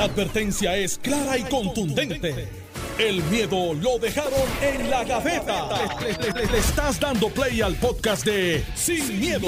La 0.00 0.06
advertencia 0.06 0.74
es 0.78 0.96
clara 0.96 1.36
y 1.36 1.42
contundente. 1.42 2.48
El 2.98 3.22
miedo 3.24 3.74
lo 3.74 3.98
dejaron 3.98 4.32
en 4.62 4.88
la 4.88 5.04
gaveta. 5.04 5.68
Le, 6.00 6.12
le- 6.14 6.32
le- 6.40 6.50
le 6.52 6.56
estás 6.58 6.98
dando 6.98 7.28
play 7.28 7.60
al 7.60 7.74
podcast 7.74 8.24
de 8.24 8.64
Sin, 8.74 9.20
miedo, 9.20 9.46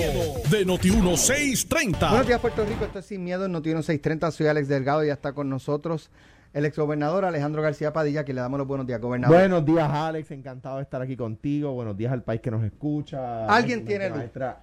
de 0.51 0.67
Noti1630. 0.67 2.07
Buenos 2.11 2.27
días, 2.27 2.39
Puerto 2.39 2.67
Rico. 2.67 2.85
Esto 2.85 2.99
es 2.99 3.07
Sin 3.07 3.25
Miedo 3.25 3.47
en 3.47 3.53
Noti 3.53 3.71
630. 3.71 4.31
Soy 4.31 4.47
Alex 4.47 4.69
Delgado 4.69 5.03
y 5.03 5.07
ya 5.07 5.15
está 5.15 5.33
con 5.33 5.49
nosotros 5.49 6.11
el 6.53 6.67
exgobernador 6.67 7.25
Alejandro 7.25 7.63
García 7.63 7.95
Padilla, 7.95 8.27
que 8.27 8.35
le 8.35 8.43
damos 8.43 8.59
los 8.59 8.69
buenos 8.69 8.87
días, 8.87 9.01
gobernador. 9.01 9.35
Buenos 9.35 9.65
días, 9.65 9.89
Alex. 9.91 10.33
Encantado 10.33 10.77
de 10.77 10.83
estar 10.83 11.01
aquí 11.01 11.17
contigo. 11.17 11.73
Buenos 11.73 11.97
días 11.97 12.13
al 12.13 12.25
país 12.25 12.43
que 12.43 12.51
nos 12.51 12.63
escucha. 12.63 13.47
Alguien 13.47 13.87
tiene 13.87 14.11
luz. 14.11 14.19
maestra 14.19 14.61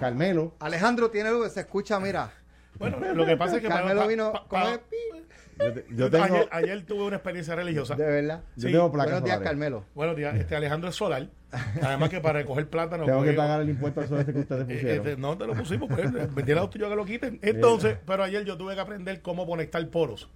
Carmelo. 0.00 0.56
Alejandro 0.58 1.08
tiene 1.08 1.30
luz, 1.30 1.52
se 1.52 1.60
escucha, 1.60 2.00
mira. 2.00 2.32
Bueno, 2.80 2.96
lo 3.14 3.24
que 3.26 3.36
pasa 3.36 3.56
es 3.56 3.62
que 3.62 3.68
Carmelo 3.68 4.00
pa- 4.00 4.06
vino 4.08 4.32
pa- 4.32 4.40
con 4.48 4.60
pa- 4.60 4.72
el 4.72 4.80
pi. 4.80 4.96
Yo, 5.58 5.72
te- 5.74 5.84
yo 5.90 6.10
tengo, 6.10 6.24
ayer, 6.24 6.48
ayer 6.50 6.82
tuve 6.86 7.02
una 7.04 7.16
experiencia 7.16 7.54
religiosa. 7.54 7.94
De 7.94 8.04
verdad. 8.06 8.40
yo 8.56 8.68
sí. 8.68 8.72
tengo 8.72 8.90
placas 8.90 9.12
Buenos 9.12 9.24
días, 9.26 9.36
solares. 9.36 9.50
Carmelo. 9.50 9.84
Buenos 9.94 10.16
días, 10.16 10.34
este 10.36 10.56
Alejandro 10.56 10.88
es 10.88 10.96
solar. 10.96 11.28
Además 11.82 12.08
que 12.08 12.20
para 12.20 12.38
recoger 12.40 12.68
plátano. 12.70 13.04
Tengo 13.04 13.22
que 13.22 13.34
pagar 13.34 13.60
el 13.60 13.68
impuesto 13.68 14.00
al 14.00 14.08
sol 14.08 14.20
ese 14.20 14.32
que 14.32 14.38
ustedes 14.40 14.62
eh, 14.70 14.72
pusieron. 14.74 15.06
este, 15.06 15.20
no 15.20 15.36
te 15.36 15.46
lo 15.46 15.52
pusimos, 15.54 15.88
pues, 15.90 16.10
los 16.48 16.70
tuyos 16.70 16.88
que 16.88 16.96
lo 16.96 17.04
quiten. 17.04 17.38
Entonces, 17.42 17.98
pero 18.06 18.24
ayer 18.24 18.44
yo 18.44 18.56
tuve 18.56 18.74
que 18.74 18.80
aprender 18.80 19.20
cómo 19.20 19.46
conectar 19.46 19.86
polos. 19.88 20.30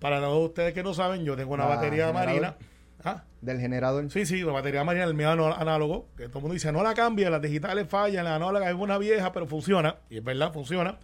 Para 0.00 0.18
todos 0.20 0.48
ustedes 0.48 0.72
que 0.72 0.82
no 0.82 0.94
saben, 0.94 1.24
yo 1.24 1.36
tengo 1.36 1.52
una 1.54 1.64
Ah, 1.64 1.68
batería 1.76 2.06
generador. 2.06 2.26
marina. 2.30 2.56
¿Ah? 3.04 3.24
Del 3.42 3.60
generador. 3.60 4.10
Sí, 4.10 4.24
sí, 4.24 4.40
la 4.42 4.52
batería 4.52 4.82
marina, 4.82 5.04
el 5.04 5.12
mío 5.12 5.28
análogo, 5.30 6.08
que 6.16 6.28
todo 6.28 6.38
el 6.38 6.42
mundo 6.44 6.54
dice, 6.54 6.72
no 6.72 6.82
la 6.82 6.94
cambie, 6.94 7.28
las 7.28 7.42
digitales 7.42 7.86
fallan, 7.86 8.24
la 8.24 8.36
análoga 8.36 8.70
es 8.70 8.74
una 8.74 8.96
vieja, 8.96 9.30
pero 9.32 9.46
funciona, 9.46 9.96
y 10.08 10.16
es 10.18 10.24
verdad, 10.24 10.54
funciona. 10.54 10.96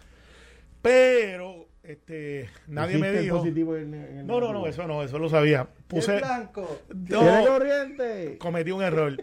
Pero, 0.83 1.67
este, 1.83 2.49
nadie 2.67 2.99
me 2.99 3.09
¿Existe 3.09 3.19
el 3.19 3.25
dijo... 3.25 3.39
positivo 3.39 3.77
y 3.77 3.81
el 3.81 3.91
ne- 3.91 4.21
el 4.21 4.27
No, 4.27 4.41
no, 4.41 4.53
no, 4.53 4.67
eso 4.67 4.87
no, 4.87 5.03
eso 5.03 5.19
lo 5.19 5.29
sabía. 5.29 5.67
Puse, 5.89 6.17
blanco. 6.19 6.81
¿Tiene 7.07 7.45
no, 7.45 7.47
corriente? 7.47 8.39
cometí 8.39 8.71
un 8.71 8.83
error. 8.83 9.23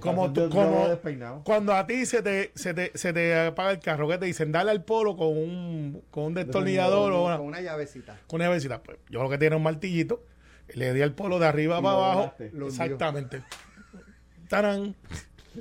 Como, 0.00 0.32
tú- 0.32 0.48
como 0.48 0.86
cuando 1.44 1.74
a 1.74 1.84
ti 1.86 2.06
se 2.06 2.22
te, 2.22 2.52
se 2.54 2.72
te, 2.72 2.92
se 2.94 3.12
te 3.12 3.34
apaga 3.36 3.72
el 3.72 3.80
carro, 3.80 4.06
que 4.08 4.18
te 4.18 4.26
dicen, 4.26 4.52
dale 4.52 4.70
al 4.70 4.84
polo 4.84 5.16
con 5.16 5.28
un, 5.28 6.02
con 6.10 6.24
un 6.24 6.34
destornillador 6.34 7.10
o 7.12 7.24
una, 7.24 7.36
Con 7.38 7.46
una 7.46 7.60
llavecita. 7.60 8.16
con 8.28 8.36
una 8.36 8.44
llavecita. 8.48 8.80
Pues 8.82 8.98
yo 9.10 9.22
lo 9.22 9.28
que 9.28 9.38
tiene 9.38 9.56
es 9.56 9.58
un 9.58 9.64
martillito, 9.64 10.22
le 10.74 10.92
di 10.94 11.02
al 11.02 11.14
polo 11.14 11.38
de 11.40 11.46
arriba 11.46 11.78
Y 11.80 11.82
para 11.82 11.96
lo 11.96 12.04
abajo. 12.04 12.34
Exactamente. 12.66 13.42
Tarán. 14.48 14.94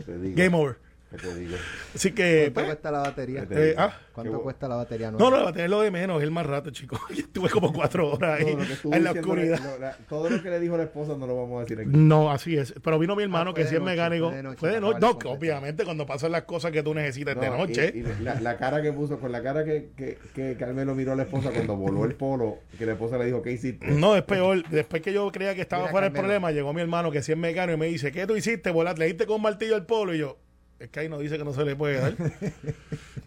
Game 0.06 0.56
over. 0.56 0.78
¿Qué 1.10 1.16
te 1.18 1.36
digo? 1.36 1.56
Así 1.96 2.12
que. 2.12 2.52
¿Cuánto 2.54 2.54
pues, 2.54 2.66
cuesta 2.66 2.92
la 2.92 3.00
batería? 3.00 3.42
¿Qué 3.42 3.48
te 3.56 3.72
eh, 3.72 3.76
ah, 3.78 3.98
¿Cuánto 4.12 4.42
cuesta 4.42 4.68
la 4.68 4.76
batería? 4.76 5.10
no, 5.10 5.18
no, 5.18 5.44
va 5.44 5.50
a 5.50 5.54
tener 5.54 5.70
lo 5.70 5.80
de 5.82 5.90
menos, 5.90 6.18
es 6.18 6.24
el 6.24 6.32
más 6.32 6.46
rato, 6.46 6.70
chico. 6.72 7.00
Yo 7.10 7.16
estuve 7.20 7.50
como 7.50 7.72
cuatro 7.72 8.12
horas 8.12 8.42
ahí 8.42 8.58
en 8.92 9.04
la 9.06 9.12
oscuridad. 9.12 9.60
lo- 9.64 9.80
la- 9.80 9.96
todo 10.10 10.30
lo 10.30 10.44
que 10.44 10.50
le 10.50 10.60
dijo 10.60 10.76
la 10.76 10.84
esposa 10.84 11.16
no 11.18 11.26
lo 11.26 11.38
vamos 11.38 11.60
a 11.60 11.62
decir 11.62 11.80
aquí. 11.80 11.90
No, 11.94 12.30
así 12.30 12.58
es. 12.58 12.74
Pero 12.84 13.00
vino 13.00 13.16
mi 13.16 13.24
hermano 13.24 13.52
Ah, 13.52 13.54
fue 13.54 13.64
que 13.64 13.70
sí 13.70 13.76
es 13.76 13.82
mecánico. 13.82 14.28
fue 14.28 14.36
de 14.38 14.44
noche, 14.44 14.58
Fue 14.60 14.70
de 14.70 14.76
para 14.76 14.82
noche. 14.82 14.94
darle 14.96 15.08
No, 15.08 15.20
que 15.20 15.24
completo. 15.28 15.40
obviamente 15.40 15.84
cuando 15.86 16.06
pasan 16.06 16.32
las 16.34 16.44
cosas 16.44 16.72
que 16.74 16.84
tú 16.84 16.94
necesitas 16.94 17.40
de 17.40 17.50
No, 17.50 17.58
noche. 17.58 17.92
Y, 17.96 18.00
y 18.00 18.04
la, 18.24 18.42
la 18.42 18.58
cara 18.58 18.82
que 18.82 18.92
puso, 18.92 19.18
con 19.20 19.32
la 19.32 19.42
cara 19.42 19.64
que, 19.64 19.92
que, 19.96 20.18
que 20.36 20.58
Carmelo 20.60 20.94
miró 20.94 21.14
a 21.14 21.16
la 21.16 21.24
esposa 21.24 21.52
cuando 21.52 21.78
voló 21.78 22.04
el 22.04 22.16
polo, 22.16 22.58
que 22.78 22.86
la 22.86 22.94
esposa 22.94 23.18
le 23.18 23.26
dijo, 23.28 23.42
¿qué 23.42 23.54
hiciste? 23.54 23.88
No, 23.88 24.14
es 24.18 24.24
peor. 24.24 24.62
Después 24.70 25.02
que 25.02 25.14
yo 25.14 25.32
creía 25.32 25.56
que 25.56 25.62
estaba 25.62 25.84
Mira, 25.84 25.92
fuera 25.92 26.08
el 26.08 26.14
problema, 26.14 26.52
llegó 26.52 26.74
mi 26.74 26.82
hermano 26.82 27.12
que 27.12 27.22
sí 27.22 27.32
es 27.32 27.38
mecánico 27.38 27.76
y 27.78 27.80
me 27.80 27.86
dice, 27.86 28.12
¿qué 28.12 28.28
tú 28.28 28.36
hiciste? 28.36 28.72
Volaste, 28.72 29.00
le 29.00 29.06
diste 29.08 29.26
con 29.26 29.38
un 29.38 29.44
martillo 29.44 29.76
al 29.76 29.86
polo 29.86 30.14
y 30.14 30.18
yo, 30.18 30.38
es 30.80 30.90
que 30.90 31.00
ahí 31.00 31.10
no 31.10 31.18
dice 31.20 31.38
que 31.38 31.44
no 31.44 31.54
se 31.54 31.64
le 31.66 31.76
puede 31.76 32.00
dar. 32.00 32.16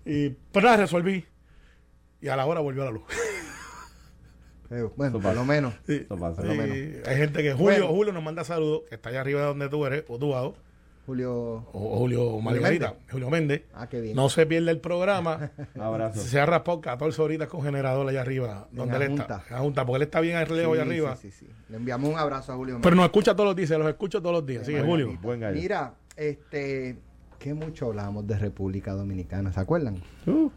y 0.05 0.31
pues 0.31 0.65
nada, 0.65 0.77
resolví. 0.79 1.25
Y 2.21 2.29
a 2.29 2.37
la 2.37 2.47
hora 2.47 2.61
volvió 2.61 2.85
la 2.85 2.91
luz. 2.91 3.03
Eh, 4.73 4.89
bueno, 4.95 5.19
por 5.19 5.35
lo 5.35 5.45
menos. 5.45 5.75
Sí. 5.85 6.07
Pasa. 6.09 6.43
Lo 6.45 6.55
menos. 6.55 6.77
Hay 7.05 7.17
gente 7.17 7.43
que, 7.43 7.55
Julio, 7.55 7.65
Bueno. 7.81 7.87
Julio 7.89 8.13
nos 8.13 8.23
manda 8.23 8.45
saludos, 8.45 8.83
que 8.89 8.95
está 8.95 9.09
allá 9.09 9.23
arriba 9.23 9.41
de 9.41 9.47
donde 9.49 9.69
tú 9.69 9.85
eres, 9.85 10.05
o 10.07 10.17
tú, 10.17 10.33
Ado, 10.37 10.55
Julio. 11.07 11.33
o 11.35 11.65
o 11.73 11.99
Julio 11.99 12.39
Margarita, 12.39 12.95
Julio 13.11 13.31
Méndez. 13.31 13.63
Ah, 13.75 13.89
qué 13.89 14.01
bien. 14.01 14.15
No 14.15 14.29
se 14.29 14.47
pierde 14.47 14.71
el 14.71 14.79
programa. 14.79 15.51
Abrazo. 15.81 16.21
Se 16.21 16.39
ha 16.39 16.47
raspado 16.47 16.81
14 16.81 17.21
horitas 17.21 17.49
con 17.49 17.63
generador 17.65 18.09
allá 18.09 18.21
arriba, 18.21 18.69
donde 18.71 18.95
él 18.99 19.03
está. 19.03 19.25
Junta. 19.41 19.45
En 19.49 19.55
la 19.57 19.59
Junta, 19.61 19.85
porque 19.87 19.97
él 19.97 20.03
está 20.03 20.21
bien 20.21 20.37
al 20.37 20.47
relevo 20.47 20.75
allá 20.75 20.85
Sí, 20.85 20.89
arriba. 20.89 21.17
Sí, 21.17 21.31
sí, 21.33 21.47
sí. 21.47 21.53
Le 21.69 21.77
enviamos 21.77 22.09
un 22.09 22.17
abrazo 22.17 22.53
a 22.53 22.55
Julio. 22.55 22.79
Pero 22.81 22.95
nos 22.95 23.07
escucha 23.07 23.35
todos 23.35 23.49
los 23.49 23.57
días, 23.57 23.71
se 23.71 23.77
los 23.77 23.89
escucho 23.89 24.23
todos 24.23 24.37
los 24.37 24.47
días. 24.47 24.63
Así 24.63 24.73
que, 24.73 24.83
Julio. 24.83 25.09
gallo, 25.09 25.19
Buen 25.21 25.41
gallo. 25.41 25.61
Mira, 25.61 25.95
este, 26.15 26.97
que 27.41 27.55
mucho 27.55 27.87
hablábamos 27.87 28.27
de 28.27 28.39
República 28.39 28.93
Dominicana, 28.93 29.51
¿se 29.53 29.59
acuerdan? 29.61 29.97
Uh, 30.27 30.51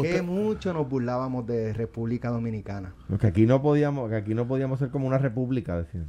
Que 0.00 0.22
mucho 0.22 0.72
nos 0.72 0.88
burlábamos 0.88 1.44
de 1.46 1.72
República 1.74 2.30
Dominicana. 2.30 2.94
que 3.20 3.26
aquí 3.26 3.44
no 3.46 3.60
podíamos, 3.60 4.08
que 4.08 4.16
aquí 4.16 4.32
no 4.32 4.46
podíamos 4.46 4.78
ser 4.78 4.90
como 4.90 5.06
una 5.08 5.18
república, 5.18 5.76
decían. 5.76 6.08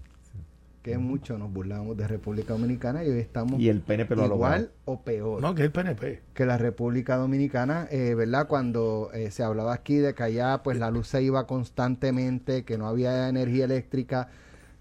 Que 0.84 1.00
mucho 1.00 1.40
nos 1.40 1.52
burlábamos 1.52 1.98
de 1.98 2.08
República 2.08 2.54
Dominicana 2.54 3.04
y 3.04 3.10
hoy 3.10 3.18
estamos 3.18 3.60
Y 3.60 3.70
el 3.70 3.82
PNP 3.82 4.16
lo 4.16 4.22
ha 4.22 4.26
igual 4.28 4.72
o 4.86 5.02
peor 5.02 5.42
No, 5.42 5.56
que 5.56 5.64
el 5.64 5.72
PNP. 5.72 6.22
que 6.36 6.46
la 6.46 6.60
República 6.60 7.16
Dominicana, 7.18 7.88
eh, 7.90 8.14
¿verdad? 8.14 8.48
Cuando 8.48 9.10
eh, 9.12 9.32
se 9.32 9.42
hablaba 9.42 9.74
aquí 9.74 9.96
de 9.96 10.14
que 10.14 10.22
allá 10.22 10.62
pues 10.62 10.78
la 10.78 10.92
luz 10.92 11.08
se 11.08 11.24
iba 11.24 11.48
constantemente, 11.48 12.64
que 12.66 12.78
no 12.78 12.88
había 12.88 13.28
energía 13.28 13.66
eléctrica, 13.66 14.28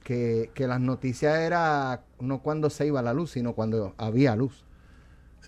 que, 0.02 0.50
que 0.52 0.66
las 0.68 0.82
noticias 0.82 1.38
era 1.38 2.02
no 2.20 2.42
cuando 2.42 2.68
se 2.68 2.86
iba 2.86 3.00
la 3.00 3.14
luz, 3.14 3.30
sino 3.30 3.54
cuando 3.54 3.94
había 3.96 4.36
luz. 4.36 4.66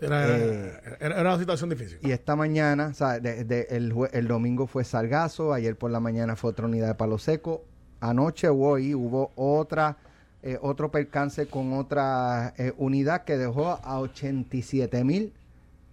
Era, 0.00 0.36
Eh, 0.38 0.72
era- 1.00 1.20
era 1.20 1.30
una 1.30 1.38
situación 1.38 1.70
difícil. 1.70 1.98
Y 2.02 2.10
esta 2.10 2.36
mañana, 2.36 2.88
o 2.88 2.94
sea, 2.94 3.18
de- 3.20 3.44
de- 3.44 3.66
el, 3.70 4.28
domingo 4.28 4.66
fue 4.66 4.84
Sargazo, 4.84 5.52
ayer 5.52 5.76
por 5.76 5.90
la 5.90 6.00
mañana 6.00 6.36
fue 6.36 6.50
otra 6.50 6.66
unidad 6.66 6.88
de 6.88 6.94
Palo 6.94 7.18
Seco, 7.18 7.64
anoche 8.00 8.48
o 8.48 8.56
hoy 8.56 8.94
hubo 8.94 9.32
otra, 9.36 9.96
eh, 10.42 10.58
otro 10.60 10.90
percance 10.90 11.46
con 11.46 11.72
otra 11.72 12.52
eh, 12.58 12.72
unidad 12.76 13.24
que 13.24 13.36
dejó 13.38 13.80
a 13.82 13.98
87 14.00 15.02
mil 15.04 15.32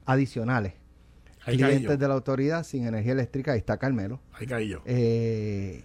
adicionales. 0.06 0.74
Ahí 1.46 1.58
clientes 1.58 2.00
de 2.00 2.08
la 2.08 2.14
autoridad 2.14 2.64
sin 2.64 2.85
energía 2.88 3.12
eléctrica, 3.14 3.52
ahí 3.53 3.59
está 3.59 3.78
Carmelo. 3.78 4.20
Ahí 4.34 4.47
caí 4.47 4.68
yo. 4.70 4.81
Eh, 4.85 5.84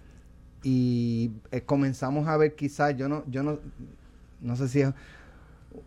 y 0.63 1.31
comenzamos 1.65 2.27
a 2.27 2.37
ver 2.37 2.55
quizás, 2.55 2.95
yo 2.97 3.07
no, 3.09 3.23
yo 3.27 3.43
no, 3.43 3.59
no 4.41 4.55
sé 4.55 4.67
si 4.67 4.81
es 4.81 4.93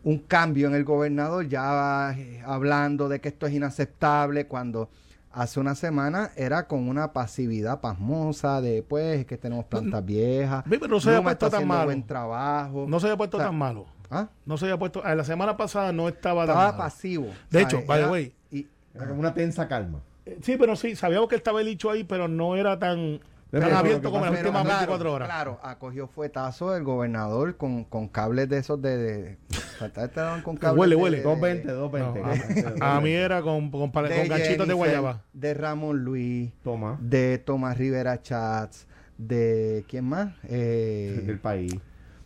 un 0.05 0.19
cambio 0.19 0.69
en 0.69 0.75
el 0.75 0.85
gobernador, 0.85 1.47
ya 1.49 2.15
eh, 2.17 2.43
hablando 2.45 3.09
de 3.09 3.21
que 3.21 3.29
esto 3.29 3.47
es 3.47 3.53
inaceptable, 3.53 4.47
cuando 4.47 4.89
hace 5.33 5.61
una 5.61 5.75
semana 5.75 6.31
era 6.37 6.67
con 6.69 6.89
una 6.89 7.13
pasividad 7.13 7.81
pasmosa 7.81 8.61
de 8.61 8.83
pues 8.83 9.25
que 9.27 9.39
tenemos 9.39 9.65
plantas 9.65 10.05
viejas, 10.05 10.65
pero 10.69 10.89
no 10.89 11.01
se 11.01 11.09
había 11.11 11.23
puesto 11.23 11.51
tan 11.51 11.67
malo. 11.67 11.85
buen 11.87 12.07
trabajo, 12.07 12.85
No 12.89 13.01
se 13.01 13.07
había 13.07 13.17
puesto 13.17 13.37
O 13.39 13.41
sea, 13.41 13.49
tan 13.49 13.57
malo. 13.59 13.87
¿ah? 14.11 14.29
No 14.45 14.57
se 14.59 14.67
había 14.67 14.79
puesto. 14.79 15.05
eh, 15.07 15.17
La 15.17 15.25
semana 15.25 15.57
pasada 15.57 15.91
no 15.93 16.07
estaba, 16.09 16.43
tan 16.47 16.51
estaba 16.55 16.73
malo. 16.73 16.79
pasivo. 16.85 17.27
De 17.51 17.59
o 17.59 17.63
hecho, 17.63 17.83
by 17.87 17.99
the 17.99 18.03
era- 18.03 18.11
way. 18.13 18.35
y- 18.51 18.67
Era 18.95 19.07
como 19.09 19.21
una 19.21 19.33
tensa 19.35 19.67
calma. 19.69 20.01
Eh, 20.27 20.39
Sí, 20.43 20.57
pero 20.59 20.77
sí, 20.77 20.95
sabíamos 20.97 21.29
que 21.29 21.37
estaba 21.37 21.61
el 21.61 21.67
dicho 21.67 21.91
ahí, 21.91 22.05
pero 22.05 22.29
no 22.29 22.55
era 22.57 22.79
tan, 22.79 23.21
Pero 23.53 23.65
tan 23.67 23.73
lo 23.73 23.79
abierto 23.79 24.01
que 24.09 24.11
como 24.13 24.25
las 24.25 24.35
últimas 24.35 24.63
claro, 24.65 24.79
24 24.79 25.13
horas. 25.13 25.29
Claro, 25.29 25.61
acogió 25.63 26.09
fuetazo 26.09 26.75
el 26.75 26.83
gobernador 26.85 27.57
con, 27.57 27.85
con 27.85 28.09
cables 28.09 28.49
de 28.49 28.59
esos 28.59 28.81
de. 28.83 28.97
de 28.97 29.39
te 29.91 30.21
daban 30.21 30.43
con 30.43 30.57
cables 30.59 30.81
Huele, 30.81 30.97
huele. 30.97 31.17
de- 31.19 31.23
220, 31.23 31.69
No, 31.69 31.75
220. 31.91 32.83
a, 32.83 32.97
a 32.97 33.01
mí 33.03 33.11
era 33.13 33.43
con, 33.43 33.71
con, 33.71 33.93
de 33.93 33.93
con 33.93 34.29
ganchitos 34.29 34.67
de 34.67 34.75
guayaba. 34.75 35.23
De 35.35 35.53
Ramón 35.55 36.03
Luis, 36.03 36.51
Toma. 36.65 36.99
de 37.01 37.37
Tomás 37.39 37.77
Rivera 37.77 38.21
Chats, 38.23 38.87
de. 39.19 39.85
¿Quién 39.87 40.07
más? 40.07 40.33
Eh, 40.49 41.23
Del 41.27 41.39
país. 41.39 41.75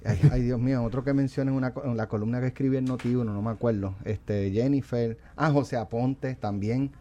ay, 0.04 0.20
ay, 0.30 0.42
Dios 0.42 0.60
mío, 0.60 0.84
otro 0.84 1.02
que 1.02 1.12
mencioné 1.12 1.50
en, 1.50 1.56
una, 1.56 1.74
en 1.84 1.96
la 1.96 2.08
columna 2.08 2.38
que 2.40 2.46
escribí 2.46 2.76
en 2.76 2.86
Noti1, 2.86 3.24
no 3.24 3.42
me 3.42 3.50
acuerdo. 3.50 3.96
Este, 4.04 4.52
Jennifer. 4.52 5.18
Ah, 5.34 5.50
José 5.50 5.76
Aponte 5.76 6.36
también. 6.36 6.92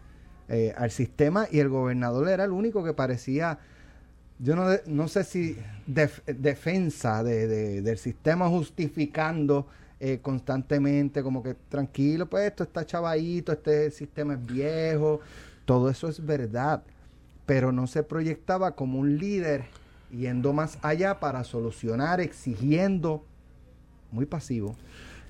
eh, 0.50 0.74
al 0.78 0.90
sistema 0.90 1.46
y 1.52 1.60
el 1.60 1.70
gobernador 1.70 2.28
era 2.30 2.44
el 2.44 2.52
único 2.52 2.84
que 2.84 2.94
parecía 2.94 3.60
yo 4.40 4.56
no, 4.56 4.66
no 4.86 5.08
sé 5.08 5.24
si 5.24 5.58
def- 5.88 6.24
defensa 6.26 7.24
de, 7.24 7.48
de- 7.48 7.82
del 7.82 7.98
sistema 7.98 8.48
justificando 8.50 9.68
eh, 10.00 10.20
constantemente 10.22 11.24
como 11.24 11.42
que 11.42 11.56
tranquilo, 11.70 12.28
pues 12.30 12.46
esto 12.48 12.64
está 12.64 12.86
chavadito, 12.86 13.52
este 13.54 13.92
sistema 13.92 14.34
es 14.34 14.46
viejo, 14.46 15.22
todo 15.66 15.90
eso 15.90 16.10
es 16.10 16.24
verdad, 16.26 16.84
pero 17.46 17.72
no 17.72 17.88
se 17.88 18.04
proyectaba 18.04 18.76
como 18.76 19.00
un 19.00 19.18
líder 19.18 19.64
yendo 20.12 20.54
más 20.54 20.78
allá 20.82 21.20
para 21.20 21.44
solucionar, 21.44 22.20
exigiendo, 22.22 23.24
muy 24.12 24.26
pasivo. 24.26 24.76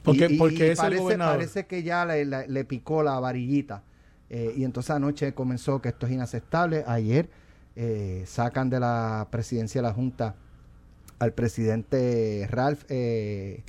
Porque- 0.03 0.27
Y- 0.31 0.37
porque 0.37 0.71
y 0.71 0.75
parece, 0.75 1.01
parece 1.17 1.65
que 1.65 1.83
ya 1.83 2.05
le, 2.05 2.25
le- 2.25 2.47
le 2.47 2.65
picó 2.65 3.01
la 3.03 3.19
varillita. 3.19 3.83
Eh, 4.29 4.53
y 4.57 4.63
entonces 4.63 4.89
anoche 4.91 5.33
comenzó 5.33 5.81
que 5.81 5.89
esto 5.89 6.05
es 6.07 6.11
inaceptable. 6.13 6.83
Ayer 6.87 7.29
eh, 7.75 8.23
sacan 8.25 8.69
de 8.69 8.79
la 8.79 9.27
presidencia 9.31 9.81
de 9.81 9.87
la 9.87 9.93
Junta 9.93 10.35
al 11.19 11.33
presidente 11.33 12.47
Ralph. 12.49 12.83
eh, 12.89 13.63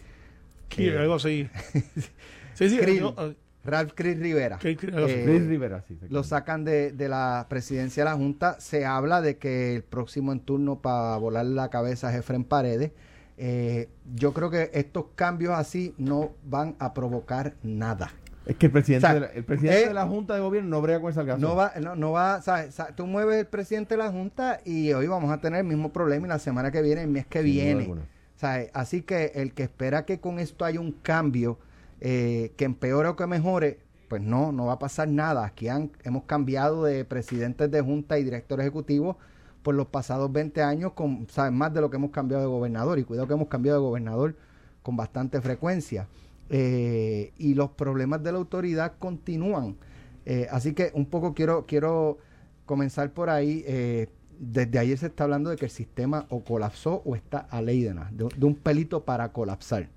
Sí, 0.70 0.88
eh, 0.88 0.98
algo 0.98 1.14
así. 1.14 1.48
Sí, 2.54 2.70
sí, 2.70 2.78
Krill. 2.78 3.00
yo, 3.00 3.14
eh, 3.18 3.36
Ralph 3.64 3.92
Chris 3.94 4.18
Rivera. 4.18 4.58
Eh, 4.62 4.76
Chris 4.76 5.46
Rivera, 5.46 5.84
sí. 5.86 5.98
lo 6.08 6.22
sacan 6.24 6.64
de, 6.64 6.90
de 6.92 7.08
la 7.08 7.46
presidencia 7.50 8.02
de 8.04 8.10
la 8.10 8.16
Junta. 8.16 8.58
Se 8.60 8.86
habla 8.86 9.20
de 9.20 9.36
que 9.36 9.76
el 9.76 9.82
próximo 9.82 10.32
en 10.32 10.40
turno 10.40 10.80
para 10.80 11.18
volar 11.18 11.44
la 11.44 11.68
cabeza 11.68 12.10
es 12.12 12.18
Efren 12.20 12.44
Paredes. 12.44 12.92
Eh, 13.36 13.88
yo 14.14 14.32
creo 14.32 14.48
que 14.48 14.70
estos 14.72 15.06
cambios 15.14 15.52
así 15.52 15.94
no 15.98 16.32
van 16.44 16.76
a 16.78 16.94
provocar 16.94 17.54
nada. 17.62 18.10
Es 18.46 18.56
que 18.56 18.66
el 18.66 18.72
presidente, 18.72 19.06
O 19.06 19.10
sea, 19.10 19.14
de, 19.14 19.20
la, 19.20 19.26
el 19.26 19.44
presidente 19.44 19.82
eh, 19.84 19.88
de 19.88 19.94
la 19.94 20.06
Junta 20.06 20.34
de 20.34 20.40
Gobierno 20.40 20.70
no 20.70 20.80
brega 20.80 21.00
con 21.00 21.12
salgazo. 21.12 21.40
No 21.40 21.56
va, 21.56 21.72
no, 21.80 21.96
no 21.96 22.12
va, 22.12 22.40
¿sabes? 22.42 22.74
Sa- 22.74 22.94
Tú 22.94 23.06
mueves 23.06 23.40
el 23.40 23.46
presidente 23.46 23.94
de 23.96 23.98
la 23.98 24.10
Junta 24.10 24.60
y 24.64 24.92
hoy 24.92 25.06
vamos 25.08 25.32
a 25.32 25.40
tener 25.40 25.60
el 25.60 25.66
mismo 25.66 25.92
problema 25.92 26.26
y 26.26 26.28
la 26.30 26.38
semana 26.38 26.70
que 26.70 26.80
viene, 26.80 27.02
el 27.02 27.08
mes 27.08 27.26
que 27.26 27.42
viene. 27.42 27.92
¿sabes? 28.36 28.70
Así 28.74 29.02
que 29.02 29.32
el 29.34 29.52
que 29.52 29.64
espera 29.64 30.04
que 30.04 30.20
con 30.20 30.38
esto 30.38 30.64
haya 30.64 30.78
un 30.78 30.92
cambio 30.92 31.58
eh, 32.00 32.52
que 32.56 32.64
empeore 32.66 33.08
o 33.08 33.16
que 33.16 33.26
mejore, 33.26 33.80
pues 34.08 34.22
no, 34.22 34.52
no 34.52 34.66
va 34.66 34.74
a 34.74 34.78
pasar 34.78 35.08
nada. 35.08 35.44
Aquí 35.44 35.68
han, 35.68 35.90
hemos 36.04 36.24
cambiado 36.24 36.84
de 36.84 37.04
presidentes 37.04 37.68
de 37.70 37.80
Junta 37.80 38.18
y 38.18 38.24
director 38.24 38.60
ejecutivo 38.60 39.18
por 39.62 39.74
los 39.74 39.88
pasados 39.88 40.30
20 40.32 40.62
años, 40.62 40.92
con, 40.92 41.26
¿sabes? 41.30 41.50
Más 41.52 41.74
de 41.74 41.80
lo 41.80 41.90
que 41.90 41.96
hemos 41.96 42.10
cambiado 42.12 42.42
de 42.44 42.48
gobernador. 42.48 42.98
Y 43.00 43.04
cuidado 43.04 43.26
que 43.26 43.34
hemos 43.34 43.48
cambiado 43.48 43.80
de 43.80 43.84
gobernador 43.86 44.36
con 44.82 44.96
bastante 44.96 45.40
frecuencia. 45.40 46.06
Eh, 46.48 47.32
y 47.38 47.54
los 47.54 47.70
problemas 47.70 48.22
de 48.22 48.32
la 48.32 48.38
autoridad 48.38 48.94
continúan. 48.98 49.76
Eh, 50.24 50.46
así 50.50 50.74
que 50.74 50.90
un 50.94 51.06
poco 51.06 51.34
quiero, 51.34 51.66
quiero 51.66 52.18
comenzar 52.66 53.12
por 53.12 53.30
ahí. 53.30 53.64
Eh, 53.66 54.08
desde 54.38 54.78
ayer 54.78 54.98
se 54.98 55.06
está 55.06 55.24
hablando 55.24 55.50
de 55.50 55.56
que 55.56 55.64
el 55.64 55.70
sistema 55.70 56.26
o 56.30 56.44
colapsó 56.44 57.02
o 57.04 57.16
está 57.16 57.38
a 57.38 57.62
ley 57.62 57.82
de 57.82 57.94
nada, 57.94 58.10
de, 58.12 58.44
un 58.44 58.54
pelito 58.54 59.04
para 59.04 59.32
colapsar. 59.32 59.88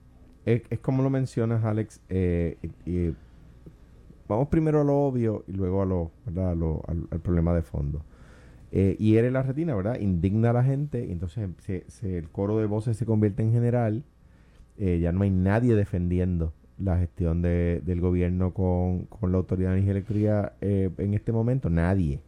Es, 0.46 0.62
como 0.82 1.04
lo 1.04 1.10
mencionas, 1.10 1.64
Alex. 1.66 2.00
eh, 2.10 2.58
y- 2.86 2.92
y 2.92 3.16
vamos 4.28 4.48
primero 4.48 4.82
a 4.82 4.84
lo 4.84 4.96
obvio 4.98 5.44
y 5.48 5.52
luego 5.52 5.82
a 5.82 5.86
lo, 5.86 6.12
al, 6.88 7.20
problema 7.20 7.54
de 7.54 7.62
fondo. 7.62 8.04
Eh, 8.72 8.96
hiere 9.00 9.32
la 9.32 9.42
retina, 9.44 9.76
¿verdad? 9.76 10.00
Indigna 10.00 10.52
a 10.52 10.54
la 10.54 10.64
gente 10.64 11.06
y 11.06 11.12
entonces 11.12 11.50
se- 11.60 11.86
se- 11.88 12.18
el 12.20 12.30
coro 12.30 12.58
de 12.60 12.66
voces 12.68 12.98
se 12.98 13.06
convierte 13.06 13.42
en 13.44 13.52
general. 13.52 14.04
Eh, 14.80 15.00
ya 15.00 15.12
no 15.12 15.22
hay 15.24 15.30
nadie 15.30 15.76
defendiendo 15.76 16.54
la 16.80 16.98
gestión 16.98 17.42
de- 17.42 17.82
del 17.86 18.00
gobierno 18.02 18.54
con, 18.54 19.06
con 19.06 19.32
la 19.32 19.38
Autoridad 19.38 19.70
de 19.72 19.76
Energía 19.76 19.92
Eléctrica 19.92 20.54
eh, 20.62 20.90
en 20.98 21.14
este 21.14 21.32
momento. 21.32 21.70
Nadie. 21.70 22.22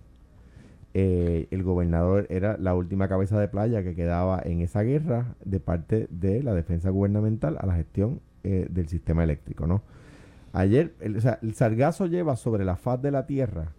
Eh, 0.94 1.48
el 1.52 1.64
gobernador 1.64 2.28
era 2.30 2.58
la 2.58 2.76
última 2.76 3.08
cabeza 3.08 3.40
de 3.40 3.48
playa 3.48 3.82
que 3.82 3.96
quedaba 3.96 4.42
en 4.44 4.60
esa 4.60 4.82
guerra 4.82 5.36
de 5.46 5.62
parte 5.62 6.08
de 6.10 6.44
la 6.44 6.54
defensa 6.54 6.90
gubernamental 6.90 7.58
a 7.60 7.66
la 7.66 7.76
gestión 7.76 8.20
del 8.44 8.88
sistema 8.88 9.24
eléctrico, 9.24 9.68
¿no? 9.68 9.84
Ayer, 10.52 10.94
el 11.00 11.54
sargazo 11.54 12.08
lleva 12.08 12.36
sobre 12.36 12.66
la 12.66 12.76
faz 12.76 13.00
de 13.02 13.12
la 13.12 13.28
tierra 13.28 13.72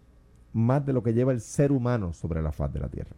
más 0.53 0.87
de 0.87 0.93
lo 0.93 1.03
que 1.03 1.15
lleva 1.15 1.33
el 1.33 1.41
ser 1.41 1.73
humano 1.73 2.13
sobre 2.13 2.43
la 2.43 2.53
faz 2.53 2.73
de 2.73 2.79
la 2.81 2.89
tierra. 2.89 3.17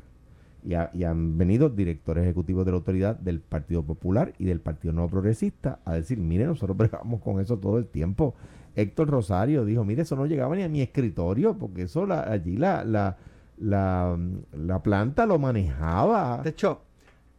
Y, 0.66 0.74
ha- 0.74 0.90
y 0.94 1.04
han 1.04 1.36
venido 1.36 1.68
directores 1.68 2.24
ejecutivos 2.24 2.64
de 2.64 2.70
la 2.72 2.78
autoridad 2.78 3.16
del 3.16 3.40
Partido 3.40 3.82
Popular 3.82 4.32
y 4.38 4.46
del 4.46 4.60
Partido 4.60 4.94
Nuevo 4.94 5.10
Progresista 5.10 5.80
a 5.84 5.92
decir, 5.94 6.18
mire, 6.18 6.46
nosotros 6.46 6.76
bregamos 6.78 7.20
con 7.20 7.38
eso 7.40 7.58
todo 7.58 7.76
el 7.78 7.86
tiempo. 7.86 8.34
Héctor 8.74 9.08
Rosario 9.10 9.64
dijo, 9.64 9.84
mire, 9.84 10.02
eso 10.02 10.16
no 10.16 10.26
llegaba 10.26 10.56
ni 10.56 10.62
a 10.62 10.68
mi 10.68 10.80
escritorio, 10.80 11.56
porque 11.58 11.82
eso 11.82 12.06
la- 12.06 12.22
allí 12.22 12.56
la, 12.56 12.82
la, 12.84 13.16
la, 13.58 14.18
la 14.52 14.82
planta 14.82 15.26
lo 15.26 15.38
manejaba. 15.38 16.40
De 16.42 16.50
hecho, 16.50 16.80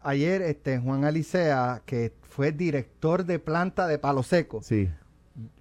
ayer 0.02 0.42
este 0.44 0.78
Juan 0.78 1.04
Alicea, 1.04 1.82
que 1.86 2.14
fue 2.22 2.52
director 2.52 3.26
de 3.26 3.40
planta 3.40 3.88
de 3.88 3.98
Palo 3.98 4.22
Seco, 4.24 4.62
Sí. 4.62 4.88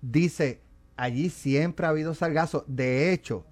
dice, 0.03 0.61
allí 0.97 1.31
siempre 1.31 1.87
ha 1.87 1.91
habido 1.91 2.15
sargazo. 2.15 2.65
De 2.69 3.13
hecho, 3.13 3.45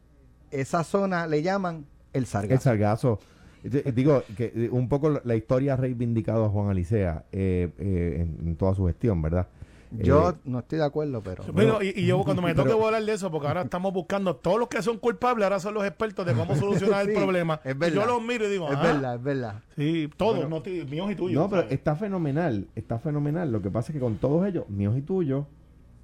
esa 0.50 0.85
zona 0.85 1.26
le 1.26 1.43
llaman 1.43 1.87
el 2.12 2.23
El 2.23 2.26
sargazo. 2.61 3.19
Sargazo. 3.62 3.88
Eh, 3.88 3.93
Digo, 3.93 4.23
que 4.37 4.53
eh, 4.55 4.69
un 4.70 4.88
poco 4.88 5.11
la 5.25 5.37
historia 5.37 5.75
ha 5.75 5.76
reivindicado 5.76 6.44
a 6.44 6.49
Juan 6.49 6.69
Alicea 6.70 7.25
eh, 7.32 7.69
eh, 7.79 8.26
en, 8.41 8.49
en 8.49 8.56
toda 8.56 8.75
su 8.75 8.87
gestión, 8.87 9.20
¿verdad? 9.23 9.47
Yo 9.94 10.31
Eh, 10.31 10.35
no 10.47 10.61
estoy 10.61 10.79
de 10.79 10.85
acuerdo, 10.87 11.20
pero... 11.23 11.44
Bueno, 11.53 11.82
y, 11.82 11.88
y 11.94 12.06
yo 12.06 12.23
cuando 12.25 12.41
me 12.41 12.55
pero- 12.55 12.70
toque 12.70 12.82
hablar 12.87 13.05
de 13.05 13.12
eso, 13.12 13.31
porque 13.31 13.47
ahora 13.49 13.61
estamos 13.61 13.93
buscando 13.93 14.35
todos 14.37 14.59
los 14.59 14.69
que 14.69 14.81
son 14.81 14.97
culpables, 14.97 15.44
ahora 15.44 15.61
son 15.61 15.75
los 15.75 15.85
expertos 15.85 16.25
de 16.25 16.32
cómo 16.32 16.56
solucionar 16.56 17.05
Sí, 17.05 17.11
el 17.11 17.17
problema. 17.19 17.61
es 17.62 17.75
Y 17.75 17.79
verdad. 17.79 17.94
yo 18.00 18.06
los 18.06 18.23
miro 18.23 18.47
y 18.47 18.50
digo, 18.50 18.70
es 18.70 18.76
ah, 18.79 18.82
verdad, 18.82 19.14
es 19.17 19.23
verdad. 19.23 19.61
Sí, 19.76 20.09
todos, 20.17 20.37
Bueno. 20.37 20.49
no 20.49 20.62
ti- 20.62 20.87
míos 20.91 21.11
y 21.11 21.14
tuyos. 21.14 21.35
No, 21.43 21.50
pero 21.50 21.62
¿sabes? 21.62 21.75
está 21.76 21.94
fenomenal, 21.94 22.69
está 22.75 22.99
fenomenal. 22.99 23.53
Lo 23.53 23.61
que 23.61 23.70
pasa 23.70 23.93
es 23.93 23.94
que 23.94 24.00
con 24.00 24.17
todos 24.17 24.47
ellos, 24.47 24.67
míos 24.70 24.94
y 24.97 25.03
tuyos, 25.03 25.44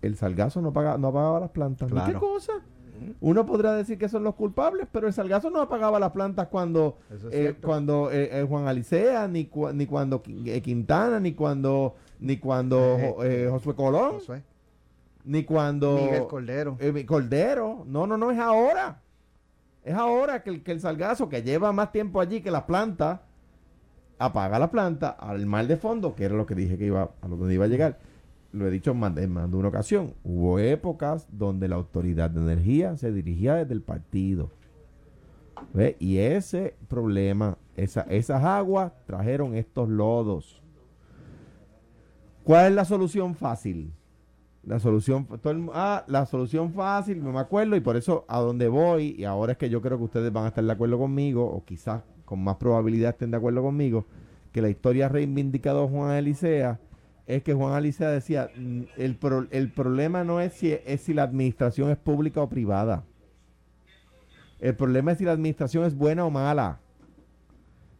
el 0.02 0.16
salgazo 0.16 0.60
no, 0.60 0.70
paga, 0.74 0.98
no 0.98 1.08
apagaba 1.08 1.40
las 1.40 1.50
plantas. 1.50 1.88
¿Ni 1.90 1.94
Claro. 1.94 2.12
¿Qué 2.12 2.18
cosa? 2.18 2.52
Uno 3.20 3.46
podrá 3.46 3.74
decir 3.74 3.98
que 3.98 4.08
son 4.08 4.24
los 4.24 4.34
culpables, 4.34 4.86
pero 4.90 5.06
el 5.06 5.12
salgazo 5.12 5.50
no 5.50 5.60
apagaba 5.60 5.98
las 5.98 6.12
plantas 6.12 6.48
cuando, 6.48 6.98
eh, 7.30 7.54
cuando 7.62 8.10
eh, 8.10 8.40
eh, 8.40 8.46
Juan 8.48 8.66
Alicea, 8.68 9.26
ni, 9.28 9.50
ni 9.74 9.86
cuando 9.86 10.22
eh, 10.46 10.60
Quintana, 10.62 11.20
ni 11.20 11.32
cuando 11.32 11.94
ni 12.20 12.36
cuando 12.38 12.96
Eh, 13.22 13.46
Jo- 13.48 13.52
Josué 13.58 13.74
Colón, 13.74 14.12
Josué. 14.14 14.42
ni 15.24 15.44
cuando 15.44 15.96
Miguel 15.96 16.26
Cordero. 16.26 16.76
Cordero. 17.06 17.84
No, 17.86 18.06
no, 18.06 18.16
no, 18.18 18.30
es 18.30 18.38
ahora. 18.38 19.00
Es 19.84 19.94
ahora 19.94 20.42
que 20.42 20.50
el, 20.50 20.62
que 20.62 20.72
el 20.72 20.80
salgazo, 20.80 21.28
que 21.28 21.42
lleva 21.42 21.72
más 21.72 21.92
tiempo 21.92 22.20
allí 22.20 22.40
que 22.40 22.50
las 22.50 22.64
plantas, 22.64 23.20
apaga 24.18 24.58
la 24.58 24.70
planta 24.70 25.10
al 25.10 25.46
mal 25.46 25.68
de 25.68 25.76
fondo, 25.76 26.14
que 26.14 26.24
era 26.24 26.34
lo 26.34 26.44
que 26.44 26.54
dije 26.54 26.76
que 26.76 26.86
iba 26.86 27.10
a 27.22 27.28
donde 27.28 27.54
iba 27.54 27.64
a 27.64 27.68
llegar. 27.68 27.98
Lo 28.58 28.66
he 28.66 28.70
dicho 28.70 28.90
en 28.90 28.98
más 28.98 29.14
de, 29.14 29.26
de 29.26 29.56
una 29.56 29.68
ocasión. 29.68 30.14
Hubo 30.24 30.58
épocas 30.58 31.28
donde 31.30 31.68
la 31.68 31.76
autoridad 31.76 32.30
de 32.30 32.40
energía 32.40 32.96
se 32.96 33.12
dirigía 33.12 33.54
desde 33.54 33.72
el 33.74 33.82
partido. 33.82 34.50
¿Ve? 35.72 35.96
Y 36.00 36.18
ese 36.18 36.74
problema, 36.88 37.56
esa, 37.76 38.02
esas 38.02 38.42
aguas 38.42 38.92
trajeron 39.06 39.54
estos 39.54 39.88
lodos. 39.88 40.62
¿Cuál 42.44 42.66
es 42.66 42.72
la 42.72 42.84
solución 42.84 43.34
fácil? 43.34 43.92
La 44.64 44.80
solución, 44.80 45.26
ah, 45.72 46.04
la 46.08 46.26
solución 46.26 46.72
fácil, 46.72 47.22
no 47.22 47.32
me 47.32 47.38
acuerdo, 47.38 47.76
y 47.76 47.80
por 47.80 47.96
eso 47.96 48.24
a 48.28 48.40
donde 48.40 48.68
voy, 48.68 49.14
y 49.18 49.24
ahora 49.24 49.52
es 49.52 49.58
que 49.58 49.70
yo 49.70 49.80
creo 49.80 49.98
que 49.98 50.04
ustedes 50.04 50.32
van 50.32 50.44
a 50.44 50.48
estar 50.48 50.64
de 50.64 50.72
acuerdo 50.72 50.98
conmigo, 50.98 51.44
o 51.44 51.64
quizás 51.64 52.02
con 52.24 52.42
más 52.42 52.56
probabilidad 52.56 53.10
estén 53.10 53.30
de 53.30 53.36
acuerdo 53.36 53.62
conmigo, 53.62 54.06
que 54.52 54.60
la 54.60 54.68
historia 54.68 55.06
ha 55.06 55.08
reivindicado 55.08 55.84
a 55.84 55.88
Juan 55.88 56.16
Elisea, 56.16 56.80
es 57.28 57.42
que 57.44 57.52
Juan 57.54 57.76
Elisea 57.78 58.08
decía, 58.10 58.50
"Mm, 58.56 58.82
el, 58.96 59.14
pro- 59.14 59.46
el 59.50 59.70
problema 59.70 60.24
no 60.24 60.40
es 60.40 60.54
si, 60.54 60.72
es 60.72 61.02
si 61.02 61.12
la 61.14 61.22
administración 61.24 61.90
es 61.90 61.98
pública 61.98 62.40
o 62.42 62.48
privada. 62.48 63.04
El 64.58 64.74
problema 64.74 65.12
es 65.12 65.18
si 65.18 65.24
la 65.24 65.32
administración 65.32 65.84
es 65.84 65.94
buena 65.94 66.24
o 66.24 66.30
mala. 66.30 66.80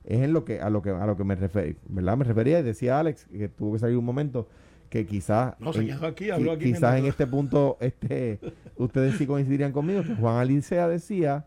Es 0.04 0.20
en 0.22 0.32
lo 0.32 0.44
que, 0.46 0.60
a 0.60 0.70
lo 0.70 0.80
que, 0.80 0.90
a 0.90 1.06
lo 1.06 1.16
que 1.16 1.24
me 1.24 1.34
refería, 1.36 1.74
¿verdad? 1.88 2.16
Me 2.16 2.24
refería 2.24 2.58
y 2.58 2.62
decía 2.62 2.98
Alex, 2.98 3.26
que 3.26 3.48
tuvo 3.48 3.74
que 3.74 3.78
salir 3.78 3.98
un 3.98 4.04
momento, 4.06 4.48
que 4.88 5.04
quizás 5.06 5.54
No, 5.60 5.74
se 5.74 5.84
quedó 5.84 6.06
aquí, 6.06 6.30
habló 6.30 6.52
aquí 6.52 6.72
quizás 6.72 6.98
en 6.98 7.04
este 7.04 7.26
punto 7.26 7.76
este 7.80 8.40
ustedes 8.76 9.16
sí 9.18 9.26
coincidirían 9.26 9.72
conmigo 9.72 10.02
que 10.02 10.14
Juan 10.14 10.36
Alicea 10.36 10.88
decía 10.88 11.46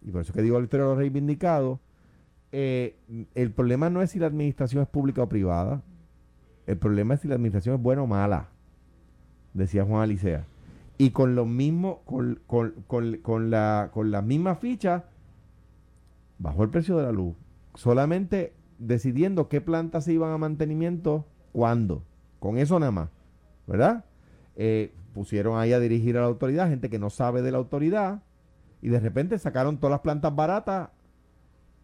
y 0.00 0.10
por 0.10 0.22
eso 0.22 0.32
que 0.32 0.40
digo 0.40 0.56
el 0.56 0.68
los 0.72 0.96
reivindicados 0.96 1.80
eh, 2.52 2.96
el 3.34 3.50
problema 3.50 3.90
no 3.90 4.00
es 4.00 4.12
si 4.12 4.18
la 4.18 4.26
administración 4.28 4.82
es 4.82 4.88
pública 4.88 5.22
o 5.22 5.28
privada 5.28 5.82
el 6.68 6.78
problema 6.78 7.14
es 7.14 7.20
si 7.20 7.28
la 7.28 7.34
administración 7.34 7.74
es 7.74 7.82
buena 7.82 8.02
o 8.02 8.06
mala 8.06 8.48
decía 9.54 9.84
Juan 9.84 10.02
Alicea 10.02 10.46
y 10.98 11.10
con 11.10 11.34
lo 11.34 11.46
mismo 11.46 12.02
con, 12.04 12.40
con, 12.46 12.74
con, 12.86 13.16
con 13.16 13.50
la 13.50 13.90
con 13.92 14.12
la 14.12 14.22
misma 14.22 14.54
ficha 14.54 15.06
bajó 16.38 16.62
el 16.62 16.70
precio 16.70 16.96
de 16.96 17.02
la 17.02 17.12
luz 17.12 17.34
solamente 17.74 18.52
decidiendo 18.78 19.48
qué 19.48 19.60
plantas 19.60 20.04
se 20.04 20.12
iban 20.12 20.30
a 20.30 20.38
mantenimiento 20.38 21.26
cuándo 21.52 22.04
con 22.38 22.58
eso 22.58 22.78
nada 22.78 22.92
más 22.92 23.08
¿verdad? 23.68 24.04
Eh, 24.56 24.92
pusieron 25.14 25.58
ahí 25.58 25.72
a 25.72 25.78
dirigir 25.78 26.16
a 26.16 26.22
la 26.22 26.26
autoridad, 26.26 26.68
gente 26.68 26.90
que 26.90 26.98
no 26.98 27.10
sabe 27.10 27.42
de 27.42 27.52
la 27.52 27.58
autoridad, 27.58 28.22
y 28.80 28.88
de 28.88 28.98
repente 28.98 29.38
sacaron 29.38 29.78
todas 29.78 29.92
las 29.92 30.00
plantas 30.00 30.34
baratas, 30.34 30.88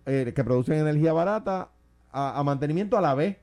eh, 0.06 0.32
que 0.34 0.44
producen 0.44 0.78
energía 0.78 1.12
barata, 1.12 1.70
a 2.16 2.40
mantenimiento 2.44 2.96
a 2.96 3.00
la 3.00 3.14
vez. 3.16 3.38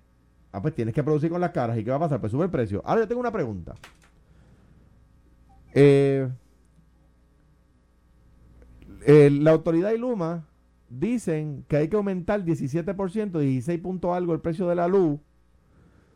Ah, 0.51 0.61
pues 0.61 0.75
tienes 0.75 0.93
que 0.93 1.03
producir 1.03 1.29
con 1.29 1.39
las 1.39 1.51
caras. 1.51 1.77
¿Y 1.77 1.83
qué 1.83 1.91
va 1.91 1.97
a 1.97 2.01
pasar? 2.01 2.19
Pues 2.19 2.31
sube 2.31 2.45
el 2.45 2.51
precio. 2.51 2.81
Ahora 2.85 3.01
yo 3.01 3.07
tengo 3.07 3.21
una 3.21 3.31
pregunta. 3.31 3.75
Eh, 5.73 6.27
eh, 9.05 9.29
la 9.31 9.51
autoridad 9.51 9.91
y 9.91 9.97
Luma 9.97 10.45
dicen 10.89 11.63
que 11.69 11.77
hay 11.77 11.87
que 11.87 11.95
aumentar 11.95 12.43
17%, 12.43 13.39
16 13.39 13.79
punto 13.79 14.13
algo 14.13 14.33
el 14.33 14.41
precio 14.41 14.67
de 14.67 14.75
la 14.75 14.87
luz, 14.87 15.19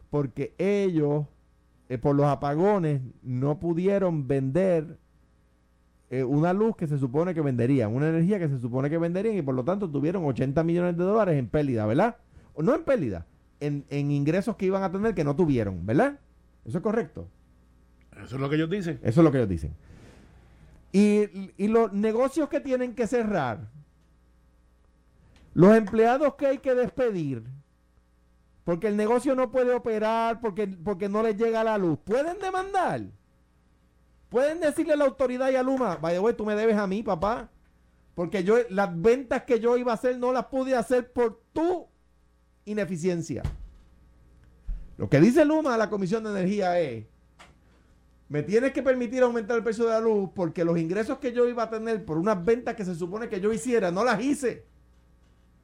porque 0.09 0.53
ellos 0.57 1.25
eh, 1.87 1.97
por 1.97 2.15
los 2.15 2.25
apagones 2.25 3.01
no 3.23 3.59
pudieron 3.59 4.27
vender 4.27 4.99
una 6.27 6.53
luz 6.53 6.77
que 6.77 6.87
se 6.87 6.97
supone 6.97 7.33
que 7.33 7.41
venderían, 7.41 7.93
una 7.93 8.07
energía 8.07 8.39
que 8.39 8.47
se 8.47 8.59
supone 8.59 8.89
que 8.89 8.97
venderían 8.97 9.35
y 9.35 9.41
por 9.41 9.53
lo 9.53 9.65
tanto 9.65 9.89
tuvieron 9.89 10.23
80 10.23 10.63
millones 10.63 10.95
de 10.95 11.03
dólares 11.03 11.37
en 11.37 11.49
pérdida, 11.49 11.85
¿verdad? 11.85 12.15
No 12.57 12.73
en 12.73 12.83
pérdida, 12.85 13.25
en, 13.59 13.85
en 13.89 14.11
ingresos 14.11 14.55
que 14.55 14.65
iban 14.65 14.83
a 14.83 14.91
tener 14.91 15.13
que 15.15 15.23
no 15.23 15.35
tuvieron, 15.35 15.85
¿verdad? 15.85 16.19
Eso 16.65 16.77
es 16.77 16.83
correcto. 16.83 17.27
Eso 18.23 18.35
es 18.35 18.41
lo 18.41 18.49
que 18.49 18.55
ellos 18.55 18.69
dicen. 18.69 18.99
Eso 19.03 19.21
es 19.21 19.23
lo 19.23 19.31
que 19.31 19.37
ellos 19.37 19.49
dicen. 19.49 19.75
Y, 20.91 21.51
y 21.57 21.67
los 21.67 21.91
negocios 21.91 22.47
que 22.49 22.59
tienen 22.59 22.95
que 22.95 23.07
cerrar, 23.07 23.69
los 25.53 25.75
empleados 25.75 26.35
que 26.35 26.47
hay 26.47 26.57
que 26.59 26.73
despedir, 26.73 27.43
porque 28.63 28.87
el 28.87 28.97
negocio 28.97 29.35
no 29.35 29.51
puede 29.51 29.73
operar, 29.73 30.39
porque, 30.41 30.67
porque 30.67 31.07
no 31.07 31.21
les 31.21 31.37
llega 31.37 31.63
la 31.63 31.77
luz, 31.77 31.99
pueden 32.03 32.39
demandar. 32.39 33.01
Pueden 34.29 34.59
decirle 34.59 34.93
a 34.93 34.97
la 34.97 35.05
autoridad 35.05 35.51
y 35.51 35.55
a 35.55 35.63
Luma, 35.63 35.97
vaya, 35.97 36.19
güey, 36.19 36.35
tú 36.35 36.45
me 36.45 36.55
debes 36.55 36.77
a 36.77 36.87
mí, 36.87 37.03
papá. 37.03 37.49
Porque 38.15 38.43
yo 38.43 38.57
las 38.69 38.89
ventas 38.99 39.43
que 39.43 39.59
yo 39.59 39.77
iba 39.77 39.91
a 39.91 39.95
hacer 39.95 40.17
no 40.17 40.31
las 40.31 40.45
pude 40.45 40.75
hacer 40.75 41.11
por 41.11 41.41
tu 41.53 41.87
ineficiencia. 42.65 43.43
Lo 44.97 45.09
que 45.09 45.19
dice 45.19 45.45
Luma 45.45 45.75
a 45.75 45.77
la 45.77 45.89
Comisión 45.89 46.23
de 46.23 46.31
Energía 46.31 46.79
es, 46.79 47.05
me 48.27 48.41
tienes 48.43 48.71
que 48.73 48.81
permitir 48.81 49.21
aumentar 49.23 49.57
el 49.57 49.63
precio 49.63 49.85
de 49.85 49.91
la 49.91 49.99
luz 49.99 50.29
porque 50.33 50.65
los 50.65 50.77
ingresos 50.79 51.19
que 51.19 51.31
yo 51.31 51.47
iba 51.47 51.63
a 51.63 51.69
tener 51.69 52.03
por 52.05 52.17
unas 52.17 52.43
ventas 52.43 52.75
que 52.75 52.85
se 52.85 52.95
supone 52.95 53.29
que 53.29 53.39
yo 53.39 53.53
hiciera, 53.53 53.91
no 53.91 54.03
las 54.03 54.21
hice. 54.21 54.65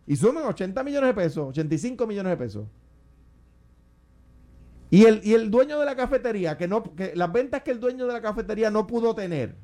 Y 0.05 0.15
suman 0.15 0.45
80 0.45 0.83
millones 0.83 1.09
de 1.09 1.13
pesos, 1.13 1.49
85 1.49 2.05
millones 2.05 2.31
de 2.31 2.37
pesos. 2.37 2.67
Y 4.89 5.05
el, 5.05 5.21
y 5.23 5.33
el 5.33 5.49
dueño 5.49 5.79
de 5.79 5.85
la 5.85 5.95
cafetería, 5.95 6.57
que 6.57 6.67
no, 6.67 6.83
que 6.95 7.15
las 7.15 7.31
ventas 7.31 7.63
que 7.63 7.71
el 7.71 7.79
dueño 7.79 8.05
de 8.05 8.13
la 8.13 8.21
cafetería 8.21 8.69
no 8.69 8.85
pudo 8.85 9.15
tener, 9.15 9.55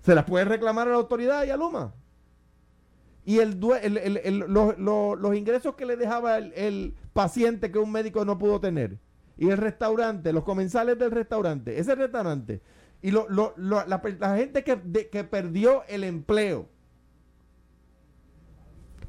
se 0.00 0.14
las 0.14 0.24
puede 0.24 0.46
reclamar 0.46 0.88
a 0.88 0.92
la 0.92 0.96
autoridad 0.96 1.44
y 1.44 1.50
a 1.50 1.56
Luma. 1.56 1.92
Y 3.28 3.40
el, 3.40 3.60
los, 3.60 5.36
ingresos 5.36 5.74
que 5.74 5.84
le 5.84 5.98
dejaba 5.98 6.38
el, 6.38 6.94
paciente 7.12 7.70
que 7.70 7.78
un 7.78 7.92
médico 7.92 8.24
no 8.24 8.38
pudo 8.38 8.58
tener. 8.58 8.96
Y 9.36 9.50
el 9.50 9.58
restaurante, 9.58 10.32
los 10.32 10.44
comensales 10.44 10.98
del 10.98 11.10
restaurante, 11.10 11.78
ese 11.78 11.94
restaurante. 11.94 12.62
Y 13.02 13.10
la, 13.10 14.34
gente 14.34 14.64
que, 14.64 15.10
que 15.12 15.24
perdió 15.24 15.82
el 15.88 16.04
empleo. 16.04 16.70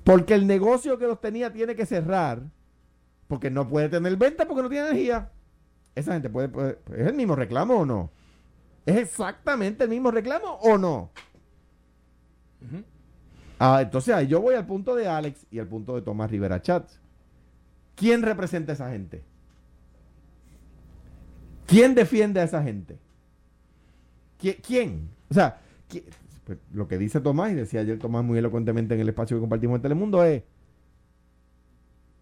Porque 0.03 0.33
el 0.33 0.47
negocio 0.47 0.99
que 0.99 1.07
los 1.07 1.21
tenía 1.21 1.53
tiene 1.53 1.73
que 1.73 1.85
cerrar 1.85 2.43
porque 3.29 3.49
no 3.49 3.69
puede 3.69 3.87
tener 3.87 4.17
venta 4.17 4.45
porque 4.45 4.63
no 4.63 4.69
tiene 4.69 4.89
energía. 4.89 5.31
Esa 5.95 6.11
gente 6.11 6.29
puede, 6.29 6.77
¿Es 6.93 7.07
el 7.07 7.13
mismo 7.13 7.37
reclamo 7.37 7.77
o 7.77 7.85
no? 7.85 8.11
¿Es 8.85 8.97
exactamente 8.97 9.85
el 9.85 9.89
mismo 9.89 10.11
reclamo 10.11 10.55
o 10.55 10.77
no? 10.77 11.09
Ah, 13.59 13.81
entonces 13.81 14.15
ahí 14.15 14.27
yo 14.27 14.41
voy 14.41 14.55
al 14.55 14.65
punto 14.65 14.95
de 14.95 15.07
Alex 15.07 15.45
y 15.51 15.59
al 15.59 15.67
punto 15.67 15.95
de 15.95 16.01
Tomás 16.01 16.31
Rivera 16.31 16.61
Chats. 16.61 16.99
¿Quién 17.95 18.21
representa 18.21 18.71
a 18.71 18.75
esa 18.75 18.89
gente? 18.89 19.21
¿Quién 21.67 21.93
defiende 21.93 22.39
a 22.39 22.43
esa 22.43 22.63
gente? 22.63 22.97
¿Quién? 24.65 25.09
O 25.29 25.33
sea, 25.33 25.59
pues, 26.45 26.57
lo 26.73 26.87
que 26.87 26.97
dice 26.97 27.19
Tomás, 27.19 27.51
y 27.51 27.55
decía 27.55 27.81
ayer 27.81 27.99
Tomás 27.99 28.23
muy 28.23 28.39
elocuentemente 28.39 28.95
en 28.95 29.01
el 29.01 29.09
espacio 29.09 29.37
que 29.37 29.41
compartimos 29.41 29.75
en 29.75 29.81
Telemundo, 29.81 30.23
es 30.23 30.43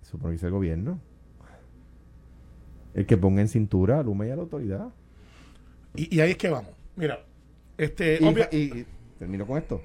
eso 0.02 0.48
el 0.48 0.52
gobierno. 0.52 1.00
El 2.94 3.06
que 3.06 3.18
ponga 3.18 3.42
en 3.42 3.48
cintura 3.48 4.00
a 4.00 4.04
Luma 4.04 4.26
y 4.26 4.32
a 4.32 4.36
la 4.36 4.42
autoridad. 4.42 4.90
Y, 5.96 6.20
ahí 6.20 6.32
es 6.32 6.38
que 6.38 6.50
vamos. 6.50 6.72
Mira, 6.96 7.20
este. 7.78 8.20
Y, 8.52 8.86
termino 9.20 9.46
con 9.46 9.58
esto. 9.58 9.82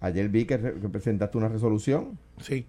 Ayer 0.00 0.28
vi 0.28 0.44
que, 0.44 0.58
presentaste 0.58 1.38
una 1.38 1.48
resolución. 1.48 2.18
Sí. 2.40 2.66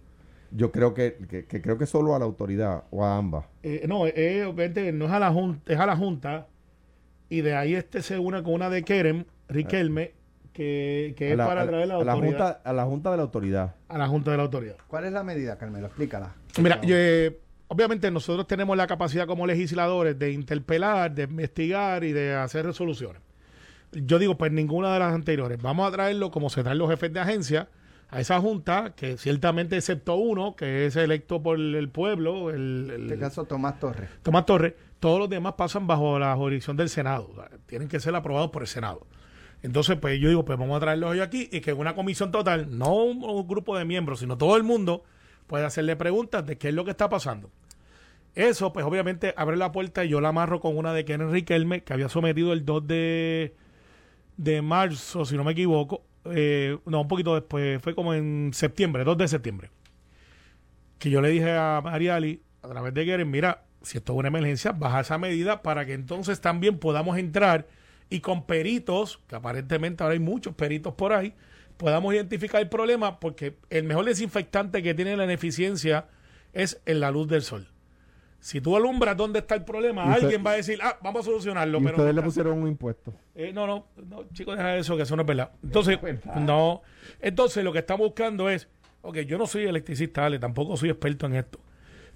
Yo 0.51 0.71
creo 0.71 0.93
que, 0.93 1.17
creo 1.47 1.77
que 1.77 1.85
solo 1.85 2.15
a 2.15 2.19
la 2.19 2.25
autoridad 2.25 2.85
o 2.91 3.03
a 3.03 3.17
ambas. 3.17 3.45
Eh, 3.63 3.85
no, 3.87 4.01
obviamente 4.01 4.91
no 4.93 5.05
es 5.05 5.11
a 5.11 5.19
la 5.19 5.31
junta, 5.31 5.73
es 5.73 5.79
a 5.79 5.85
la 5.85 5.97
junta 5.97 6.47
y 7.29 7.41
de 7.41 7.55
ahí 7.55 7.75
este 7.75 8.01
se 8.01 8.17
une 8.17 8.41
con 8.43 8.53
una 8.53 8.69
de 8.69 8.83
Kerem, 8.83 9.25
Riquelme, 9.49 10.13
que, 10.53 11.15
es 11.17 11.37
para 11.37 11.67
traer 11.67 11.87
la 11.87 11.95
autoridad. 11.95 12.01
A 12.01 12.15
la, 12.15 12.27
junta, 12.27 12.61
a 12.63 12.73
la 12.73 12.85
Junta 12.85 13.11
de 13.11 13.17
la 13.17 13.23
Autoridad. 13.23 13.75
A 13.89 13.97
la 13.97 14.07
Junta 14.07 14.31
de 14.31 14.37
la 14.37 14.43
Autoridad. 14.43 14.75
¿Cuál 14.87 15.05
es 15.05 15.11
la 15.11 15.23
medida, 15.23 15.57
Carmelo? 15.57 15.87
Explícala. 15.87 16.33
Mira, 16.59 16.79
eh, 16.83 17.39
obviamente 17.67 18.09
nosotros 18.09 18.47
tenemos 18.47 18.75
la 18.75 18.87
capacidad 18.87 19.27
como 19.27 19.45
legisladores 19.45 20.17
de 20.17 20.31
interpelar, 20.31 21.13
de 21.13 21.23
investigar 21.23 22.03
y 22.03 22.11
de 22.11 22.33
hacer 22.33 22.65
resoluciones. 22.65 23.21
Yo 23.91 24.19
digo, 24.19 24.37
pues 24.37 24.51
ninguna 24.51 24.93
de 24.93 24.99
las 24.99 25.13
anteriores. 25.13 25.61
Vamos 25.61 25.87
a 25.87 25.91
traerlo 25.91 26.31
como 26.31 26.49
se 26.49 26.63
traen 26.63 26.77
los 26.77 26.89
jefes 26.89 27.13
de 27.13 27.19
agencia 27.19 27.69
a 28.09 28.21
esa 28.21 28.39
junta, 28.39 28.93
que 28.95 29.17
ciertamente 29.17 29.75
excepto 29.75 30.15
uno, 30.15 30.55
que 30.55 30.85
es 30.85 30.95
electo 30.95 31.41
por 31.41 31.59
el 31.59 31.89
pueblo. 31.89 32.49
El, 32.49 32.91
en 32.93 33.03
este 33.03 33.19
caso, 33.19 33.45
Tomás 33.45 33.79
Torres. 33.79 34.09
Tomás 34.23 34.45
Torres. 34.45 34.73
Todos 34.99 35.19
los 35.19 35.29
demás 35.29 35.53
pasan 35.53 35.87
bajo 35.87 36.17
la 36.17 36.35
jurisdicción 36.35 36.77
del 36.77 36.89
Senado. 36.89 37.29
tienen 37.65 37.87
que 37.87 37.99
ser 37.99 38.15
aprobados 38.15 38.49
por 38.49 38.63
el 38.63 38.67
Senado. 38.67 39.05
Entonces, 39.61 39.97
pues 39.97 40.19
yo 40.19 40.29
digo, 40.29 40.45
pues 40.45 40.57
vamos 40.57 40.77
a 40.77 40.79
traerlos 40.79 41.11
hoy 41.11 41.19
aquí 41.19 41.49
y 41.51 41.61
que 41.61 41.73
una 41.73 41.95
comisión 41.95 42.31
total, 42.31 42.77
no 42.77 42.95
un, 42.95 43.47
grupo 43.47 43.77
de 43.77 43.85
miembros, 43.85 44.19
sino 44.19 44.37
todo 44.37 44.55
el 44.55 44.63
mundo, 44.63 45.03
pueda 45.47 45.67
hacerle 45.67 45.95
preguntas 45.95 46.45
de 46.45 46.57
qué 46.57 46.69
es 46.69 46.73
lo 46.73 46.85
que 46.85 46.91
está 46.91 47.09
pasando. 47.09 47.49
Eso, 48.35 48.71
pues 48.71 48.85
obviamente 48.85 49.33
abre 49.35 49.57
la 49.57 49.71
puerta 49.71 50.05
y 50.05 50.09
yo 50.09 50.21
la 50.21 50.29
amarro 50.29 50.59
con 50.59 50.77
una 50.77 50.93
de 50.93 51.05
Kenneth 51.05 51.31
Riquelme, 51.31 51.83
que 51.83 51.93
había 51.93 52.07
sometido 52.07 52.53
el 52.53 52.65
2 52.65 52.87
de, 52.87 53.55
de 54.37 54.61
marzo, 54.61 55.25
si 55.25 55.35
no 55.35 55.43
me 55.43 55.51
equivoco. 55.51 56.03
Eh, 56.25 56.77
no, 56.85 57.01
un 57.01 57.07
poquito 57.07 57.35
después, 57.35 57.81
fue 57.81 57.95
como 57.95 58.13
en 58.13 58.51
septiembre, 58.53 59.03
2 59.03 59.17
de 59.17 59.27
septiembre. 59.27 59.71
Que 60.99 61.09
yo 61.09 61.21
le 61.21 61.29
dije 61.29 61.51
a 61.51 61.81
Mariali, 61.83 62.41
a 62.61 62.69
través 62.69 62.93
de 62.93 63.05
Kenneth, 63.05 63.27
mira, 63.27 63.63
si 63.81 63.97
esto 63.97 64.13
es 64.13 64.19
una 64.19 64.27
emergencia, 64.29 64.71
baja 64.71 65.01
esa 65.01 65.17
medida 65.17 65.61
para 65.61 65.85
que 65.85 65.93
entonces 65.93 66.41
también 66.41 66.79
podamos 66.79 67.17
entrar 67.17 67.67
y 68.09 68.19
con 68.21 68.45
peritos, 68.45 69.19
que 69.27 69.35
aparentemente 69.35 70.03
ahora 70.03 70.13
hay 70.13 70.19
muchos 70.19 70.55
peritos 70.55 70.93
por 70.93 71.13
ahí, 71.13 71.33
podamos 71.77 72.13
identificar 72.13 72.61
el 72.61 72.69
problema 72.69 73.19
porque 73.19 73.57
el 73.69 73.83
mejor 73.83 74.05
desinfectante 74.05 74.81
que 74.81 74.93
tiene 74.93 75.15
la 75.17 75.25
ineficiencia 75.25 76.07
es 76.53 76.81
en 76.85 76.99
la 76.99 77.11
luz 77.11 77.27
del 77.27 77.41
sol. 77.41 77.67
Si 78.47 78.61
tú 78.61 78.77
alumbras 78.77 79.17
dónde 79.17 79.39
está 79.39 79.55
el 79.55 79.65
problema, 79.65 80.13
alguien 80.13 80.41
va 80.45 80.51
a 80.51 80.55
decir, 80.55 80.79
ah, 80.81 80.97
vamos 81.03 81.19
a 81.19 81.25
solucionarlo. 81.25 81.79
pero 81.79 81.97
ustedes 81.97 82.15
le 82.15 82.21
pusieron 82.21 82.57
un 82.57 82.69
impuesto. 82.69 83.13
Eh, 83.35 83.51
no, 83.51 83.67
no, 83.67 83.87
no, 84.07 84.23
chicos, 84.31 84.55
deja 84.55 84.77
eso, 84.77 84.95
que 84.95 85.03
eso 85.03 85.17
no 85.17 85.23
es 85.23 85.27
verdad. 85.27 85.51
Entonces, 85.61 85.99
no. 86.37 86.81
Entonces, 87.19 87.61
lo 87.61 87.73
que 87.73 87.79
estamos 87.79 88.07
buscando 88.07 88.49
es, 88.49 88.69
ok, 89.01 89.17
yo 89.17 89.37
no 89.37 89.47
soy 89.47 89.65
electricista, 89.65 90.25
Ale, 90.25 90.39
tampoco 90.39 90.77
soy 90.77 90.91
experto 90.91 91.25
en 91.25 91.35
esto. 91.35 91.59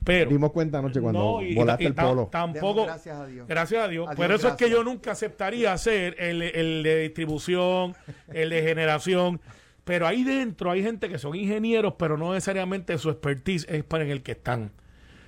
Pero, 0.05 0.29
Dimos 0.29 0.53
cuenta 0.53 0.77
anoche 0.77 1.01
cuando 1.01 1.41
volaste 1.53 1.87
el 1.87 1.95
polo. 1.95 2.29
Tampoco. 2.31 2.85
Gracias 2.85 3.17
a 3.17 3.27
Dios. 3.27 3.47
Gracias 3.49 3.83
a 3.83 3.87
Dios. 3.89 4.09
Pero 4.15 4.33
eso 4.33 4.47
es 4.47 4.53
que 4.53 4.69
yo 4.69 4.85
nunca 4.85 5.11
aceptaría 5.11 5.73
hacer 5.73 6.15
el, 6.17 6.43
el 6.43 6.81
de 6.83 7.01
distribución, 7.01 7.93
el 8.31 8.51
de 8.51 8.63
generación. 8.63 9.41
Pero 9.83 10.07
ahí 10.07 10.23
dentro 10.23 10.71
hay 10.71 10.81
gente 10.81 11.09
que 11.09 11.17
son 11.17 11.35
ingenieros, 11.35 11.95
pero 11.99 12.15
no 12.15 12.33
necesariamente 12.33 12.97
su 12.97 13.09
expertise 13.09 13.67
es 13.67 13.83
para 13.83 14.05
en 14.05 14.11
el 14.11 14.23
que 14.23 14.31
están. 14.31 14.71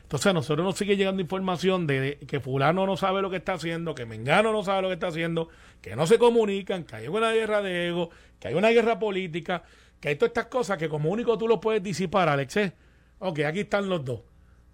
Entonces 0.03 0.27
a 0.27 0.33
nosotros 0.33 0.65
nos 0.65 0.77
sigue 0.77 0.95
llegando 0.95 1.21
información 1.21 1.87
de 1.87 2.19
que 2.27 2.39
fulano 2.39 2.85
no 2.85 2.97
sabe 2.97 3.21
lo 3.21 3.29
que 3.29 3.37
está 3.37 3.53
haciendo, 3.53 3.95
que 3.95 4.05
Mengano 4.05 4.51
no 4.51 4.63
sabe 4.63 4.83
lo 4.83 4.87
que 4.89 4.93
está 4.93 5.07
haciendo, 5.07 5.49
que 5.81 5.95
no 5.95 6.05
se 6.05 6.19
comunican, 6.19 6.83
que 6.83 6.95
hay 6.97 7.07
una 7.07 7.31
guerra 7.31 7.61
de 7.61 7.87
ego, 7.87 8.09
que 8.39 8.49
hay 8.49 8.53
una 8.53 8.69
guerra 8.69 8.99
política, 8.99 9.63
que 9.99 10.09
hay 10.09 10.15
todas 10.15 10.29
estas 10.29 10.47
cosas 10.47 10.77
que 10.77 10.89
como 10.89 11.09
único 11.09 11.37
tú 11.37 11.47
lo 11.47 11.59
puedes 11.59 11.81
disipar, 11.81 12.29
Alex. 12.29 12.57
¿eh? 12.57 12.73
Ok, 13.19 13.39
aquí 13.39 13.61
están 13.61 13.89
los 13.89 14.05
dos 14.05 14.21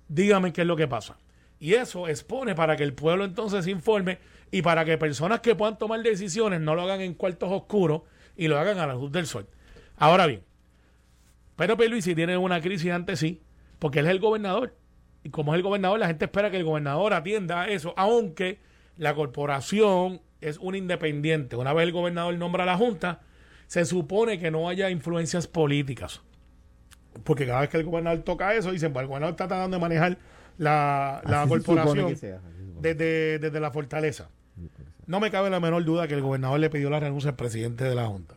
dígame 0.10 0.52
qué 0.52 0.62
es 0.62 0.68
lo 0.68 0.76
que 0.76 0.88
pasa. 0.88 1.18
Y 1.60 1.76
eso 1.76 2.08
expone 2.08 2.56
para 2.56 2.76
que 2.76 2.84
el 2.84 2.94
pueblo 2.94 3.24
entonces 3.24 3.64
se 3.64 3.72
informe 3.72 4.18
y 4.52 4.62
para 4.62 4.84
que 4.84 4.98
personas 4.98 5.40
que 5.40 5.56
puedan 5.56 5.78
tomar 5.78 6.02
decisiones 6.02 6.60
no 6.60 6.76
lo 6.76 6.82
hagan 6.82 7.02
en 7.02 7.14
cuartos 7.14 7.52
oscuros 7.52 8.02
y 8.36 8.48
lo 8.48 8.58
hagan 8.58 8.80
a 8.80 8.88
la 8.88 8.96
luz 8.96 9.12
del 9.12 9.28
sol. 9.28 9.48
Ahora 9.98 10.26
bien, 10.26 10.42
pero 11.56 11.78
si 12.02 12.16
tiene 12.16 12.38
una 12.38 12.62
crisis 12.62 12.92
antes 12.92 13.20
sí, 13.20 13.42
porque 13.78 14.00
él 14.00 14.06
es 14.08 14.12
el 14.12 14.20
gobernador. 14.20 14.76
Y 15.24 15.30
como 15.30 15.54
es 15.54 15.58
el 15.58 15.64
gobernador, 15.64 16.00
la 16.00 16.08
gente 16.08 16.26
espera 16.26 16.50
que 16.50 16.58
el 16.58 16.64
gobernador 16.64 17.14
atienda 17.14 17.68
eso, 17.68 17.94
aunque 17.98 18.60
la 18.98 19.14
corporación 19.14 20.22
es 20.42 20.58
un 20.58 20.76
independiente. 20.76 21.56
Una 21.56 21.74
vez 21.74 21.84
el 21.84 21.92
gobernador 21.92 22.38
nombra 22.38 22.64
a 22.64 22.66
la 22.66 22.78
Junta, 22.78 23.22
se 23.68 23.86
supone 23.86 24.40
que 24.40 24.52
no 24.52 24.70
haya 24.70 24.90
influencias 24.90 25.48
políticas. 25.48 26.22
Porque 27.24 27.46
cada 27.46 27.62
vez 27.62 27.70
que 27.70 27.78
el 27.78 27.84
gobernador 27.84 28.20
toca 28.20 28.54
eso, 28.54 28.72
dicen, 28.72 28.94
pues 28.94 29.04
el 29.04 29.08
gobernador 29.08 29.34
está 29.34 29.48
tratando 29.48 29.78
de 29.78 29.82
manejar 29.82 30.18
la, 30.58 31.22
corporación 31.48 32.16
desde, 32.82 33.40
desde 33.40 33.60
la 33.60 33.72
fortaleza. 33.72 34.30
No 35.06 35.20
me 35.20 35.32
cabe 35.32 35.50
la 35.50 35.60
menor 35.60 35.84
duda 35.84 36.08
que 36.08 36.14
el 36.14 36.22
gobernador 36.22 36.60
le 36.60 36.70
pidió 36.70 36.90
la 36.90 37.00
renuncia 37.00 37.32
al 37.32 37.36
presidente 37.36 37.84
de 37.84 37.96
la 37.96 38.06
Junta. 38.06 38.36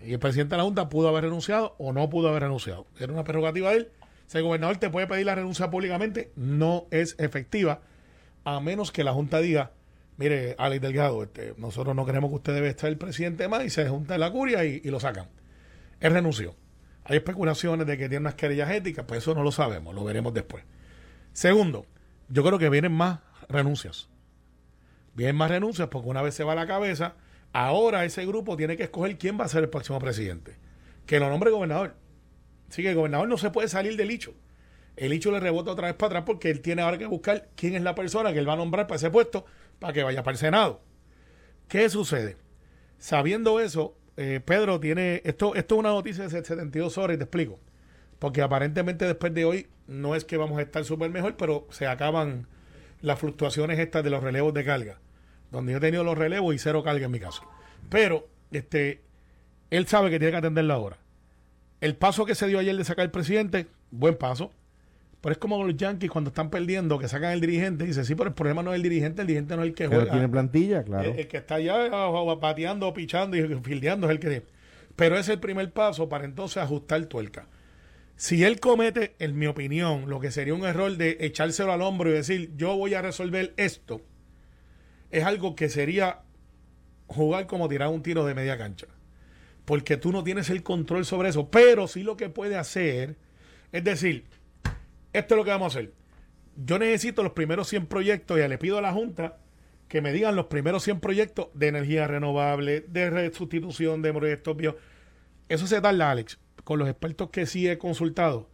Y 0.00 0.12
el 0.12 0.18
presidente 0.18 0.54
de 0.54 0.58
la 0.58 0.64
Junta 0.64 0.88
pudo 0.88 1.08
haber 1.08 1.24
renunciado 1.24 1.74
o 1.78 1.92
no 1.92 2.08
pudo 2.10 2.28
haber 2.28 2.42
renunciado. 2.42 2.86
Era 2.98 3.12
una 3.12 3.24
prerrogativa 3.24 3.70
de 3.70 3.76
él. 3.76 3.88
Si 4.32 4.38
el 4.38 4.44
gobernador 4.44 4.78
te 4.78 4.88
puede 4.88 5.06
pedir 5.06 5.26
la 5.26 5.34
renuncia 5.34 5.68
públicamente, 5.68 6.32
no 6.36 6.86
es 6.90 7.16
efectiva, 7.18 7.82
a 8.44 8.60
menos 8.60 8.90
que 8.90 9.04
la 9.04 9.12
Junta 9.12 9.40
diga, 9.40 9.72
mire, 10.16 10.54
Alex 10.56 10.80
Delgado, 10.80 11.22
este, 11.22 11.52
nosotros 11.58 11.94
no 11.94 12.06
queremos 12.06 12.30
que 12.30 12.36
usted 12.36 12.54
debe 12.54 12.68
estar 12.68 12.88
el 12.88 12.96
presidente 12.96 13.46
más 13.46 13.62
y 13.62 13.68
se 13.68 13.86
junta 13.86 14.14
en 14.14 14.20
la 14.20 14.30
curia 14.30 14.64
y, 14.64 14.80
lo 14.84 15.00
sacan. 15.00 15.28
Él 16.00 16.14
renunció. 16.14 16.56
Hay 17.04 17.18
especulaciones 17.18 17.86
de 17.86 17.98
que 17.98 18.08
tiene 18.08 18.22
unas 18.22 18.36
querellas 18.36 18.70
éticas, 18.70 19.04
pues 19.06 19.18
eso 19.18 19.34
no 19.34 19.42
lo 19.42 19.52
sabemos, 19.52 19.94
lo 19.94 20.02
veremos 20.02 20.32
después. 20.32 20.64
Segundo, 21.34 21.84
yo 22.30 22.42
creo 22.42 22.58
que 22.58 22.70
vienen 22.70 22.92
más 22.92 23.20
renuncias. 23.50 24.08
Vienen 25.12 25.36
más 25.36 25.50
renuncias 25.50 25.88
porque 25.88 26.08
una 26.08 26.22
vez 26.22 26.32
se 26.32 26.42
va 26.42 26.52
a 26.52 26.56
la 26.56 26.66
cabeza, 26.66 27.16
Ahora 27.52 28.06
ese 28.06 28.24
grupo 28.24 28.56
tiene 28.56 28.78
que 28.78 28.84
escoger 28.84 29.18
quién 29.18 29.38
va 29.38 29.44
a 29.44 29.48
ser 29.48 29.64
el 29.64 29.68
próximo 29.68 29.98
presidente. 29.98 30.56
Que 31.04 31.20
lo 31.20 31.28
nombre 31.28 31.50
gobernador. 31.50 31.96
Así 32.72 32.82
que 32.82 32.88
el 32.88 32.94
gobernador 32.94 33.28
no 33.28 33.36
se 33.36 33.50
puede 33.50 33.68
salir 33.68 33.98
del 33.98 34.10
hecho. 34.10 34.32
El 34.96 35.12
hecho 35.12 35.30
le 35.30 35.40
rebota 35.40 35.72
otra 35.72 35.88
vez 35.88 35.94
para 35.94 36.06
atrás 36.06 36.22
porque 36.24 36.48
él 36.48 36.62
tiene 36.62 36.80
ahora 36.80 36.96
que 36.96 37.04
buscar 37.04 37.50
quién 37.54 37.74
es 37.74 37.82
la 37.82 37.94
persona 37.94 38.32
que 38.32 38.38
él 38.38 38.48
va 38.48 38.54
a 38.54 38.56
nombrar 38.56 38.86
para 38.86 38.96
ese 38.96 39.10
puesto 39.10 39.44
para 39.78 39.92
que 39.92 40.02
vaya 40.02 40.22
para 40.22 40.32
el 40.32 40.38
Senado. 40.38 40.80
¿Qué 41.68 41.90
sucede? 41.90 42.38
Sabiendo 42.96 43.60
eso, 43.60 43.94
eh, 44.16 44.40
Pedro 44.42 44.80
tiene. 44.80 45.20
Esto, 45.26 45.54
esto 45.54 45.74
es 45.74 45.78
una 45.80 45.90
noticia 45.90 46.24
de 46.24 46.30
72 46.30 46.96
horas 46.96 47.16
y 47.16 47.18
te 47.18 47.24
explico. 47.24 47.60
Porque 48.18 48.40
aparentemente 48.40 49.04
después 49.04 49.34
de 49.34 49.44
hoy 49.44 49.66
no 49.86 50.14
es 50.14 50.24
que 50.24 50.38
vamos 50.38 50.58
a 50.58 50.62
estar 50.62 50.82
súper 50.86 51.10
mejor, 51.10 51.36
pero 51.36 51.66
se 51.68 51.86
acaban 51.86 52.46
las 53.02 53.18
fluctuaciones 53.18 53.78
estas 53.80 54.02
de 54.02 54.08
los 54.08 54.22
relevos 54.22 54.54
de 54.54 54.64
carga. 54.64 54.98
Donde 55.50 55.72
yo 55.72 55.76
he 55.76 55.82
tenido 55.82 56.04
los 56.04 56.16
relevos 56.16 56.54
y 56.54 56.58
cero 56.58 56.82
carga 56.82 57.04
en 57.04 57.10
mi 57.10 57.20
caso. 57.20 57.46
Pero 57.90 58.30
este, 58.50 59.02
él 59.68 59.86
sabe 59.86 60.08
que 60.08 60.18
tiene 60.18 60.30
que 60.30 60.38
atenderla 60.38 60.72
ahora. 60.72 61.01
El 61.82 61.96
paso 61.96 62.24
que 62.24 62.36
se 62.36 62.46
dio 62.46 62.60
ayer 62.60 62.76
de 62.76 62.84
sacar 62.84 63.04
el 63.04 63.10
presidente, 63.10 63.66
buen 63.90 64.14
paso. 64.14 64.52
Pero 65.20 65.32
es 65.32 65.38
como 65.38 65.64
los 65.64 65.76
Yankees 65.76 66.12
cuando 66.12 66.28
están 66.28 66.48
perdiendo, 66.48 66.96
que 66.96 67.08
sacan 67.08 67.32
el 67.32 67.40
dirigente 67.40 67.82
y 67.82 67.88
dice, 67.88 68.04
sí, 68.04 68.14
pero 68.14 68.28
el 68.28 68.34
problema 68.34 68.62
no 68.62 68.72
es 68.72 68.76
el 68.76 68.84
dirigente, 68.84 69.22
el 69.22 69.26
dirigente 69.26 69.56
no 69.56 69.62
es 69.62 69.68
el 69.68 69.74
que 69.74 69.88
juega. 69.88 70.08
tiene 70.08 70.28
plantilla, 70.28 70.84
claro. 70.84 71.12
El, 71.12 71.26
que 71.26 71.38
está 71.38 71.56
allá 71.56 71.90
pateando, 72.40 72.92
pichando 72.94 73.36
y 73.36 73.42
fildeando 73.62 74.06
es 74.06 74.12
el 74.12 74.20
que... 74.20 74.44
Pero 74.94 75.18
es 75.18 75.28
el 75.28 75.40
primer 75.40 75.72
paso 75.72 76.08
para 76.08 76.24
entonces 76.24 76.58
ajustar 76.58 77.04
tuerca. 77.06 77.48
Si 78.14 78.44
él 78.44 78.60
comete, 78.60 79.16
en 79.18 79.36
mi 79.36 79.46
opinión, 79.48 80.08
lo 80.08 80.20
que 80.20 80.30
sería 80.30 80.54
un 80.54 80.64
error 80.64 80.96
de 80.96 81.16
echárselo 81.18 81.72
al 81.72 81.82
hombro 81.82 82.10
y 82.10 82.12
decir, 82.12 82.52
yo 82.54 82.76
voy 82.76 82.94
a 82.94 83.02
resolver 83.02 83.54
esto, 83.56 84.02
es 85.10 85.24
algo 85.24 85.56
que 85.56 85.68
sería 85.68 86.20
jugar 87.08 87.48
como 87.48 87.68
tirar 87.68 87.88
un 87.88 88.04
tiro 88.04 88.24
de 88.24 88.34
media 88.34 88.56
cancha. 88.56 88.86
Porque 89.64 89.96
tú 89.96 90.12
no 90.12 90.24
tienes 90.24 90.50
el 90.50 90.62
control 90.62 91.04
sobre 91.04 91.28
eso. 91.28 91.50
Pero 91.50 91.86
sí 91.88 92.02
lo 92.02 92.16
que 92.16 92.28
puede 92.28 92.56
hacer 92.56 93.16
es 93.70 93.84
decir, 93.84 94.24
esto 95.12 95.34
es 95.34 95.38
lo 95.38 95.44
que 95.44 95.50
vamos 95.50 95.74
a 95.74 95.78
hacer. 95.78 95.92
Yo 96.56 96.78
necesito 96.78 97.22
los 97.22 97.32
primeros 97.32 97.68
100 97.68 97.86
proyectos 97.86 98.38
y 98.38 98.46
le 98.46 98.58
pido 98.58 98.78
a 98.78 98.82
la 98.82 98.92
Junta 98.92 99.38
que 99.88 100.02
me 100.02 100.12
digan 100.12 100.36
los 100.36 100.46
primeros 100.46 100.82
100 100.84 101.00
proyectos 101.00 101.48
de 101.54 101.68
energía 101.68 102.06
renovable, 102.06 102.80
de 102.80 103.30
sustitución 103.32 104.02
de 104.02 104.12
proyectos 104.12 104.56
bio. 104.56 104.76
Eso 105.48 105.66
se 105.66 105.80
tarda, 105.80 106.10
Alex 106.10 106.38
con 106.64 106.78
los 106.78 106.88
expertos 106.88 107.30
que 107.30 107.46
sí 107.46 107.68
he 107.68 107.78
consultado, 107.78 108.48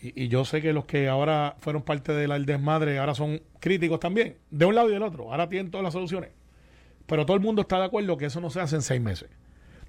y, 0.00 0.28
yo 0.28 0.44
sé 0.44 0.60
que 0.60 0.72
los 0.72 0.84
que 0.84 1.08
ahora 1.08 1.54
fueron 1.60 1.82
parte 1.82 2.12
del 2.12 2.44
desmadre 2.44 2.98
ahora 2.98 3.14
son 3.14 3.40
críticos 3.60 4.00
también, 4.00 4.36
de 4.50 4.64
un 4.64 4.74
lado 4.74 4.88
y 4.90 4.92
del 4.92 5.02
otro, 5.02 5.30
ahora 5.30 5.48
tienen 5.48 5.70
todas 5.70 5.84
las 5.84 5.92
soluciones. 5.92 6.30
Pero 7.06 7.24
todo 7.24 7.36
el 7.36 7.42
mundo 7.42 7.62
está 7.62 7.78
de 7.78 7.84
acuerdo 7.84 8.16
que 8.16 8.26
eso 8.26 8.40
no 8.40 8.50
se 8.50 8.60
hace 8.60 8.76
en 8.76 8.82
seis 8.82 9.00
meses, 9.00 9.30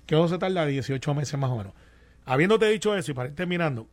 que 0.05 0.15
eso 0.15 0.27
se 0.27 0.37
tarda 0.37 0.65
18 0.65 1.13
meses 1.13 1.39
más 1.39 1.51
o 1.51 1.57
menos. 1.57 1.73
Habiéndote 2.25 2.67
dicho 2.69 2.95
eso 2.95 3.11
y 3.11 3.13
para 3.13 3.29
ir 3.29 3.35
terminando, 3.35 3.87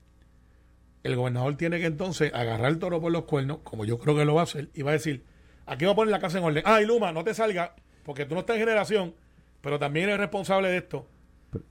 el 1.03 1.17
gobernador 1.17 1.57
tiene 1.57 1.79
que 1.79 1.87
entonces 1.87 2.33
agarrar 2.35 2.71
el 2.71 2.79
toro 2.79 3.01
por 3.01 3.13
los 3.13 3.25
cuernos, 3.25 3.59
como 3.65 3.85
yo 3.85 3.99
creo 3.99 4.17
que 4.17 4.25
lo 4.25 4.35
va 4.35 4.43
a 4.43 4.45
hacer, 4.45 4.71
y 4.75 4.83
va 4.83 4.91
a 4.91 4.95
decir, 4.95 5.25
aquí 5.67 5.85
va 5.85 5.93
a 5.93 5.95
poner 5.95 6.11
la 6.11 6.21
casa 6.21 6.39
en 6.39 6.45
orden. 6.45 6.63
Ay, 6.67 6.87
Luma, 6.87 7.13
no 7.13 7.25
te 7.25 7.35
salga, 7.35 7.75
porque 8.05 8.27
tú 8.27 8.35
no 8.35 8.41
estás 8.41 8.57
en 8.57 8.63
generación, 8.63 9.15
pero 9.61 9.79
también 9.79 10.07
eres 10.07 10.21
responsable 10.21 10.69
de 10.69 10.77
esto 10.79 11.07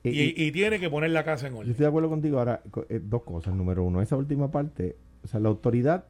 y, 0.04 0.52
tiene 0.52 0.80
que 0.80 0.90
poner 0.90 1.12
la 1.12 1.24
casa 1.24 1.48
en 1.48 1.54
orden. 1.54 1.68
Yo 1.68 1.72
estoy 1.72 1.84
de 1.84 1.90
acuerdo 1.90 2.10
contigo. 2.10 2.40
Ahora, 2.40 2.62
eh, 2.90 3.00
dos 3.02 3.24
cosas. 3.24 3.54
Número 3.56 3.84
uno, 3.84 4.02
esa 4.02 4.18
última 4.18 4.52
parte, 4.52 4.98
o 5.24 5.28
sea, 5.28 5.40
la 5.40 5.50
autoridad 5.50 6.06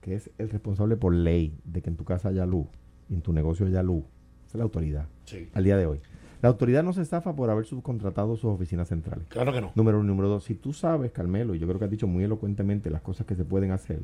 que 0.00 0.16
es 0.16 0.30
el 0.38 0.50
responsable 0.50 0.96
por 0.96 1.14
ley 1.14 1.56
de 1.64 1.80
que 1.80 1.88
en 1.88 1.96
tu 1.96 2.04
casa 2.04 2.30
haya 2.30 2.44
luz 2.44 2.66
y 3.08 3.14
en 3.14 3.22
tu 3.22 3.32
negocio 3.32 3.66
haya 3.66 3.84
luz, 3.84 4.04
esa 4.46 4.54
es 4.54 4.54
la 4.56 4.64
autoridad 4.64 5.06
al 5.54 5.64
día 5.64 5.76
de 5.76 5.86
hoy. 5.86 6.00
La 6.42 6.48
autoridad 6.48 6.82
no 6.82 6.92
se 6.92 7.02
estafa 7.02 7.34
por 7.34 7.48
haber 7.50 7.64
subcontratado 7.66 8.36
sus 8.36 8.52
oficinas 8.52 8.88
centrales. 8.88 9.24
Claro 9.28 9.52
que 9.52 9.60
no. 9.60 9.70
Número 9.76 10.00
uno. 10.00 10.08
Número 10.08 10.28
dos, 10.28 10.44
si 10.44 10.56
tú 10.56 10.72
sabes, 10.72 11.12
Carmelo, 11.12 11.54
y 11.54 11.60
yo 11.60 11.68
creo 11.68 11.78
que 11.78 11.84
has 11.84 11.90
dicho 11.90 12.08
muy 12.08 12.24
elocuentemente 12.24 12.90
las 12.90 13.00
cosas 13.00 13.26
que 13.26 13.36
se 13.36 13.44
pueden 13.44 13.70
hacer, 13.70 14.00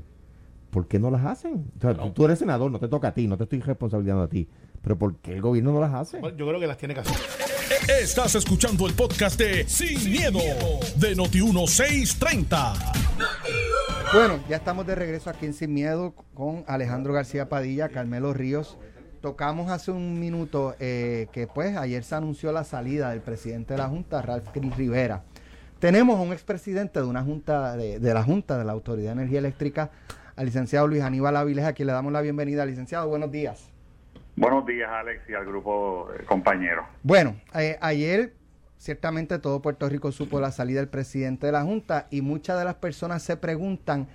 ¿por 0.71 0.87
qué 0.87 1.00
no 1.00 1.11
las 1.11 1.25
hacen? 1.26 1.66
O 1.76 1.80
sea, 1.80 1.95
tú, 2.14 2.25
eres 2.25 2.38
senador, 2.38 2.71
no 2.71 2.78
te 2.78 2.87
toca 2.87 3.09
a 3.09 3.12
ti, 3.12 3.27
no 3.27 3.37
te 3.37 3.42
estoy 3.42 3.61
responsabilizando 3.61 4.22
a 4.22 4.29
ti. 4.29 4.48
Pero 4.81 4.96
¿por 4.96 5.16
qué 5.16 5.35
el 5.35 5.40
gobierno 5.42 5.72
no 5.72 5.81
las 5.81 5.92
hace? 5.92 6.20
yo 6.22 6.46
creo 6.46 6.61
que 6.61 6.68
las 6.68 6.79
tiene 6.79 6.94
que 6.94 7.01
hacer. 7.01 7.16
Estás 8.01 8.37
escuchando 8.37 8.87
el 8.87 8.94
podcast 8.94 9.37
de 9.38 9.68
Sin, 9.68 10.11
miedo, 10.11 10.38
de 10.96 11.16
Noti1630. 11.16 12.72
Bueno, 14.12 14.38
ya 14.48 14.57
estamos 14.57 14.87
de 14.87 14.94
regreso 14.94 15.29
aquí 15.29 15.46
en 15.46 15.55
Sin 15.55 15.74
Miedo 15.74 16.14
con 16.35 16.64
Alejandro 16.68 17.12
García 17.12 17.48
Padilla, 17.48 17.88
Carmelo 17.88 18.33
Ríos. 18.33 18.79
Tocamos 19.20 19.70
hace 19.70 19.90
un 19.90 20.20
minuto 20.20 20.76
eh, 20.78 21.26
que 21.33 21.46
pues 21.48 21.76
ayer 21.76 22.04
se 22.04 22.14
anunció 22.14 22.52
la 22.52 22.62
salida 22.62 23.11
del 23.11 23.20
presidente 23.20 23.74
de 23.74 23.78
la 23.78 23.88
Junta, 23.88 24.22
Ralph 24.22 24.48
Cris 24.52 24.76
Rivera. 24.76 25.24
Tenemos 25.81 26.18
a 26.18 26.22
un 26.22 26.33
expresidente 26.33 27.00
de 27.00 27.07
una 27.07 27.22
junta 27.22 27.76
de, 27.76 27.98
la 28.00 28.22
Junta 28.22 28.59
de 28.59 28.64
la 28.64 28.72
Autoridad 28.72 29.09
de 29.09 29.22
Energía 29.22 29.38
Eléctrica, 29.40 29.90
al 30.37 30.46
licenciado 30.46 30.87
Luis 30.87 31.02
Aníbal 31.02 31.37
Avilés, 31.37 31.64
a 31.64 31.72
quien 31.72 31.87
le 31.87 31.92
damos 31.92 32.12
la 32.12 32.20
bienvenida. 32.20 32.64
Licenciado, 32.64 33.09
buenos 33.09 33.31
días. 33.33 33.70
Buenos 34.37 34.64
días, 34.66 34.88
Alex, 34.88 35.28
y 35.28 35.35
al 35.35 35.46
grupo 35.46 36.09
eh, 36.12 36.24
compañero. 36.24 36.87
Bueno, 37.02 37.37
eh, 37.54 37.76
ayer 37.81 38.35
ciertamente 38.76 39.40
todo 39.40 39.61
Puerto 39.61 39.88
Rico 39.88 40.12
supo 40.12 40.40
la 40.40 40.52
salida 40.52 40.78
del 40.78 40.88
presidente 40.88 41.46
de 41.46 41.52
la 41.52 41.62
Junta 41.62 42.07
y 42.11 42.22
muchas 42.22 42.57
de 42.59 42.64
las 42.64 42.76
personas 42.76 43.22
se 43.22 43.37
preguntan 43.37 44.07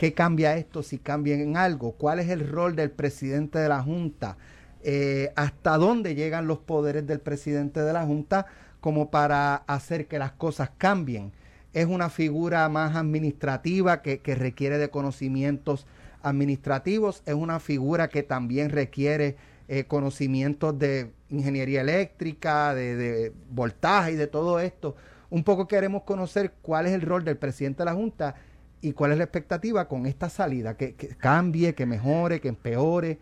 qué 0.00 0.14
cambia 0.14 0.56
esto, 0.56 0.82
si 0.82 0.96
cambia 0.96 1.34
en 1.34 1.58
algo, 1.58 1.92
cuál 1.92 2.20
es 2.20 2.30
el 2.30 2.48
rol 2.48 2.74
del 2.74 2.90
presidente 2.90 3.58
de 3.58 3.68
la 3.68 3.82
Junta, 3.82 4.38
eh, 4.82 5.30
hasta 5.36 5.76
dónde 5.76 6.14
llegan 6.14 6.46
los 6.46 6.56
poderes 6.56 7.06
del 7.06 7.20
presidente 7.20 7.82
de 7.82 7.92
la 7.92 8.06
Junta 8.06 8.46
como 8.80 9.10
para 9.10 9.56
hacer 9.56 10.06
que 10.06 10.18
las 10.18 10.32
cosas 10.32 10.70
cambien. 10.78 11.32
Es 11.74 11.84
una 11.84 12.08
figura 12.08 12.66
más 12.70 12.96
administrativa 12.96 14.00
que, 14.00 14.22
requiere 14.34 14.78
de 14.78 14.88
conocimientos 14.88 15.86
administrativos, 16.22 17.22
es 17.26 17.34
una 17.34 17.60
figura 17.60 18.08
que 18.08 18.22
también 18.22 18.70
requiere 18.70 19.36
eh, 19.68 19.84
conocimientos 19.84 20.78
de 20.78 21.10
ingeniería 21.28 21.82
eléctrica, 21.82 22.74
de, 22.74 23.34
voltaje 23.50 24.12
y 24.12 24.16
de 24.16 24.28
todo 24.28 24.60
esto. 24.60 24.96
Un 25.28 25.44
poco 25.44 25.68
queremos 25.68 26.04
conocer 26.04 26.54
cuál 26.62 26.86
es 26.86 26.92
el 26.92 27.02
rol 27.02 27.22
del 27.22 27.36
presidente 27.36 27.82
de 27.82 27.84
la 27.84 27.92
Junta 27.92 28.34
y 28.82 28.92
cuál 28.92 29.12
es 29.12 29.18
la 29.18 29.24
expectativa 29.24 29.88
con 29.88 30.06
esta 30.06 30.28
salida, 30.28 30.76
que, 30.76 30.94
cambie, 31.18 31.74
que 31.74 31.86
mejore, 31.86 32.40
que 32.40 32.48
empeore. 32.48 33.18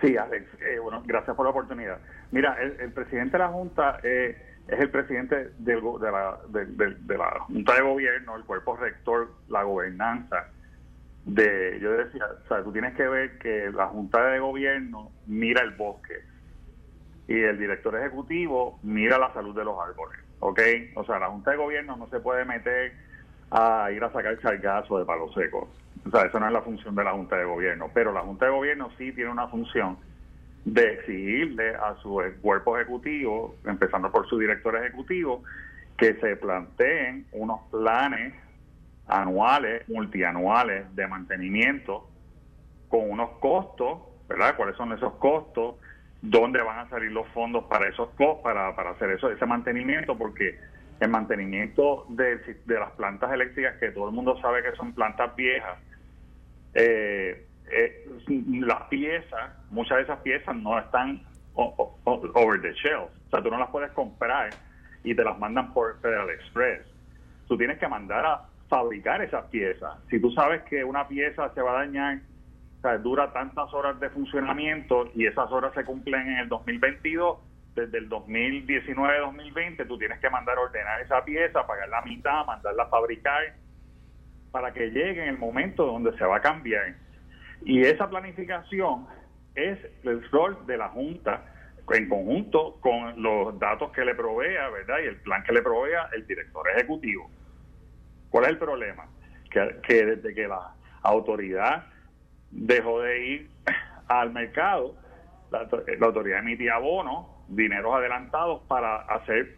Sí, 0.00 0.16
Alex, 0.16 0.46
eh, 0.60 0.78
bueno, 0.78 1.02
gracias 1.06 1.36
por 1.36 1.46
la 1.46 1.50
oportunidad. 1.50 1.98
Mira, 2.30 2.56
el, 2.60 2.92
presidente 2.92 3.32
de 3.32 3.38
la 3.38 3.48
Junta 3.48 4.00
eh, 4.02 4.36
es 4.68 4.80
el 4.80 4.90
presidente 4.90 5.50
de, 5.58 5.74
la, 5.74 6.38
de, 6.48 7.16
la 7.18 7.40
Junta 7.40 7.74
de 7.74 7.82
Gobierno, 7.82 8.36
el 8.36 8.44
cuerpo 8.44 8.76
rector, 8.76 9.30
la 9.48 9.62
gobernanza 9.62 10.48
de, 11.26 11.78
yo 11.80 11.92
decía, 11.92 12.24
o 12.44 12.48
sea, 12.48 12.62
tú 12.62 12.72
tienes 12.72 12.94
que 12.94 13.06
ver 13.06 13.38
que 13.38 13.70
la 13.70 13.86
Junta 13.86 14.24
de 14.26 14.38
Gobierno 14.38 15.10
mira 15.26 15.62
el 15.62 15.70
bosque 15.70 16.22
y 17.28 17.40
el 17.40 17.58
director 17.58 17.96
ejecutivo 17.96 18.78
mira 18.82 19.18
la 19.18 19.32
salud 19.32 19.54
de 19.54 19.64
los 19.64 19.78
árboles, 19.78 20.20
¿ok? 20.40 20.60
O 20.96 21.04
sea, 21.04 21.18
la 21.18 21.28
Junta 21.28 21.52
de 21.52 21.56
Gobierno 21.56 21.96
no 21.96 22.08
se 22.08 22.20
puede 22.20 22.44
meter 22.44 22.92
a 23.54 23.88
ir 23.92 24.02
a 24.02 24.10
sacar 24.10 24.36
chargazo 24.40 24.98
de 24.98 25.04
palo 25.04 25.32
seco. 25.32 25.70
O 26.04 26.10
sea, 26.10 26.22
eso 26.22 26.40
no 26.40 26.46
es 26.46 26.52
la 26.52 26.62
función 26.62 26.94
de 26.96 27.04
la 27.04 27.12
Junta 27.12 27.36
de 27.36 27.44
Gobierno, 27.44 27.88
pero 27.94 28.12
la 28.12 28.20
Junta 28.20 28.46
de 28.46 28.50
Gobierno 28.50 28.90
sí 28.98 29.12
tiene 29.12 29.30
una 29.30 29.46
función 29.46 29.96
de 30.64 30.94
exigirle 30.94 31.74
a 31.76 31.94
su 32.02 32.20
cuerpo 32.42 32.76
ejecutivo, 32.76 33.54
empezando 33.64 34.10
por 34.10 34.28
su 34.28 34.38
director 34.38 34.76
ejecutivo, 34.76 35.44
que 35.96 36.14
se 36.14 36.36
planteen 36.36 37.26
unos 37.32 37.60
planes 37.70 38.34
anuales, 39.06 39.88
multianuales 39.88 40.92
de 40.96 41.06
mantenimiento 41.06 42.08
con 42.88 43.08
unos 43.08 43.30
costos, 43.38 44.00
¿verdad? 44.28 44.56
¿Cuáles 44.56 44.76
son 44.76 44.92
esos 44.92 45.14
costos? 45.14 45.76
¿Dónde 46.22 46.60
van 46.60 46.78
a 46.80 46.88
salir 46.88 47.12
los 47.12 47.28
fondos 47.28 47.64
para 47.64 47.88
esos 47.88 48.08
para, 48.42 48.74
para 48.74 48.90
hacer 48.90 49.10
eso, 49.10 49.30
ese 49.30 49.46
mantenimiento? 49.46 50.18
Porque 50.18 50.58
el 51.00 51.08
mantenimiento 51.08 52.06
de, 52.08 52.40
las 52.66 52.90
plantas 52.92 53.32
eléctricas, 53.32 53.76
que 53.78 53.90
todo 53.90 54.08
el 54.08 54.14
mundo 54.14 54.40
sabe 54.40 54.62
que 54.62 54.76
son 54.76 54.92
plantas 54.92 55.34
viejas, 55.36 55.78
eh, 56.74 57.46
eh, 57.70 58.08
las 58.60 58.82
piezas, 58.84 59.50
muchas 59.70 59.98
de 59.98 60.02
esas 60.04 60.20
piezas 60.20 60.54
no 60.56 60.78
están 60.78 61.22
over 61.54 62.60
the 62.60 62.72
shelf. 62.74 63.10
O 63.26 63.30
sea, 63.30 63.42
tú 63.42 63.50
no 63.50 63.58
las 63.58 63.70
puedes 63.70 63.90
comprar 63.92 64.50
y 65.02 65.14
te 65.14 65.24
las 65.24 65.38
mandan 65.38 65.72
por 65.72 66.00
Federal 66.00 66.30
Express. 66.30 66.82
Tú 67.46 67.56
tienes 67.56 67.78
que 67.78 67.88
mandar 67.88 68.24
a 68.24 68.42
fabricar 68.68 69.22
esas 69.22 69.44
piezas. 69.46 69.98
Si 70.10 70.20
tú 70.20 70.30
sabes 70.32 70.62
que 70.62 70.82
una 70.84 71.06
pieza 71.06 71.52
se 71.54 71.60
va 71.60 71.72
a 71.72 71.84
dañar, 71.84 72.20
o 72.82 72.98
dura 72.98 73.32
tantas 73.32 73.72
horas 73.72 73.98
de 74.00 74.10
funcionamiento 74.10 75.10
y 75.14 75.26
esas 75.26 75.50
horas 75.50 75.72
se 75.74 75.84
cumplen 75.84 76.28
en 76.28 76.38
el 76.38 76.48
2022, 76.48 77.38
desde 77.74 77.98
el 77.98 78.08
2019-2020 78.08 79.86
tú 79.86 79.98
tienes 79.98 80.18
que 80.20 80.30
mandar 80.30 80.56
a 80.58 80.62
ordenar 80.62 81.00
esa 81.00 81.24
pieza, 81.24 81.66
pagar 81.66 81.88
la 81.88 82.02
mitad, 82.02 82.46
mandarla 82.46 82.84
a 82.84 82.88
fabricar 82.88 83.54
para 84.52 84.72
que 84.72 84.90
llegue 84.90 85.22
en 85.22 85.30
el 85.30 85.38
momento 85.38 85.84
donde 85.84 86.16
se 86.16 86.24
va 86.24 86.36
a 86.36 86.40
cambiar. 86.40 86.94
Y 87.64 87.82
esa 87.82 88.08
planificación 88.08 89.06
es 89.54 89.78
el 90.04 90.28
rol 90.30 90.66
de 90.66 90.76
la 90.76 90.88
Junta 90.88 91.44
en 91.92 92.08
conjunto 92.08 92.78
con 92.80 93.22
los 93.22 93.58
datos 93.58 93.90
que 93.92 94.04
le 94.04 94.14
provea, 94.14 94.70
¿verdad? 94.70 94.96
Y 95.02 95.06
el 95.06 95.16
plan 95.16 95.42
que 95.42 95.52
le 95.52 95.62
provea 95.62 96.08
el 96.14 96.26
director 96.26 96.66
ejecutivo. 96.70 97.30
¿Cuál 98.30 98.44
es 98.44 98.50
el 98.50 98.58
problema? 98.58 99.06
Que, 99.50 100.04
desde 100.04 100.34
que 100.34 100.48
la 100.48 100.74
autoridad 101.02 101.86
dejó 102.50 103.02
de 103.02 103.26
ir 103.26 103.50
al 104.08 104.32
mercado, 104.32 104.96
la, 105.50 105.68
autoridad 106.06 106.40
emitía 106.40 106.78
bonos, 106.78 107.26
dineros 107.54 107.94
adelantados 107.94 108.62
para 108.68 108.96
hacer 109.02 109.56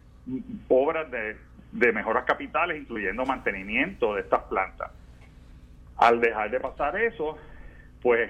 obras 0.67 1.09
de, 1.11 1.37
de 1.71 1.91
mejoras 1.93 2.25
capitales, 2.25 2.79
incluyendo 2.79 3.25
mantenimiento 3.25 4.15
de 4.15 4.21
estas 4.21 4.43
plantas. 4.43 4.91
Al 5.97 6.21
dejar 6.21 6.51
de 6.51 6.59
pasar 6.59 6.95
eso, 7.01 7.37
pues 8.01 8.29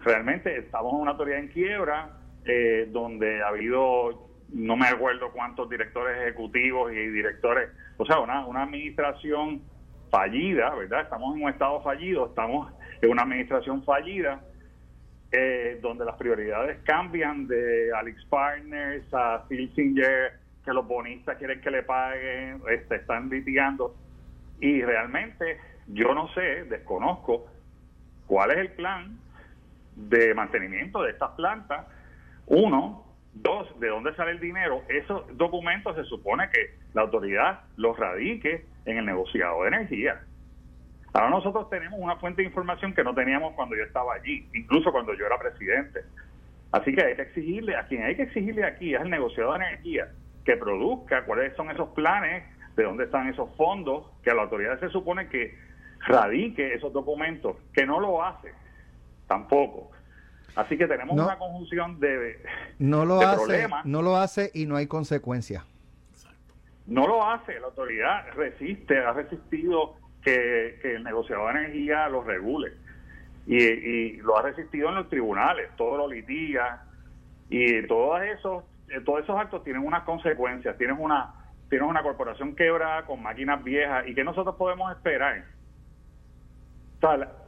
realmente 0.00 0.56
estamos 0.58 0.92
en 0.92 1.00
una 1.00 1.12
autoridad 1.12 1.38
en 1.38 1.48
quiebra, 1.48 2.10
eh, 2.44 2.88
donde 2.90 3.42
ha 3.42 3.48
habido, 3.48 4.28
no 4.52 4.76
me 4.76 4.86
acuerdo 4.86 5.32
cuántos 5.32 5.68
directores 5.70 6.20
ejecutivos 6.22 6.92
y 6.92 6.96
directores, 6.96 7.70
o 7.96 8.04
sea, 8.04 8.18
una, 8.18 8.44
una 8.46 8.64
administración 8.64 9.62
fallida, 10.10 10.74
¿verdad? 10.74 11.02
Estamos 11.02 11.34
en 11.34 11.42
un 11.42 11.50
estado 11.50 11.80
fallido, 11.82 12.26
estamos 12.26 12.72
en 13.00 13.10
una 13.10 13.22
administración 13.22 13.82
fallida, 13.84 14.42
eh, 15.32 15.78
donde 15.82 16.04
las 16.04 16.16
prioridades 16.16 16.78
cambian 16.84 17.46
de 17.46 17.92
Alex 17.94 18.24
Partners 18.26 19.04
a 19.12 19.44
Singer, 19.48 20.38
que 20.64 20.72
los 20.72 20.86
bonistas 20.86 21.36
quieren 21.38 21.60
que 21.60 21.70
le 21.70 21.82
paguen, 21.82 22.62
este, 22.70 22.96
están 22.96 23.28
litigando. 23.28 23.94
Y 24.60 24.82
realmente 24.82 25.58
yo 25.88 26.14
no 26.14 26.28
sé, 26.34 26.64
desconozco 26.64 27.46
cuál 28.26 28.52
es 28.52 28.58
el 28.58 28.70
plan 28.72 29.18
de 29.96 30.34
mantenimiento 30.34 31.02
de 31.02 31.10
estas 31.10 31.32
plantas 31.32 31.86
uno, 32.46 33.04
dos, 33.32 33.68
¿de 33.80 33.88
dónde 33.88 34.14
sale 34.14 34.32
el 34.32 34.40
dinero? 34.40 34.82
Esos 34.88 35.24
documentos 35.36 35.96
se 35.96 36.04
supone 36.04 36.48
que 36.50 36.74
la 36.92 37.02
autoridad 37.02 37.60
los 37.76 37.98
radique 37.98 38.66
en 38.84 38.98
el 38.98 39.06
negociado 39.06 39.62
de 39.62 39.68
energía. 39.68 40.20
Ahora 41.14 41.30
nosotros 41.30 41.70
tenemos 41.70 42.00
una 42.00 42.16
fuente 42.16 42.42
de 42.42 42.48
información 42.48 42.92
que 42.92 43.04
no 43.04 43.14
teníamos 43.14 43.54
cuando 43.54 43.76
yo 43.76 43.84
estaba 43.84 44.14
allí, 44.14 44.48
incluso 44.52 44.90
cuando 44.90 45.14
yo 45.14 45.24
era 45.26 45.38
presidente. 45.38 46.00
Así 46.72 46.92
que 46.92 47.04
hay 47.04 47.14
que 47.14 47.22
exigirle, 47.22 47.76
a 47.76 47.86
quien 47.86 48.02
hay 48.02 48.16
que 48.16 48.24
exigirle 48.24 48.64
aquí 48.64 48.96
es 48.96 49.00
el 49.00 49.10
negociado 49.10 49.52
de 49.52 49.58
energía, 49.58 50.08
que 50.44 50.56
produzca 50.56 51.24
cuáles 51.24 51.54
son 51.54 51.70
esos 51.70 51.90
planes, 51.90 52.42
de 52.74 52.82
dónde 52.82 53.04
están 53.04 53.28
esos 53.28 53.48
fondos, 53.56 54.10
que 54.24 54.30
a 54.30 54.34
la 54.34 54.42
autoridad 54.42 54.80
se 54.80 54.88
supone 54.88 55.28
que 55.28 55.56
radique 56.00 56.74
esos 56.74 56.92
documentos, 56.92 57.56
que 57.72 57.86
no 57.86 58.00
lo 58.00 58.20
hace 58.20 58.52
tampoco. 59.28 59.92
Así 60.56 60.76
que 60.76 60.88
tenemos 60.88 61.16
una 61.16 61.38
conjunción 61.38 62.00
de, 62.00 62.42
no 62.80 63.04
lo 63.04 63.20
hace, 63.20 63.36
problemas. 63.36 63.86
No 63.86 64.02
lo 64.02 64.16
hace 64.16 64.50
y 64.52 64.66
no 64.66 64.74
hay 64.74 64.88
consecuencias. 64.88 65.64
No 66.86 67.06
lo 67.06 67.24
hace, 67.24 67.60
la 67.60 67.66
autoridad 67.66 68.26
resiste, 68.34 68.98
ha 68.98 69.12
resistido 69.12 69.96
que, 70.24 70.80
el 70.82 71.04
negociador 71.04 71.52
de 71.52 71.60
energía 71.60 72.08
lo 72.08 72.22
regule. 72.22 72.72
Y, 73.46 74.16
lo 74.16 74.38
ha 74.38 74.42
resistido 74.42 74.88
en 74.88 74.96
los 74.96 75.08
tribunales, 75.08 75.70
todo 75.76 75.98
lo 75.98 76.08
litiga. 76.08 76.84
Y 77.50 77.86
todos 77.86 78.22
esos, 78.22 78.64
eh, 78.88 79.00
todos 79.04 79.22
esos 79.22 79.38
actos 79.38 79.62
tienen 79.64 79.84
unas 79.84 80.02
consecuencias, 80.04 80.76
tienen 80.78 80.96
una, 80.98 81.34
tienen 81.68 81.88
una 81.88 82.02
corporación 82.02 82.56
quebrada 82.56 83.04
con 83.04 83.22
máquinas 83.22 83.62
viejas. 83.62 84.06
¿Y 84.08 84.14
qué 84.14 84.24
nosotros 84.24 84.56
podemos 84.56 84.90
esperar? 84.90 85.44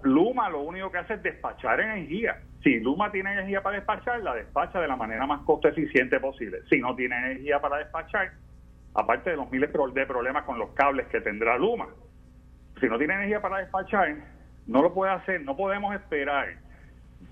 Luma 0.02 0.50
lo 0.50 0.60
único 0.60 0.90
que 0.90 0.98
hace 0.98 1.14
es 1.14 1.22
despachar 1.22 1.80
energía. 1.80 2.42
Si 2.62 2.78
Luma 2.80 3.10
tiene 3.10 3.32
energía 3.32 3.62
para 3.62 3.76
despachar, 3.76 4.20
la 4.22 4.34
despacha 4.34 4.80
de 4.80 4.88
la 4.88 4.96
manera 4.96 5.26
más 5.26 5.40
costo 5.42 5.68
eficiente 5.68 6.20
posible. 6.20 6.58
Si 6.68 6.78
no 6.78 6.94
tiene 6.94 7.16
energía 7.16 7.60
para 7.60 7.78
despachar, 7.78 8.32
aparte 8.94 9.30
de 9.30 9.36
los 9.36 9.50
miles 9.50 9.72
de 9.72 10.06
problemas 10.06 10.44
con 10.44 10.58
los 10.58 10.70
cables 10.70 11.06
que 11.06 11.20
tendrá 11.20 11.56
Luma, 11.56 11.86
si 12.80 12.86
no 12.86 12.98
tiene 12.98 13.14
energía 13.14 13.40
para 13.40 13.58
despachar, 13.58 14.14
no 14.66 14.82
lo 14.82 14.92
puede 14.92 15.12
hacer, 15.12 15.42
no 15.42 15.56
podemos 15.56 15.94
esperar. 15.94 16.54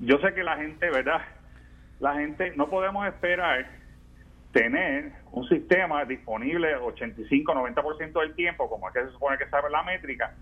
Yo 0.01 0.19
sé 0.19 0.33
que 0.35 0.43
la 0.43 0.57
gente, 0.57 0.91
¿verdad? 0.91 1.21
La 2.01 2.15
gente, 2.15 2.53
no 2.57 2.69
podemos 2.69 3.07
esperar 3.07 3.67
tener 4.53 5.13
un 5.33 5.49
sistema 5.49 6.05
disponible 6.05 6.77
85-90% 6.79 8.21
del 8.21 8.35
tiempo, 8.35 8.69
como 8.69 8.89
es 8.89 8.95
que 8.95 9.05
se 9.05 9.11
supone 9.11 9.37
que 9.37 9.49
sabe 9.49 9.69
la 9.69 9.83
métrica, 9.83 10.33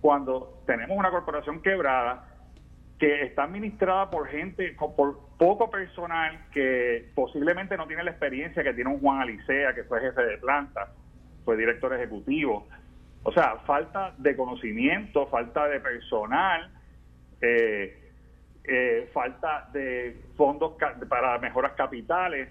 cuando 0.00 0.62
tenemos 0.66 0.96
una 0.98 1.10
corporación 1.10 1.62
quebrada 1.62 2.28
que 2.98 3.22
está 3.22 3.44
administrada 3.44 4.10
por 4.10 4.28
gente, 4.28 4.76
por 4.78 5.18
poco 5.38 5.70
personal 5.70 6.46
que 6.52 7.10
posiblemente 7.14 7.76
no 7.76 7.86
tiene 7.86 8.04
la 8.04 8.10
experiencia 8.10 8.62
que 8.62 8.74
tiene 8.74 8.90
un 8.90 9.00
Juan 9.00 9.20
Alicea, 9.20 9.74
que 9.74 9.84
fue 9.84 10.00
jefe 10.00 10.22
de 10.22 10.38
planta, 10.38 10.92
fue 11.44 11.56
director 11.56 11.92
ejecutivo. 11.94 12.68
O 13.24 13.32
sea, 13.32 13.56
falta 13.66 14.14
de 14.18 14.36
conocimiento, 14.36 15.26
falta 15.26 15.66
de 15.66 15.80
personal, 15.80 16.70
eh, 17.40 18.12
eh, 18.64 19.10
falta 19.12 19.68
de 19.72 20.22
fondos 20.36 20.74
para 21.08 21.38
mejoras 21.38 21.72
capitales. 21.72 22.48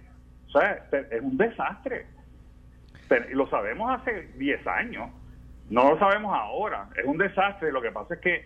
O 0.47 0.51
sea, 0.51 0.85
es 0.91 1.21
un 1.21 1.37
desastre. 1.37 2.07
Lo 3.31 3.47
sabemos 3.47 4.01
hace 4.01 4.29
10 4.35 4.67
años 4.67 5.09
no 5.69 5.89
lo 5.89 5.97
sabemos 5.97 6.35
ahora, 6.35 6.89
es 6.95 7.05
un 7.05 7.17
desastre. 7.17 7.71
Lo 7.71 7.81
que 7.81 7.91
pasa 7.91 8.15
es 8.15 8.19
que 8.19 8.45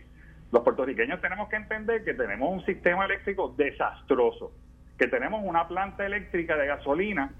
los 0.51 0.63
puertorriqueños 0.63 1.19
tenemos 1.21 1.49
que 1.49 1.55
entender 1.55 2.03
que 2.03 2.13
tenemos 2.13 2.49
un 2.51 2.65
sistema 2.65 3.05
eléctrico 3.05 3.53
desastroso, 3.57 4.51
que 4.97 5.07
tenemos 5.07 5.41
una 5.43 5.67
planta 5.67 6.05
eléctrica 6.05 6.55
de 6.55 6.67
gasolina 6.67 7.33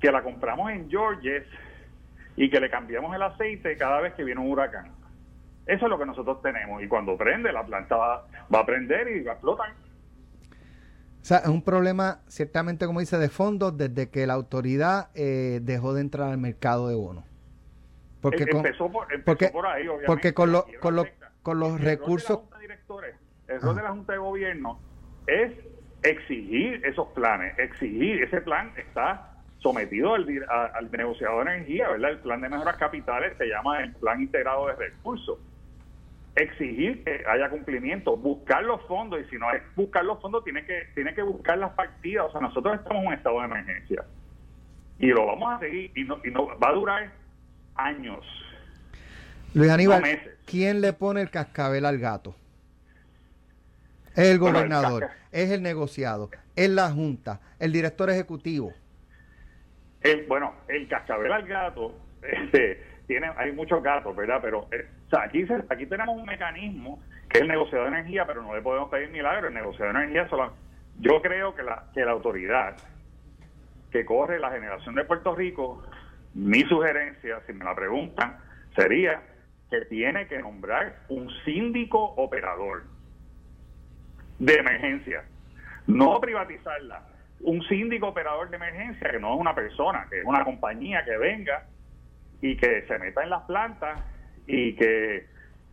que 0.00 0.10
la 0.10 0.22
compramos 0.22 0.70
en 0.72 0.90
Georges 0.90 1.44
y 2.36 2.50
que 2.50 2.60
le 2.60 2.70
cambiamos 2.70 3.14
el 3.14 3.22
aceite 3.22 3.76
cada 3.76 4.00
vez 4.00 4.14
que 4.14 4.24
viene 4.24 4.40
un 4.40 4.50
huracán. 4.50 4.92
Eso 5.66 5.86
es 5.86 5.90
lo 5.90 5.98
que 5.98 6.06
nosotros 6.06 6.42
tenemos 6.42 6.82
y 6.82 6.88
cuando 6.88 7.16
prende 7.16 7.52
la 7.52 7.64
planta 7.64 7.96
va, 7.96 8.24
a 8.52 8.66
prender 8.66 9.08
y 9.08 9.22
va 9.22 9.32
a 9.32 9.34
explotar. 9.34 9.70
O 9.70 11.24
sea, 11.24 11.38
es 11.38 11.48
un 11.48 11.62
problema 11.62 12.20
ciertamente, 12.28 12.86
como 12.86 13.00
dice, 13.00 13.18
de 13.18 13.28
fondo 13.28 13.70
desde 13.70 14.08
que 14.08 14.26
la 14.26 14.32
autoridad 14.32 15.10
eh, 15.14 15.60
dejó 15.62 15.92
de 15.92 16.00
entrar 16.00 16.30
al 16.30 16.38
mercado 16.38 16.88
de 16.88 16.94
bonos. 16.94 17.24
Porque 18.22 18.46
con, 18.46 18.66
empezó, 18.66 18.90
por, 18.90 19.06
ahí, 19.66 19.86
obviamente. 19.86 20.06
Porque 20.06 20.34
con, 20.34 20.52
con, 20.80 21.06
con 21.42 21.60
los 21.60 21.80
recursos... 21.80 22.40
el 23.48 23.60
rol 23.60 23.76
de 23.76 23.82
la 23.82 23.90
Junta 23.90 24.12
de 24.12 24.18
Gobierno 24.18 24.80
es 25.26 25.52
exigir 26.02 26.84
esos 26.84 27.08
planes, 27.08 27.58
exigir, 27.58 28.22
ese 28.22 28.40
plan 28.40 28.72
está 28.76 29.29
sometido 29.60 30.14
al, 30.14 30.26
al 30.48 30.90
negociador 30.90 31.44
de 31.44 31.56
energía, 31.56 31.88
¿verdad? 31.90 32.10
El 32.10 32.18
plan 32.18 32.40
de 32.40 32.48
mejoras 32.48 32.76
capitales 32.76 33.34
se 33.38 33.46
llama 33.46 33.80
el 33.82 33.92
plan 33.94 34.20
integrado 34.20 34.66
de 34.68 34.74
recursos. 34.74 35.38
Exigir 36.36 37.04
que 37.04 37.24
haya 37.28 37.50
cumplimiento, 37.50 38.16
buscar 38.16 38.62
los 38.64 38.82
fondos, 38.86 39.20
y 39.20 39.30
si 39.30 39.36
no 39.36 39.50
es 39.52 39.62
buscar 39.74 40.04
los 40.04 40.20
fondos, 40.20 40.44
tiene 40.44 40.64
que, 40.64 40.88
tiene 40.94 41.14
que 41.14 41.22
buscar 41.22 41.58
las 41.58 41.72
partidas. 41.72 42.26
O 42.28 42.32
sea, 42.32 42.40
nosotros 42.40 42.76
estamos 42.76 43.02
en 43.02 43.08
un 43.08 43.14
estado 43.14 43.38
de 43.40 43.44
emergencia. 43.46 44.04
Y 44.98 45.08
lo 45.08 45.26
vamos 45.26 45.52
a 45.54 45.58
seguir, 45.58 45.90
y 45.94 46.04
no, 46.04 46.18
y 46.24 46.30
no 46.30 46.58
va 46.58 46.68
a 46.68 46.72
durar 46.72 47.12
años. 47.74 48.24
Luis 49.54 49.70
Aníbal, 49.70 50.04
¿quién 50.46 50.80
le 50.80 50.92
pone 50.92 51.20
el 51.20 51.30
cascabel 51.30 51.84
al 51.84 51.98
gato? 51.98 52.36
Es 54.14 54.26
el 54.26 54.38
gobernador, 54.38 55.08
es 55.32 55.50
el 55.50 55.62
negociado, 55.62 56.30
es 56.54 56.70
la 56.70 56.90
junta, 56.90 57.40
el 57.58 57.72
director 57.72 58.10
ejecutivo. 58.10 58.72
Bueno, 60.28 60.54
el 60.68 60.88
cascabel 60.88 61.32
al 61.32 61.46
gato, 61.46 61.94
este, 62.22 62.82
tiene, 63.06 63.30
hay 63.36 63.52
muchos 63.52 63.82
gatos, 63.82 64.14
¿verdad? 64.14 64.40
Pero 64.42 64.68
eh, 64.72 64.86
aquí, 65.18 65.46
aquí 65.68 65.86
tenemos 65.86 66.16
un 66.16 66.24
mecanismo 66.24 67.02
que 67.28 67.38
es 67.38 67.42
el 67.42 67.48
negociado 67.48 67.84
de 67.84 67.90
energía, 67.90 68.26
pero 68.26 68.42
no 68.42 68.54
le 68.54 68.62
podemos 68.62 68.90
pedir 68.90 69.10
milagro. 69.10 69.48
El 69.48 69.54
negociado 69.54 69.92
de 69.92 69.98
energía 69.98 70.28
solo. 70.28 70.52
Yo 70.98 71.22
creo 71.22 71.54
que 71.54 71.62
la, 71.62 71.84
que 71.94 72.04
la 72.04 72.12
autoridad 72.12 72.76
que 73.90 74.04
corre 74.04 74.38
la 74.38 74.50
generación 74.50 74.94
de 74.94 75.04
Puerto 75.04 75.34
Rico 75.34 75.82
mi 76.34 76.62
sugerencia, 76.62 77.40
si 77.46 77.52
me 77.52 77.64
la 77.64 77.74
preguntan, 77.74 78.38
sería 78.76 79.22
que 79.68 79.80
tiene 79.86 80.26
que 80.26 80.38
nombrar 80.38 81.00
un 81.08 81.28
síndico 81.44 81.98
operador 81.98 82.84
de 84.38 84.54
emergencia, 84.54 85.24
no 85.86 86.20
privatizarla. 86.20 87.02
Un 87.42 87.62
síndico 87.68 88.08
operador 88.08 88.50
de 88.50 88.56
emergencia 88.56 89.10
que 89.10 89.18
no 89.18 89.34
es 89.34 89.40
una 89.40 89.54
persona, 89.54 90.06
que 90.10 90.20
es 90.20 90.24
una 90.24 90.44
compañía 90.44 91.04
que 91.04 91.16
venga 91.16 91.66
y 92.42 92.56
que 92.56 92.82
se 92.86 92.98
meta 92.98 93.22
en 93.22 93.30
las 93.30 93.42
plantas 93.42 94.00
y 94.46 94.74
que 94.74 95.26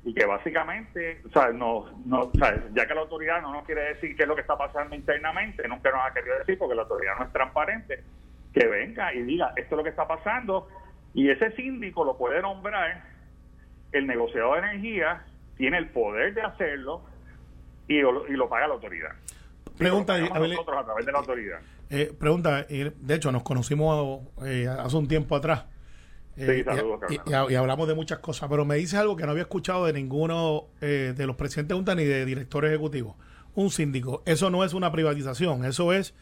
y 0.03 0.13
que 0.13 0.25
básicamente, 0.25 1.19
o 1.25 1.29
sea, 1.29 1.49
no, 1.49 1.85
no, 2.05 2.31
ya 2.33 2.87
que 2.87 2.93
la 2.93 3.01
autoridad 3.01 3.41
no 3.41 3.51
nos 3.51 3.65
quiere 3.65 3.93
decir 3.93 4.15
qué 4.15 4.23
es 4.23 4.27
lo 4.27 4.35
que 4.35 4.41
está 4.41 4.57
pasando 4.57 4.95
internamente, 4.95 5.67
nunca 5.67 5.91
nos 5.91 6.05
ha 6.05 6.13
querido 6.13 6.37
decir 6.37 6.57
porque 6.57 6.75
la 6.75 6.83
autoridad 6.83 7.17
no 7.19 7.25
es 7.25 7.33
transparente, 7.33 8.03
que 8.53 8.67
venga 8.67 9.13
y 9.13 9.23
diga 9.23 9.51
esto 9.57 9.75
es 9.75 9.77
lo 9.77 9.83
que 9.83 9.89
está 9.89 10.07
pasando 10.07 10.69
y 11.13 11.29
ese 11.29 11.51
síndico 11.57 12.05
lo 12.05 12.17
puede 12.17 12.41
nombrar 12.41 13.03
el 13.91 14.07
negociador 14.07 14.61
de 14.61 14.69
energía 14.69 15.25
tiene 15.57 15.77
el 15.77 15.89
poder 15.89 16.33
de 16.33 16.41
hacerlo 16.41 17.01
y, 17.87 17.97
y 17.97 18.33
lo 18.33 18.47
paga 18.47 18.67
la 18.67 18.75
autoridad. 18.75 19.11
Pregunta, 19.77 20.17
nosotros 20.17 20.77
a 20.77 20.83
través 20.83 21.05
de 21.05 21.11
la 21.11 21.19
autoridad. 21.19 21.59
Eh, 21.89 22.13
pregunta, 22.17 22.63
de 22.63 23.15
hecho 23.15 23.31
nos 23.31 23.43
conocimos 23.43 24.21
eh, 24.43 24.67
hace 24.67 24.97
un 24.97 25.07
tiempo 25.07 25.35
atrás. 25.35 25.65
Eh, 26.35 26.63
y, 27.09 27.31
y, 27.31 27.55
hablamos 27.55 27.87
de 27.87 27.95
muchas 27.95 28.19
cosas, 28.19 28.47
pero 28.49 28.63
me 28.63 28.75
dices 28.75 28.99
algo 28.99 29.15
que 29.15 29.25
no 29.25 29.31
había 29.31 29.43
escuchado 29.43 29.85
de 29.85 29.93
ninguno 29.93 30.65
de 30.79 31.25
los 31.25 31.35
presidentes 31.35 31.69
de 31.69 31.75
Junta 31.75 31.95
ni 31.95 32.03
de 32.03 32.25
directores 32.25 32.69
ejecutivos. 32.69 33.15
Un 33.55 33.71
síndico, 33.71 34.21
eso 34.25 34.49
no 34.49 34.63
es 34.63 34.73
una 34.73 34.91
privatización, 34.91 35.65
eso 35.65 35.93
es 35.93 36.13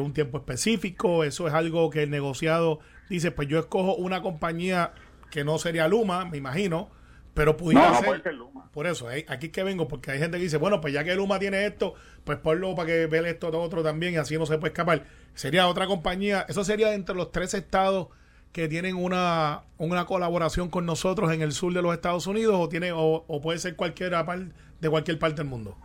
un 0.00 0.12
tiempo 0.12 0.38
específico, 0.38 1.22
eso 1.22 1.46
es 1.46 1.54
algo 1.54 1.90
que 1.90 2.02
el 2.04 2.10
negociado 2.10 2.80
dice, 3.08 3.30
pues 3.30 3.46
yo 3.46 3.60
escojo 3.60 3.94
una 3.94 4.20
compañía 4.20 4.92
que 5.30 5.44
no 5.44 5.58
sería 5.58 5.86
Luma, 5.86 6.24
me 6.24 6.38
imagino, 6.38 6.90
pero 7.36 7.54
pudiera 7.56 7.94
ser. 7.96 8.34
Luma. 8.34 8.70
Por 8.72 8.86
eso, 8.86 9.08
aquí 9.28 9.50
que 9.50 9.62
vengo, 9.62 9.86
porque 9.86 10.10
hay 10.10 10.18
gente 10.18 10.38
que 10.38 10.44
dice, 10.44 10.56
bueno, 10.56 10.80
pues 10.80 10.94
ya 10.94 11.04
que 11.04 11.14
Luma 11.14 11.38
tiene 11.38 11.66
esto, 11.66 11.94
pues 12.24 12.38
ponlo 12.38 12.74
para 12.74 12.86
que 12.86 13.06
vea 13.06 13.28
esto 13.28 13.50
todo 13.50 13.60
otro 13.60 13.82
también 13.82 14.14
y 14.14 14.16
así 14.16 14.38
no 14.38 14.46
se 14.46 14.56
puede 14.56 14.72
escapar. 14.72 15.02
Sería 15.34 15.68
otra 15.68 15.86
compañía, 15.86 16.46
eso 16.48 16.64
sería 16.64 16.94
entre 16.94 17.14
los 17.14 17.30
tres 17.32 17.52
estados 17.52 18.08
que 18.52 18.68
tienen 18.68 18.96
una, 18.96 19.64
una 19.76 20.06
colaboración 20.06 20.70
con 20.70 20.86
nosotros 20.86 21.30
en 21.30 21.42
el 21.42 21.52
sur 21.52 21.74
de 21.74 21.82
los 21.82 21.92
Estados 21.92 22.26
Unidos 22.26 22.56
o 22.58 22.70
tiene 22.70 22.90
o, 22.94 23.40
puede 23.42 23.58
ser 23.58 23.76
cualquiera 23.76 24.24
de 24.80 24.88
cualquier 24.88 25.18
parte 25.18 25.42
del 25.42 25.50
mundo. 25.50 25.76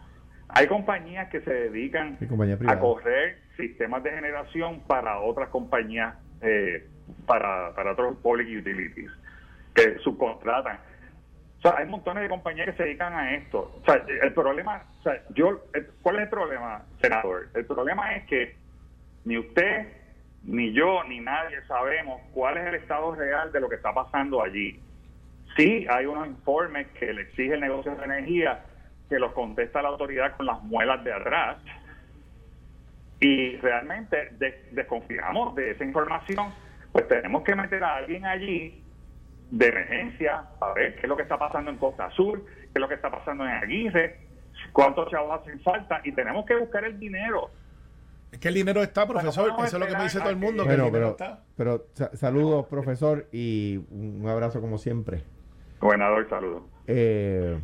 Hay 0.47 0.67
compañías 0.67 1.29
que 1.29 1.41
se 1.41 1.51
dedican 1.51 2.17
a 2.65 2.79
correr 2.79 3.39
sistemas 3.57 4.03
de 4.03 4.11
generación 4.11 4.79
para 4.87 5.19
otras 5.19 5.49
compañías, 5.49 6.15
eh, 6.41 6.87
para, 7.25 7.73
para 7.75 7.91
otros 7.91 8.15
public 8.21 8.47
utilities, 8.47 9.11
que 9.73 9.97
subcontratan 9.99 10.90
o 11.61 11.69
sea, 11.69 11.77
hay 11.77 11.85
montones 11.85 12.23
de 12.23 12.29
compañías 12.29 12.65
que 12.65 12.73
se 12.73 12.83
dedican 12.83 13.13
a 13.13 13.35
esto. 13.35 13.71
O 13.79 13.85
sea, 13.85 14.03
el 14.07 14.33
problema, 14.33 14.83
o 14.99 15.03
sea, 15.03 15.21
yo, 15.35 15.63
¿cuál 16.01 16.15
es 16.15 16.23
el 16.23 16.29
problema, 16.29 16.83
senador? 16.99 17.49
El 17.53 17.67
problema 17.67 18.15
es 18.15 18.25
que 18.25 18.55
ni 19.25 19.37
usted, 19.37 19.87
ni 20.43 20.73
yo, 20.73 21.03
ni 21.03 21.19
nadie 21.19 21.61
sabemos 21.67 22.19
cuál 22.33 22.57
es 22.57 22.65
el 22.65 22.75
estado 22.75 23.13
real 23.13 23.51
de 23.51 23.59
lo 23.59 23.69
que 23.69 23.75
está 23.75 23.93
pasando 23.93 24.41
allí. 24.41 24.79
Sí, 25.55 25.85
hay 25.87 26.07
unos 26.07 26.25
informes 26.29 26.87
que 26.99 27.13
le 27.13 27.21
exige 27.23 27.53
el 27.53 27.59
negocio 27.59 27.95
de 27.95 28.05
energía 28.05 28.65
que 29.07 29.19
los 29.19 29.31
contesta 29.33 29.83
la 29.83 29.89
autoridad 29.89 30.35
con 30.37 30.47
las 30.47 30.63
muelas 30.63 31.03
de 31.03 31.13
atrás. 31.13 31.57
Y 33.19 33.57
realmente 33.57 34.31
desconfiamos 34.71 35.53
de 35.53 35.71
esa 35.71 35.83
información, 35.83 36.51
pues 36.91 37.07
tenemos 37.07 37.43
que 37.43 37.53
meter 37.53 37.83
a 37.83 37.97
alguien 37.97 38.25
allí 38.25 38.83
de 39.51 39.67
emergencia, 39.67 40.45
a 40.59 40.73
ver 40.73 40.95
qué 40.95 41.01
es 41.01 41.09
lo 41.09 41.15
que 41.15 41.23
está 41.23 41.37
pasando 41.37 41.69
en 41.69 41.77
Costa 41.77 42.09
Sur, 42.11 42.43
qué 42.45 42.71
es 42.73 42.81
lo 42.81 42.87
que 42.87 42.95
está 42.95 43.11
pasando 43.11 43.43
en 43.43 43.51
Aguirre, 43.51 44.19
cuántos 44.71 45.11
chavos 45.11 45.41
hacen 45.41 45.59
falta 45.59 46.01
y 46.03 46.13
tenemos 46.13 46.45
que 46.45 46.55
buscar 46.55 46.85
el 46.85 46.97
dinero. 46.97 47.49
Es 48.31 48.39
que 48.39 48.47
el 48.47 48.53
dinero 48.53 48.81
está, 48.81 49.05
profesor, 49.05 49.51
eso 49.57 49.65
es 49.65 49.73
lo 49.73 49.87
que 49.87 49.97
me 49.97 50.03
dice 50.03 50.19
todo 50.19 50.29
el 50.29 50.37
mundo. 50.37 50.63
pero, 50.65 51.17
pero 51.57 51.85
saludos, 52.13 52.65
profesor, 52.67 53.27
y 53.33 53.81
un 53.91 54.25
abrazo 54.25 54.61
como 54.61 54.77
siempre. 54.77 55.23
Gobernador, 55.81 56.29
saludos. 56.29 56.63
Eh, 56.87 57.59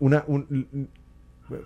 una, 0.00 0.24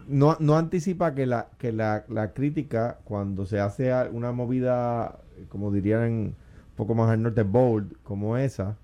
no, 0.08 0.36
no 0.40 0.56
anticipa 0.58 1.14
que 1.14 1.24
la 1.24 1.48
que 1.58 1.72
la, 1.72 2.04
la 2.08 2.34
crítica 2.34 2.98
cuando 3.04 3.46
se 3.46 3.60
hace 3.60 3.92
una 4.10 4.32
movida 4.32 5.20
como 5.48 5.70
dirían 5.70 6.34
poco 6.76 6.94
más 6.94 7.10
al 7.10 7.22
norte, 7.22 7.42
bold, 7.42 7.96
como 8.02 8.36
esa, 8.36 8.76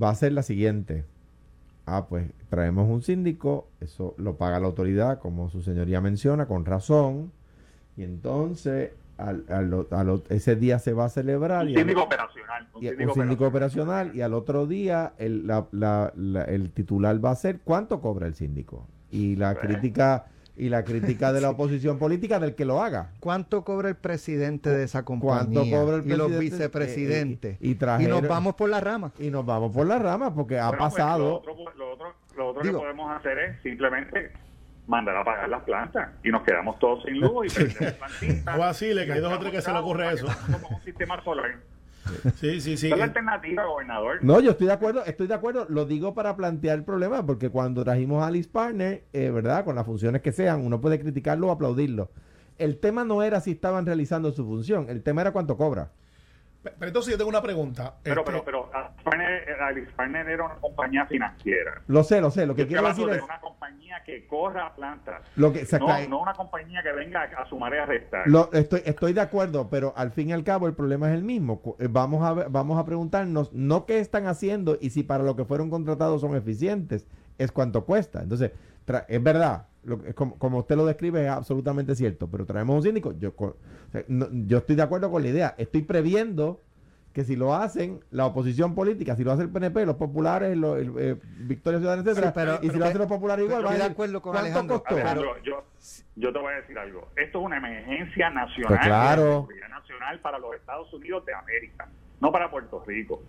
va 0.00 0.10
a 0.10 0.14
ser 0.14 0.32
la 0.32 0.42
siguiente. 0.42 1.04
Ah, 1.86 2.06
pues 2.08 2.30
traemos 2.50 2.88
un 2.88 3.02
síndico, 3.02 3.68
eso 3.80 4.14
lo 4.18 4.36
paga 4.36 4.60
la 4.60 4.66
autoridad, 4.66 5.20
como 5.20 5.48
su 5.48 5.62
señoría 5.62 6.00
menciona, 6.00 6.46
con 6.46 6.64
razón, 6.64 7.32
y 7.96 8.02
entonces 8.02 8.92
al, 9.16 9.44
ese 10.28 10.56
día 10.56 10.78
se 10.78 10.92
va 10.92 11.06
a 11.06 11.08
celebrar. 11.08 11.66
Un 11.66 11.74
síndico 11.74 12.02
operacional. 12.02 12.68
Un, 12.74 13.14
síndico, 13.14 13.46
operacional. 13.46 14.14
y 14.14 14.20
al 14.20 14.34
otro 14.34 14.66
día 14.66 15.14
el, 15.18 15.50
el 16.46 16.70
titular 16.70 17.24
va 17.24 17.32
a 17.32 17.36
ser 17.36 17.60
cuánto 17.60 18.00
cobra 18.00 18.26
el 18.26 18.34
síndico. 18.34 18.86
Y 19.10 19.36
la 19.36 19.54
pues. 19.54 19.66
crítica 19.66 20.26
y 20.58 20.68
la 20.68 20.84
crítica 20.84 21.32
de 21.32 21.40
la 21.40 21.50
oposición 21.50 21.98
política 21.98 22.38
del 22.38 22.54
que 22.54 22.64
lo 22.64 22.82
haga. 22.82 23.12
¿Cuánto 23.20 23.64
cobra 23.64 23.88
el 23.88 23.96
presidente 23.96 24.70
de 24.70 24.84
esa 24.84 25.04
compañía? 25.04 25.44
¿Cuánto 25.44 25.60
cobra 25.70 25.96
el 25.96 26.02
presidente? 26.02 26.14
Y 26.14 26.16
los 26.16 26.38
vicepresidentes. 26.38 27.56
y, 27.60 27.74
nos 28.06 28.26
vamos 28.26 28.54
por 28.54 28.68
la 28.68 28.80
rama. 28.80 29.12
Y 29.18 29.30
nos 29.30 29.46
vamos 29.46 29.72
por 29.72 29.86
la 29.86 29.98
rama 29.98 30.34
porque 30.34 30.58
ha 30.58 30.68
pues, 30.68 30.78
pasado. 30.78 31.18
lo 31.18 31.36
otro, 31.36 32.14
lo 32.36 32.48
otro, 32.48 32.62
que 32.62 32.72
podemos 32.72 33.10
hacer 33.16 33.38
es 33.38 33.62
simplemente 33.62 34.32
mandar 34.86 35.16
a 35.16 35.24
pagar 35.24 35.48
las 35.48 35.62
plantas 35.64 36.10
y 36.24 36.30
nos 36.30 36.42
quedamos 36.42 36.78
todos 36.78 37.04
sin 37.04 37.20
luz 37.20 37.46
y 37.46 37.54
perdemos 37.64 37.92
plantitas. 37.94 38.58
O 38.58 38.64
así, 38.64 38.94
le 38.94 39.12
hay 39.12 39.20
dos 39.20 39.32
o 39.32 39.38
tres 39.38 39.52
que 39.52 39.62
se 39.62 39.72
le 39.72 39.78
ocurre 39.78 40.12
eso. 40.12 40.26
Como 40.50 40.76
un 40.76 40.82
sistema 40.82 41.22
solar. 41.22 41.58
Sí, 42.36 42.60
sí, 42.60 42.76
sí. 42.76 42.92
Es 42.92 43.00
alternativa, 43.00 43.64
gobernador. 43.66 44.18
No, 44.22 44.40
yo 44.40 44.52
estoy 44.52 44.66
de 44.66 44.72
acuerdo, 44.72 45.04
estoy 45.04 45.26
de 45.26 45.34
acuerdo. 45.34 45.66
Lo 45.68 45.84
digo 45.84 46.14
para 46.14 46.36
plantear 46.36 46.78
el 46.78 46.84
problema, 46.84 47.24
porque 47.24 47.50
cuando 47.50 47.84
trajimos 47.84 48.22
a 48.22 48.28
Alice 48.28 48.48
Partner, 48.48 49.04
eh, 49.12 49.30
¿verdad? 49.30 49.64
Con 49.64 49.76
las 49.76 49.86
funciones 49.86 50.22
que 50.22 50.32
sean, 50.32 50.64
uno 50.64 50.80
puede 50.80 50.98
criticarlo 51.00 51.48
o 51.48 51.50
aplaudirlo. 51.50 52.10
El 52.58 52.78
tema 52.78 53.04
no 53.04 53.22
era 53.22 53.40
si 53.40 53.52
estaban 53.52 53.86
realizando 53.86 54.32
su 54.32 54.44
función, 54.44 54.86
el 54.88 55.02
tema 55.02 55.20
era 55.20 55.32
cuánto 55.32 55.56
cobra. 55.56 55.92
Pero 56.78 56.88
entonces 56.88 57.12
yo 57.12 57.18
tengo 57.18 57.30
una 57.30 57.42
pregunta. 57.42 57.94
Pero, 58.02 58.24
pero, 58.24 58.38
este, 58.38 58.50
pero, 58.50 58.70
Alice 59.64 59.90
Partner 59.96 60.28
era 60.28 60.44
una 60.44 60.56
compañía 60.56 61.06
financiera. 61.06 61.82
Lo 61.86 62.02
sé, 62.02 62.20
lo 62.20 62.30
sé. 62.30 62.46
Lo 62.46 62.54
que 62.54 62.66
quiero 62.66 62.86
decir 62.86 63.08
es. 63.08 63.22
una 63.22 63.40
compañía 63.40 64.02
que 64.04 64.26
corra 64.26 64.74
plantas. 64.74 65.22
Lo 65.36 65.52
que, 65.52 65.66
no, 65.78 66.08
no 66.08 66.22
una 66.22 66.34
compañía 66.34 66.82
que 66.82 66.92
venga 66.92 67.22
a, 67.22 67.48
sumar 67.48 67.74
y 67.74 67.78
a 67.78 67.86
restar. 67.86 68.26
Lo, 68.26 68.52
estoy, 68.52 68.82
estoy 68.84 69.12
de 69.12 69.20
acuerdo, 69.20 69.68
pero 69.70 69.92
al 69.96 70.10
fin 70.10 70.30
y 70.30 70.32
al 70.32 70.44
cabo 70.44 70.66
el 70.66 70.74
problema 70.74 71.08
es 71.08 71.14
el 71.14 71.22
mismo. 71.22 71.60
Eh, 71.78 71.88
vamos 71.90 72.24
a, 72.24 72.48
vamos 72.48 72.78
a 72.78 72.84
preguntarnos 72.84 73.52
no 73.52 73.86
qué 73.86 73.98
están 73.98 74.26
haciendo 74.26 74.78
y 74.80 74.90
si 74.90 75.02
para 75.02 75.24
lo 75.24 75.36
que 75.36 75.44
fueron 75.44 75.70
contratados 75.70 76.20
son 76.20 76.36
eficientes, 76.36 77.06
es 77.38 77.52
cuánto 77.52 77.84
cuesta. 77.84 78.22
Entonces, 78.22 78.52
es 79.08 79.22
verdad, 79.22 79.66
lo, 79.88 80.14
como, 80.14 80.38
como, 80.38 80.58
usted 80.58 80.76
lo 80.76 80.86
describe 80.86 81.24
es 81.24 81.30
absolutamente 81.30 81.94
cierto, 81.94 82.28
pero 82.30 82.44
traemos 82.46 82.76
un 82.76 82.82
síndico, 82.82 83.12
yo, 83.18 83.34
yo 84.08 84.58
estoy 84.58 84.76
de 84.76 84.82
acuerdo 84.82 85.10
con 85.10 85.22
la 85.22 85.28
idea, 85.28 85.54
estoy 85.58 85.82
previendo 85.82 86.60
que 87.12 87.24
si 87.24 87.34
lo 87.34 87.54
hacen 87.54 88.00
la 88.10 88.26
oposición 88.26 88.74
política, 88.74 89.16
si 89.16 89.24
lo 89.24 89.32
hace 89.32 89.42
el 89.42 89.50
PNP, 89.50 89.86
los 89.86 89.96
populares, 89.96 90.56
los, 90.56 90.78
eh, 90.98 91.16
Victoria 91.38 91.80
Ciudadana, 91.80 92.08
etcétera, 92.08 92.60
y 92.62 92.70
si 92.70 92.78
lo 92.78 92.84
hacen 92.84 92.98
los 92.98 93.08
populares 93.08 93.44
igual, 93.44 93.66
va 93.66 93.74
de 93.74 93.82
acuerdo 93.82 94.22
con 94.22 94.36
Alejandro. 94.36 94.84
yo, 95.42 95.64
yo 96.16 96.32
te 96.32 96.38
voy 96.38 96.52
a 96.52 96.56
decir 96.58 96.78
algo. 96.78 97.08
Esto 97.16 97.40
es 97.40 97.44
una 97.44 97.56
emergencia 97.56 98.30
nacional, 98.30 98.68
pues 98.68 98.80
claro. 98.80 99.48
nacional 99.68 100.20
para 100.20 100.38
los 100.38 100.54
Estados 100.54 100.92
Unidos 100.92 101.24
de 101.26 101.34
América, 101.34 101.88
no 102.20 102.30
para 102.30 102.50
Puerto 102.50 102.84
Rico. 102.86 103.22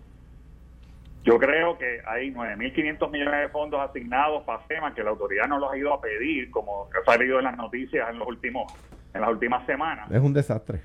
Yo 1.22 1.38
creo 1.38 1.76
que 1.76 2.00
hay 2.06 2.32
9.500 2.32 3.10
millones 3.10 3.40
de 3.40 3.48
fondos 3.50 3.80
asignados 3.80 4.42
para 4.44 4.60
FEMA 4.60 4.94
que 4.94 5.04
la 5.04 5.10
autoridad 5.10 5.48
no 5.48 5.58
los 5.58 5.70
ha 5.70 5.76
ido 5.76 5.92
a 5.92 6.00
pedir, 6.00 6.50
como 6.50 6.88
ha 6.88 7.04
salido 7.04 7.38
en 7.38 7.44
las 7.44 7.56
noticias 7.56 8.08
en 8.08 8.18
los 8.18 8.26
últimos 8.26 8.72
en 9.12 9.20
las 9.20 9.30
últimas 9.30 9.66
semanas. 9.66 10.10
Es 10.10 10.20
un 10.20 10.32
desastre. 10.32 10.80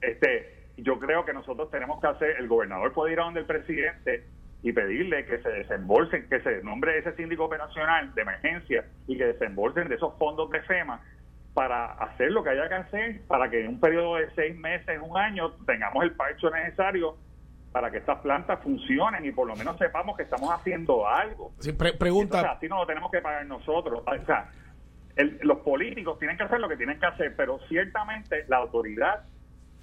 este, 0.00 0.66
yo 0.76 0.98
creo 0.98 1.24
que 1.24 1.32
nosotros 1.32 1.70
tenemos 1.70 2.00
que 2.00 2.08
hacer, 2.08 2.36
el 2.38 2.48
gobernador 2.48 2.92
puede 2.92 3.12
ir 3.12 3.20
a 3.20 3.24
donde 3.24 3.40
el 3.40 3.46
presidente 3.46 4.24
y 4.62 4.72
pedirle 4.72 5.24
que 5.24 5.38
se 5.38 5.48
desembolsen, 5.48 6.28
que 6.28 6.40
se 6.40 6.62
nombre 6.62 6.98
ese 6.98 7.14
síndico 7.14 7.44
operacional 7.44 8.12
de 8.14 8.22
emergencia 8.22 8.84
y 9.06 9.16
que 9.16 9.26
desembolsen 9.26 9.88
de 9.88 9.94
esos 9.94 10.18
fondos 10.18 10.50
de 10.50 10.60
FEMA 10.62 11.00
para 11.54 11.86
hacer 11.92 12.30
lo 12.32 12.42
que 12.42 12.50
haya 12.50 12.68
que 12.68 12.74
hacer, 12.74 13.20
para 13.26 13.48
que 13.48 13.60
en 13.60 13.68
un 13.68 13.80
periodo 13.80 14.16
de 14.16 14.28
seis 14.34 14.56
meses, 14.56 15.00
un 15.02 15.16
año, 15.16 15.52
tengamos 15.66 16.04
el 16.04 16.12
parcho 16.12 16.50
necesario 16.50 17.16
para 17.72 17.90
que 17.90 17.98
estas 17.98 18.20
plantas 18.20 18.60
funcionen 18.62 19.24
y 19.24 19.32
por 19.32 19.46
lo 19.46 19.54
menos 19.54 19.76
sepamos 19.78 20.16
que 20.16 20.22
estamos 20.22 20.50
haciendo 20.50 21.06
algo. 21.06 21.52
pregunta. 21.98 22.52
así 22.52 22.68
no 22.68 22.78
lo 22.78 22.86
tenemos 22.86 23.10
que 23.10 23.20
pagar 23.20 23.46
nosotros. 23.46 24.02
O 24.06 24.26
sea, 24.26 24.50
los 25.42 25.58
políticos 25.58 26.18
tienen 26.18 26.36
que 26.36 26.44
hacer 26.44 26.60
lo 26.60 26.68
que 26.68 26.76
tienen 26.76 26.98
que 26.98 27.06
hacer, 27.06 27.34
pero 27.36 27.58
ciertamente 27.68 28.44
la 28.48 28.58
autoridad, 28.58 29.24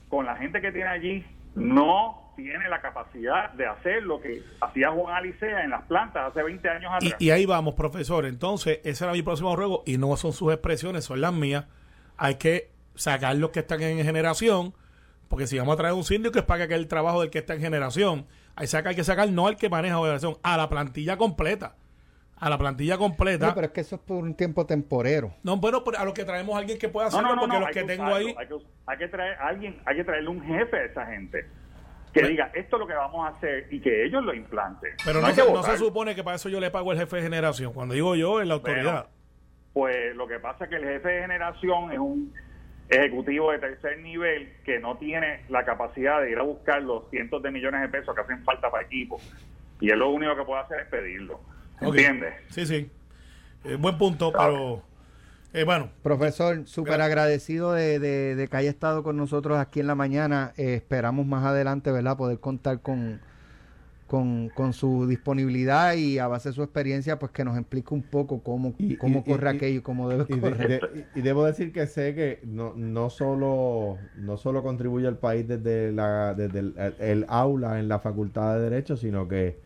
con 0.09 0.25
la 0.25 0.35
gente 0.35 0.61
que 0.61 0.71
tiene 0.71 0.89
allí, 0.89 1.25
no 1.55 2.33
tiene 2.35 2.67
la 2.67 2.81
capacidad 2.81 3.51
de 3.53 3.65
hacer 3.65 4.03
lo 4.03 4.19
que 4.19 4.41
hacía 4.59 4.91
Juan 4.91 5.15
Alicea 5.15 5.63
en 5.63 5.69
las 5.69 5.83
plantas 5.83 6.31
hace 6.31 6.43
20 6.43 6.69
años 6.69 6.91
atrás. 6.93 7.15
Y, 7.19 7.29
ahí 7.29 7.45
vamos, 7.45 7.75
profesor. 7.75 8.25
Entonces, 8.25 8.79
ese 8.83 9.05
era 9.05 9.13
mi 9.13 9.21
próximo 9.21 9.55
ruego 9.55 9.83
y 9.85 9.97
no 9.97 10.15
son 10.17 10.33
sus 10.33 10.51
expresiones, 10.51 11.05
son 11.05 11.21
las 11.21 11.33
mías. 11.33 11.65
Hay 12.17 12.35
que 12.35 12.71
sacar 12.95 13.35
los 13.35 13.51
que 13.51 13.59
están 13.59 13.81
en 13.81 14.03
generación 14.03 14.73
porque 15.27 15.47
si 15.47 15.57
vamos 15.57 15.73
a 15.73 15.77
traer 15.77 15.93
un 15.93 16.03
síndico 16.03 16.39
es 16.39 16.45
para 16.45 16.67
que 16.67 16.75
el 16.75 16.87
trabajo 16.87 17.21
del 17.21 17.29
que 17.29 17.39
está 17.39 17.53
en 17.53 17.61
generación. 17.61 18.25
Ahí 18.55 18.67
saca, 18.67 18.89
hay 18.89 18.95
que 18.95 19.03
sacar 19.03 19.29
no 19.29 19.47
al 19.47 19.57
que 19.57 19.69
maneja 19.69 19.97
generación, 19.97 20.37
a 20.43 20.57
la 20.57 20.69
plantilla 20.69 21.17
completa. 21.17 21.75
A 22.37 22.49
la 22.49 22.57
plantilla 22.57 22.97
completa. 22.97 23.53
pero 23.55 23.67
es 23.67 23.73
que 23.73 23.81
eso 23.81 23.95
es 23.95 24.01
por 24.01 24.23
un 24.23 24.35
tiempo 24.35 24.65
temporero. 24.65 25.33
No, 25.43 25.57
bueno, 25.57 25.83
a 25.97 26.05
lo 26.05 26.13
que 26.13 26.25
traemos 26.25 26.55
a 26.55 26.59
alguien 26.59 26.77
que 26.77 26.89
pueda 26.89 27.07
hacerlo, 27.07 27.35
porque 27.39 27.59
los 27.59 27.69
que, 27.69 27.83
tengo 27.83 28.05
ahí. 28.05 28.35
Hay 28.87 28.97
que, 28.97 29.07
traer 29.07 29.37
a 29.39 29.47
alguien, 29.47 29.81
hay 29.85 29.95
que 29.97 30.03
traerle 30.03 30.29
un 30.29 30.41
jefe 30.43 30.77
a 30.77 30.85
esa 30.85 31.05
gente 31.05 31.45
que 32.13 32.21
pues 32.21 32.29
diga 32.29 32.49
esto 32.53 32.77
es 32.77 32.79
lo 32.79 32.87
que 32.87 32.93
vamos 32.93 33.25
a 33.25 33.35
hacer 33.35 33.67
y 33.71 33.81
que 33.81 34.05
ellos 34.05 34.23
lo 34.23 34.33
implanten. 34.33 34.93
Pero 35.03 35.19
no, 35.19 35.31
se, 35.31 35.51
no 35.51 35.63
se, 35.63 35.77
supone 35.77 36.15
que 36.15 36.23
para 36.23 36.37
eso 36.37 36.47
yo 36.47 36.61
le 36.61 36.71
pago 36.71 36.93
el 36.93 36.97
jefe 36.97 37.17
de 37.17 37.23
generación. 37.23 37.73
Cuando 37.73 37.93
digo 37.93 38.15
yo, 38.15 38.41
es 38.41 38.47
la 38.47 38.53
autoridad. 38.53 39.09
pues 39.73 40.15
lo 40.15 40.25
que 40.25 40.39
pasa 40.39 40.63
es 40.63 40.69
que 40.69 40.77
el 40.77 40.85
jefe 40.85 41.09
de 41.09 41.21
generación 41.21 41.91
es 41.91 41.99
un 41.99 42.33
ejecutivo 42.89 43.51
de 43.51 43.59
tercer 43.59 43.99
nivel 43.99 44.53
que 44.63 44.79
no 44.79 44.97
tiene 44.97 45.41
la 45.49 45.65
capacidad 45.65 46.21
de 46.21 46.31
ir 46.31 46.37
a 46.37 46.43
buscar 46.43 46.81
los 46.83 47.09
cientos 47.09 47.41
de 47.41 47.51
millones 47.51 47.81
de 47.81 47.89
pesos 47.89 48.13
que 48.13 48.21
hacen 48.21 48.43
falta 48.43 48.69
para 48.69 48.83
equipo. 48.83 49.19
Y 49.79 49.89
él 49.89 49.99
lo 49.99 50.09
único 50.09 50.35
que 50.35 50.43
puede 50.43 50.61
hacer 50.61 50.81
es 50.81 50.87
pedirlo. 50.87 51.39
¿Entiendes? 51.81 52.33
Sí, 52.49 52.65
sí. 52.65 52.89
Eh, 53.65 53.75
buen 53.75 53.97
punto, 53.97 54.31
pero 54.31 54.83
eh, 55.55 55.63
bueno. 55.63 55.89
Profesor, 56.03 56.67
súper 56.67 57.01
agradecido 57.01 57.71
de, 57.71 57.97
de, 57.99 58.47
que 58.47 58.57
haya 58.57 58.69
estado 58.69 59.03
con 59.03 59.15
nosotros 59.15 59.57
aquí 59.57 59.79
en 59.79 59.87
la 59.87 59.95
mañana. 59.95 60.53
Eh, 60.57 60.75
esperamos 60.75 61.25
más 61.25 61.45
adelante, 61.45 61.91
¿verdad?, 61.91 62.17
poder 62.17 62.39
contar 62.39 62.81
con 62.81 63.21
con, 64.07 64.49
con, 64.49 64.73
su 64.73 65.07
disponibilidad 65.07 65.95
y 65.95 66.19
a 66.19 66.27
base 66.27 66.49
de 66.49 66.53
su 66.55 66.61
experiencia, 66.61 67.17
pues 67.17 67.31
que 67.31 67.43
nos 67.43 67.57
explique 67.57 67.93
un 67.93 68.03
poco 68.03 68.43
cómo, 68.43 68.75
cómo 68.99 69.23
corre 69.23 69.49
aquello 69.49 69.79
y 69.79 69.81
cómo 69.81 70.09
debe 70.09 70.25
correr. 70.27 71.07
y 71.15 71.21
debo 71.21 71.45
decir 71.45 71.71
que 71.71 71.87
sé 71.87 72.13
que 72.13 72.39
no, 72.43 72.73
no, 72.75 73.09
solo, 73.09 73.97
no 74.17 74.37
solo 74.37 74.61
contribuye 74.61 75.07
al 75.07 75.17
país 75.17 75.47
desde, 75.47 75.91
la, 75.91 76.35
desde 76.35 76.59
el, 76.99 77.25
aula 77.29 77.79
en 77.79 77.87
la 77.87 77.99
Facultad 77.99 78.55
de 78.55 78.61
Derecho, 78.61 78.95
sino 78.95 79.27
que 79.27 79.59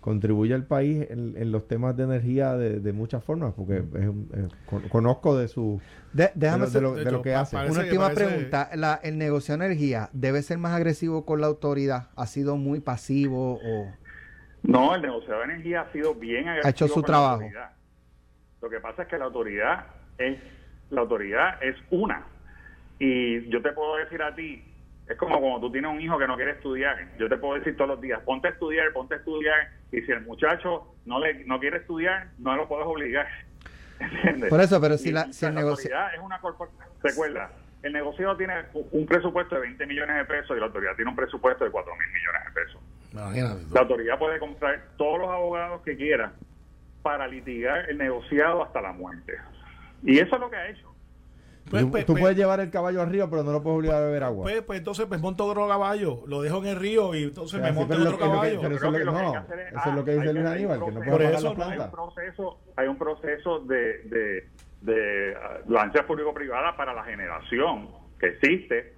contribuye 0.00 0.54
al 0.54 0.64
país 0.64 1.06
en, 1.10 1.52
los 1.52 1.68
temas 1.68 1.96
de 1.96 2.04
energía 2.04 2.54
de, 2.54 2.92
muchas 2.92 3.22
formas, 3.22 3.54
porque 3.54 3.82
conozco 4.90 5.36
de 5.36 5.48
su 5.48 5.80
déjame 6.12 6.66
de, 6.66 6.80
lo, 6.80 7.22
que 7.22 7.34
hace. 7.34 7.56
Una 7.56 7.80
última 7.80 8.10
pregunta, 8.10 8.70
la, 8.74 9.00
el 9.02 9.18
negocio 9.18 9.56
de 9.56 9.66
energía 9.66 10.08
debe 10.12 10.42
ser 10.42 10.58
más 10.58 10.72
agresivo 10.72 11.24
con 11.24 11.40
la 11.40 11.46
autoridad, 11.46 12.08
ha 12.16 12.26
sido 12.26 12.56
muy 12.56 12.80
pasivo 12.80 13.60
o 13.62 14.00
no, 14.62 14.94
el 14.94 15.02
negocio 15.02 15.38
de 15.38 15.44
energía 15.44 15.82
ha 15.82 15.92
sido 15.92 16.14
bien 16.14 16.48
agresivo. 16.48 16.66
Ha 16.66 16.70
hecho 16.70 16.88
su 16.88 17.02
trabajo. 17.02 17.42
Lo 18.60 18.68
que 18.68 18.78
pasa 18.80 19.02
es 19.02 19.08
que 19.08 19.18
la 19.18 19.24
autoridad 19.26 19.86
es 20.18 20.38
la 20.90 21.02
autoridad 21.02 21.62
es 21.62 21.76
una 21.90 22.26
y 22.98 23.48
yo 23.48 23.62
te 23.62 23.72
puedo 23.72 23.96
decir 23.96 24.20
a 24.20 24.34
ti 24.34 24.64
es 25.08 25.16
como 25.16 25.40
cuando 25.40 25.60
tú 25.60 25.72
tienes 25.72 25.90
un 25.90 26.00
hijo 26.00 26.18
que 26.18 26.26
no 26.26 26.36
quiere 26.36 26.52
estudiar. 26.52 26.96
Yo 27.18 27.28
te 27.28 27.36
puedo 27.36 27.54
decir 27.54 27.76
todos 27.76 27.90
los 27.90 28.00
días, 28.00 28.20
ponte 28.20 28.48
a 28.48 28.50
estudiar, 28.52 28.92
ponte 28.92 29.14
a 29.14 29.18
estudiar. 29.18 29.70
Y 29.92 30.02
si 30.02 30.12
el 30.12 30.22
muchacho 30.22 30.94
no 31.04 31.18
le 31.18 31.44
no 31.44 31.58
quiere 31.58 31.78
estudiar, 31.78 32.28
no 32.38 32.56
lo 32.56 32.68
puedes 32.68 32.86
obligar. 32.86 33.26
¿Entiendes? 34.00 34.50
Por 34.50 34.60
eso, 34.60 34.80
pero 34.80 34.96
si, 34.96 35.12
la, 35.12 35.32
si 35.32 35.46
el 35.46 35.54
negocio... 35.54 35.90
es 36.14 36.20
una 36.20 36.38
corporación... 36.40 36.80
Recuerda, 37.02 37.50
el 37.82 37.92
negocio 37.92 38.36
tiene 38.36 38.54
un 38.92 39.06
presupuesto 39.06 39.54
de 39.54 39.62
20 39.62 39.86
millones 39.86 40.16
de 40.16 40.24
pesos 40.24 40.56
y 40.56 40.60
la 40.60 40.66
autoridad 40.66 40.94
tiene 40.96 41.10
un 41.10 41.16
presupuesto 41.16 41.64
de 41.64 41.70
4 41.70 41.92
mil 41.96 42.08
millones 42.08 42.42
de 42.46 42.62
pesos. 42.62 43.72
La 43.72 43.80
autoridad 43.80 44.18
puede 44.18 44.38
comprar 44.38 44.82
todos 44.96 45.18
los 45.18 45.30
abogados 45.30 45.82
que 45.82 45.96
quiera 45.96 46.32
para 47.02 47.26
litigar 47.26 47.88
el 47.90 47.98
negociado 47.98 48.62
hasta 48.62 48.80
la 48.80 48.92
muerte. 48.92 49.34
Y 50.02 50.18
eso 50.18 50.34
es 50.34 50.40
lo 50.40 50.50
que 50.50 50.56
ha 50.56 50.68
hecho. 50.68 50.89
Pues, 51.68 51.82
tú, 51.84 51.90
pues, 51.90 52.04
pues, 52.04 52.20
puedes 52.20 52.36
llevar 52.36 52.60
el 52.60 52.70
caballo 52.70 53.02
al 53.02 53.10
río, 53.10 53.28
pero 53.30 53.42
no 53.44 53.52
lo 53.52 53.62
puedes 53.62 53.78
obligar 53.78 54.02
a 54.02 54.06
beber 54.06 54.24
agua. 54.24 54.42
Pues, 54.44 54.62
pues 54.62 54.78
entonces 54.78 55.06
pues 55.06 55.20
monto 55.20 55.44
otro 55.46 55.68
caballo, 55.68 56.22
lo 56.26 56.42
dejo 56.42 56.58
en 56.58 56.66
el 56.66 56.76
río 56.76 57.14
y 57.14 57.24
entonces 57.24 57.60
me 57.60 57.72
monto 57.72 57.94
otro 57.94 58.18
caballo. 58.18 58.60
eso, 58.60 58.74
es 58.74 59.94
lo 59.94 60.04
que, 60.04 60.12
dice 60.12 60.32
Luis 60.32 60.46
Aníbal, 60.46 60.84
que 60.84 60.92
no 60.92 61.00
puede 61.00 61.54
planta. 61.54 61.72
Hay 61.72 61.78
un 61.78 61.90
proceso, 61.90 62.58
hay 62.76 62.88
un 62.88 62.98
proceso 62.98 63.60
de, 63.60 63.98
de, 64.04 64.48
de 64.80 65.36
uh, 65.36 65.70
lancha 65.70 66.06
público-privada 66.06 66.76
para 66.76 66.94
la 66.94 67.04
generación 67.04 67.88
que 68.18 68.28
existe. 68.28 68.94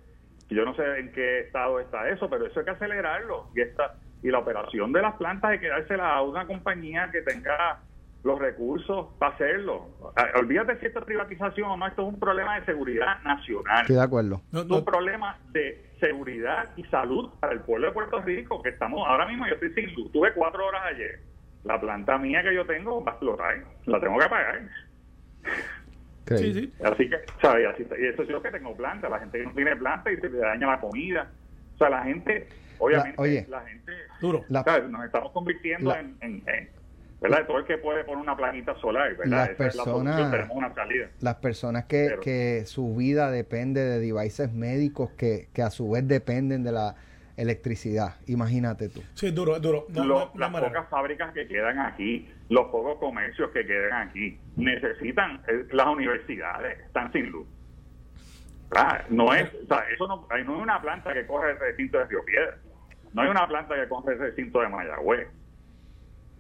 Yo 0.49 0.65
no 0.65 0.75
sé 0.75 0.83
en 0.99 1.13
qué 1.13 1.41
estado 1.41 1.81
está 1.81 2.09
eso, 2.09 2.29
pero 2.29 2.47
eso 2.47 2.61
hay 2.61 2.65
que 2.65 2.71
acelerarlo. 2.73 3.49
Y, 3.55 3.63
esta, 3.63 3.95
y 4.23 4.31
la 4.31 4.39
operación 4.39 4.93
de 4.93 5.03
las 5.03 5.15
plantas 5.17 5.51
hay 5.51 5.59
que 5.59 5.69
dársela 5.69 6.15
a 6.15 6.23
una 6.23 6.47
compañía 6.47 7.11
que 7.11 7.23
tenga 7.23 7.81
los 8.25 8.39
recursos 8.39 9.09
para 9.19 9.35
hacerlo. 9.35 9.89
Ah, 10.17 10.27
olvídate 10.39 10.79
si 10.79 10.87
esto 10.87 11.01
es 11.01 11.05
privatización 11.05 11.71
o 11.71 11.77
no, 11.77 11.87
esto 11.87 12.03
es 12.03 12.15
un 12.15 12.21
problema 12.21 12.59
de 12.59 12.67
seguridad 12.67 13.21
nacional. 13.25 13.83
Estoy 13.83 13.97
de 13.97 14.03
acuerdo. 14.03 14.43
Es 14.53 14.65
un 14.65 14.85
problema 14.85 15.39
de 15.51 15.91
seguridad 15.99 16.71
y 16.77 16.85
salud 16.85 17.31
para 17.41 17.53
el 17.53 17.61
pueblo 17.61 17.89
de 17.89 17.93
Puerto 17.93 18.21
Rico, 18.21 18.63
que 18.63 18.71
estamos, 18.71 19.07
ahora 19.09 19.27
mismo 19.27 19.47
yo 19.47 19.55
estoy 19.55 19.73
sin 19.75 19.95
luz, 19.95 20.13
tuve 20.13 20.33
cuatro 20.35 20.67
horas 20.67 20.83
ayer. 20.95 21.21
La 21.65 21.81
planta 21.81 22.19
mía 22.19 22.43
que 22.43 22.55
yo 22.55 22.67
tengo 22.67 23.05
va 23.05 23.13
a 23.13 23.15
explotar, 23.15 23.65
la 23.87 24.01
tengo 24.01 24.19
que 24.19 24.29
pagar. 24.29 24.63
Sí, 26.27 26.55
sí. 26.55 26.73
Así 26.85 27.11
que, 27.11 27.17
¿sabes? 27.41 27.69
Así, 27.69 27.87
y 28.01 28.07
eso 28.07 28.23
es 28.23 28.29
lo 28.29 28.43
que 28.43 28.51
tengo 28.51 28.77
planta, 28.77 29.09
la 29.09 29.19
gente 29.19 29.39
que 29.39 29.45
no 29.45 29.53
tiene 29.53 29.77
planta 29.77 30.11
y 30.11 30.17
se 30.17 30.29
le 30.29 30.39
daña 30.39 30.69
la 30.69 30.81
comida. 30.81 31.31
O 31.75 31.79
sea, 31.79 31.91
la 31.91 32.03
gente, 32.03 32.49
obviamente, 32.79 33.21
oye, 33.21 33.47
la 33.49 33.61
gente, 33.63 33.93
Duro. 34.21 34.45
nos 34.49 35.05
estamos 35.05 35.33
convirtiendo 35.33 35.95
en, 35.95 36.17
en 36.21 36.43
¿verdad? 37.23 37.47
Todo 37.47 37.59
el 37.59 37.65
que 37.65 37.79
puede 37.79 38.05
poner 38.05 38.23
una 38.23 38.37
planita 38.37 38.75
solar, 38.81 39.17
¿verdad? 39.17 39.49
Las 39.49 39.49
personas, 39.51 41.13
Las 41.21 41.37
personas 41.37 41.85
que, 41.85 42.17
que 42.21 42.65
su 42.67 42.97
vida 42.97 43.31
depende 43.31 43.81
de 43.81 44.01
devices 44.01 44.53
médicos 44.53 45.11
que, 45.13 45.49
que 45.55 45.63
a 45.63 45.71
su 45.71 45.91
vez 45.91 46.07
dependen 46.07 46.65
de 46.65 46.73
la 46.73 46.97
electricidad. 47.37 48.17
Imagínate 48.27 48.89
tú. 48.89 49.03
Sí, 49.15 49.31
duro, 49.31 49.61
duro. 49.61 49.87
las 50.35 50.51
pocas 50.51 50.89
fábricas 50.89 51.33
que 51.33 51.47
quedan 51.47 51.79
aquí, 51.79 52.29
los 52.49 52.67
pocos 52.67 52.99
comercios 52.99 53.51
que 53.51 53.65
quedan 53.65 54.09
aquí, 54.09 54.39
necesitan, 54.57 55.41
eh, 55.47 55.67
las 55.71 55.87
universidades 55.87 56.81
están 56.81 57.13
sin 57.13 57.31
luz. 57.31 57.47
No 59.11 59.35
es, 59.35 59.51
o 59.55 59.67
sea, 59.67 59.85
eso 59.95 60.09
no, 60.09 60.27
no 60.29 60.35
hay 60.35 60.43
una 60.43 60.81
planta 60.81 61.13
que 61.13 61.27
corre 61.27 61.53
el 61.53 61.59
recinto 61.59 61.99
de 61.99 62.07
Río 62.07 62.25
Piedra, 62.25 62.57
no 63.13 63.23
hay 63.23 63.29
una 63.29 63.47
planta 63.47 63.75
que 63.75 63.87
corre 63.87 64.15
el 64.15 64.19
recinto 64.19 64.61
de 64.63 64.69
Mayagüez 64.69 65.29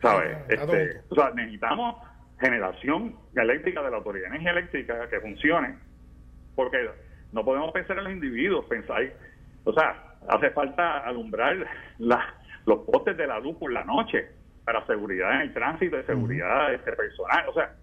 ¿Sabes? 0.03 0.37
Este, 0.49 1.01
o 1.09 1.15
sea, 1.15 1.31
necesitamos 1.31 1.97
generación 2.41 3.17
eléctrica 3.37 3.83
de 3.83 3.91
la 3.91 3.99
Autoridad 3.99 4.25
de 4.25 4.37
Energía 4.37 4.51
Eléctrica 4.51 5.09
que 5.09 5.21
funcione, 5.21 5.77
porque 6.57 6.91
no 7.31 7.45
podemos 7.45 7.73
pensar 7.73 7.97
en 7.99 8.05
los 8.05 8.12
individuos, 8.12 8.65
pensar, 8.67 9.01
o 9.65 9.73
sea, 9.73 10.17
hace 10.29 10.51
falta 10.51 10.99
alumbrar 10.99 11.57
la, 11.99 12.35
los 12.67 12.81
postes 12.81 13.17
de 13.17 13.29
la 13.29 13.38
luz 13.38 13.57
por 13.59 13.73
la 13.73 13.85
noche 13.85 14.29
para 14.65 14.85
seguridad 14.87 15.37
en 15.37 15.41
el 15.43 15.55
tránsito, 15.55 15.97
de 15.97 16.05
seguridad 16.05 16.75
este, 16.75 16.93
personal, 16.93 17.49
o 17.49 17.55
sea, 17.55 17.75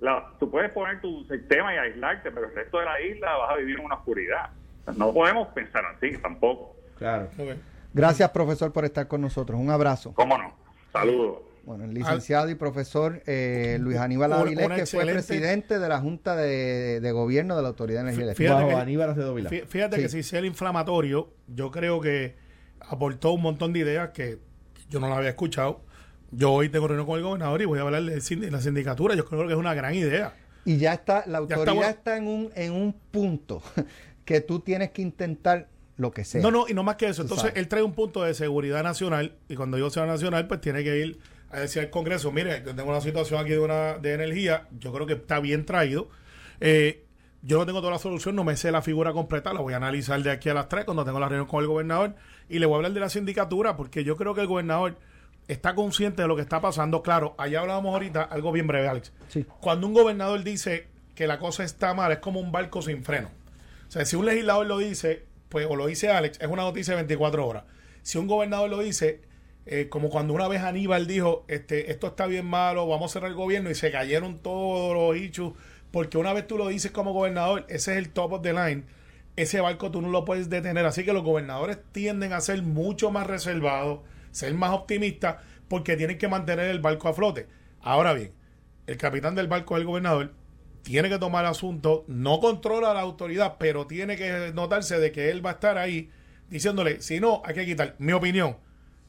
la, 0.00 0.30
tú 0.38 0.50
puedes 0.50 0.70
poner 0.72 1.00
tu 1.00 1.24
sistema 1.24 1.74
y 1.74 1.78
aislarte, 1.78 2.30
pero 2.32 2.48
el 2.48 2.54
resto 2.54 2.80
de 2.80 2.84
la 2.84 3.00
isla 3.00 3.36
vas 3.36 3.52
a 3.52 3.56
vivir 3.56 3.78
en 3.78 3.84
una 3.84 3.94
oscuridad. 3.94 4.50
No 4.96 5.12
podemos 5.12 5.48
pensar 5.48 5.84
así 5.86 6.18
tampoco. 6.18 6.74
Claro. 6.98 7.28
Gracias, 7.94 8.28
profesor, 8.30 8.72
por 8.72 8.84
estar 8.84 9.06
con 9.06 9.20
nosotros. 9.20 9.60
Un 9.60 9.70
abrazo. 9.70 10.12
¿Cómo 10.14 10.36
no? 10.36 10.52
Saludos. 10.92 11.51
Bueno, 11.64 11.84
el 11.84 11.94
licenciado 11.94 12.50
y 12.50 12.56
profesor 12.56 13.22
eh, 13.26 13.78
Luis 13.80 13.96
Aníbal 13.98 14.32
Avilés, 14.32 14.68
que 14.68 14.86
fue 14.86 15.04
presidente 15.04 15.78
de 15.78 15.88
la 15.88 16.00
Junta 16.00 16.34
de, 16.34 17.10
Gobierno 17.12 17.56
de 17.56 17.62
la 17.62 17.68
Autoridad 17.68 18.00
de 18.00 18.10
Energía 18.10 18.24
Eléctrica. 18.24 18.84
Fíjate, 19.48 19.66
fíjate 19.66 19.96
que 19.98 20.08
si 20.08 20.22
sea 20.22 20.40
el 20.40 20.46
inflamatorio, 20.46 21.32
yo 21.46 21.70
creo 21.70 22.00
que 22.00 22.34
aportó 22.80 23.32
un 23.32 23.42
montón 23.42 23.72
de 23.72 23.80
ideas 23.80 24.10
que 24.10 24.38
yo 24.90 25.00
no 25.00 25.08
las 25.08 25.18
había 25.18 25.30
escuchado. 25.30 25.82
Yo 26.30 26.52
hoy 26.52 26.68
tengo 26.68 26.88
reunión 26.88 27.06
con 27.06 27.18
el 27.18 27.24
gobernador 27.24 27.62
y 27.62 27.64
voy 27.66 27.78
a 27.78 27.82
hablar 27.82 28.02
de 28.02 28.50
la 28.50 28.60
sindicatura. 28.60 29.14
Yo 29.14 29.24
creo 29.24 29.46
que 29.46 29.52
es 29.52 29.58
una 29.58 29.74
gran 29.74 29.94
idea. 29.94 30.34
Y 30.64 30.78
ya 30.78 30.94
está, 30.94 31.24
la 31.26 31.38
autoridad 31.38 31.90
está, 31.90 32.16
en, 32.16 32.26
un, 32.26 32.50
en 32.54 32.72
un 32.72 32.92
punto 32.92 33.62
que 34.24 34.40
tú 34.40 34.60
tienes 34.60 34.90
que 34.90 35.02
intentar 35.02 35.68
lo 35.96 36.10
que 36.12 36.24
sea. 36.24 36.40
No, 36.40 36.50
no, 36.50 36.66
y 36.68 36.74
no 36.74 36.82
más 36.82 36.96
que 36.96 37.08
eso. 37.08 37.22
Entonces, 37.22 37.52
él 37.54 37.68
trae 37.68 37.82
un 37.82 37.92
punto 37.92 38.22
de 38.22 38.34
seguridad 38.34 38.82
nacional 38.82 39.36
y 39.48 39.56
cuando 39.56 39.76
digo 39.76 39.90
seguridad 39.90 40.14
nacional, 40.14 40.46
pues 40.48 40.60
tiene 40.60 40.82
que 40.84 40.98
ir 40.98 41.18
a 41.52 41.60
decir 41.60 41.82
al 41.82 41.90
Congreso, 41.90 42.32
mire, 42.32 42.62
yo 42.64 42.74
tengo 42.74 42.90
una 42.90 43.00
situación 43.00 43.40
aquí 43.40 43.50
de, 43.50 43.58
una, 43.58 43.98
de 43.98 44.14
energía, 44.14 44.68
yo 44.78 44.92
creo 44.92 45.06
que 45.06 45.14
está 45.14 45.38
bien 45.38 45.64
traído. 45.64 46.08
Eh, 46.60 47.04
yo 47.42 47.58
no 47.58 47.66
tengo 47.66 47.80
toda 47.80 47.92
la 47.92 47.98
solución, 47.98 48.36
no 48.36 48.44
me 48.44 48.56
sé 48.56 48.70
la 48.70 48.82
figura 48.82 49.12
completa, 49.12 49.52
la 49.52 49.60
voy 49.60 49.74
a 49.74 49.76
analizar 49.76 50.22
de 50.22 50.30
aquí 50.30 50.48
a 50.48 50.54
las 50.54 50.68
3 50.68 50.84
cuando 50.84 51.04
tengo 51.04 51.18
la 51.18 51.28
reunión 51.28 51.48
con 51.48 51.60
el 51.60 51.66
gobernador 51.66 52.14
y 52.48 52.58
le 52.58 52.66
voy 52.66 52.74
a 52.74 52.76
hablar 52.76 52.92
de 52.92 53.00
la 53.00 53.08
sindicatura 53.08 53.76
porque 53.76 54.04
yo 54.04 54.16
creo 54.16 54.34
que 54.34 54.42
el 54.42 54.46
gobernador 54.46 54.96
está 55.48 55.74
consciente 55.74 56.22
de 56.22 56.28
lo 56.28 56.36
que 56.36 56.42
está 56.42 56.60
pasando. 56.60 57.02
Claro, 57.02 57.34
allá 57.38 57.60
hablábamos 57.60 57.92
ahorita 57.92 58.22
algo 58.22 58.52
bien 58.52 58.68
breve, 58.68 58.88
Alex. 58.88 59.12
Cuando 59.60 59.88
un 59.88 59.94
gobernador 59.94 60.44
dice 60.44 60.86
que 61.14 61.26
la 61.26 61.38
cosa 61.38 61.64
está 61.64 61.94
mal, 61.94 62.12
es 62.12 62.18
como 62.18 62.40
un 62.40 62.52
barco 62.52 62.80
sin 62.80 63.04
freno. 63.04 63.28
O 63.88 63.90
sea, 63.90 64.04
si 64.04 64.16
un 64.16 64.24
legislador 64.24 64.66
lo 64.66 64.78
dice, 64.78 65.26
pues, 65.48 65.66
o 65.68 65.76
lo 65.76 65.86
dice 65.86 66.10
Alex, 66.10 66.40
es 66.40 66.48
una 66.48 66.62
noticia 66.62 66.92
de 66.92 67.02
24 67.02 67.46
horas. 67.46 67.64
Si 68.02 68.18
un 68.18 68.26
gobernador 68.26 68.70
lo 68.70 68.78
dice, 68.78 69.20
eh, 69.66 69.88
como 69.88 70.10
cuando 70.10 70.34
una 70.34 70.48
vez 70.48 70.62
Aníbal 70.62 71.06
dijo, 71.06 71.44
este, 71.48 71.90
esto 71.90 72.08
está 72.08 72.26
bien 72.26 72.46
malo, 72.46 72.86
vamos 72.86 73.10
a 73.10 73.12
cerrar 73.12 73.30
el 73.30 73.36
gobierno 73.36 73.70
y 73.70 73.74
se 73.74 73.92
cayeron 73.92 74.38
todos 74.38 74.94
los 74.94 75.16
issues, 75.16 75.54
porque 75.90 76.18
una 76.18 76.32
vez 76.32 76.46
tú 76.46 76.58
lo 76.58 76.68
dices 76.68 76.90
como 76.90 77.12
gobernador, 77.12 77.64
ese 77.68 77.92
es 77.92 77.98
el 77.98 78.10
top 78.10 78.32
of 78.32 78.42
the 78.42 78.52
line, 78.52 78.84
ese 79.36 79.60
barco 79.60 79.90
tú 79.90 80.02
no 80.02 80.08
lo 80.08 80.24
puedes 80.24 80.50
detener, 80.50 80.84
así 80.84 81.04
que 81.04 81.12
los 81.12 81.22
gobernadores 81.22 81.78
tienden 81.92 82.32
a 82.32 82.40
ser 82.40 82.62
mucho 82.62 83.10
más 83.10 83.26
reservados, 83.26 84.00
ser 84.32 84.52
más 84.54 84.72
optimistas, 84.72 85.36
porque 85.68 85.96
tienen 85.96 86.18
que 86.18 86.28
mantener 86.28 86.66
el 86.66 86.80
barco 86.80 87.08
a 87.08 87.14
flote. 87.14 87.46
Ahora 87.80 88.14
bien, 88.14 88.32
el 88.86 88.96
capitán 88.96 89.34
del 89.34 89.48
barco, 89.48 89.76
el 89.76 89.84
gobernador, 89.84 90.34
tiene 90.82 91.08
que 91.08 91.18
tomar 91.18 91.46
asunto, 91.46 92.04
no 92.08 92.40
controla 92.40 92.92
la 92.92 93.00
autoridad, 93.00 93.56
pero 93.58 93.86
tiene 93.86 94.16
que 94.16 94.50
notarse 94.52 94.98
de 94.98 95.12
que 95.12 95.30
él 95.30 95.44
va 95.44 95.50
a 95.50 95.54
estar 95.54 95.78
ahí 95.78 96.10
diciéndole, 96.50 97.00
si 97.00 97.20
no, 97.20 97.42
hay 97.44 97.54
que 97.54 97.64
quitar, 97.64 97.94
mi 97.98 98.12
opinión, 98.12 98.56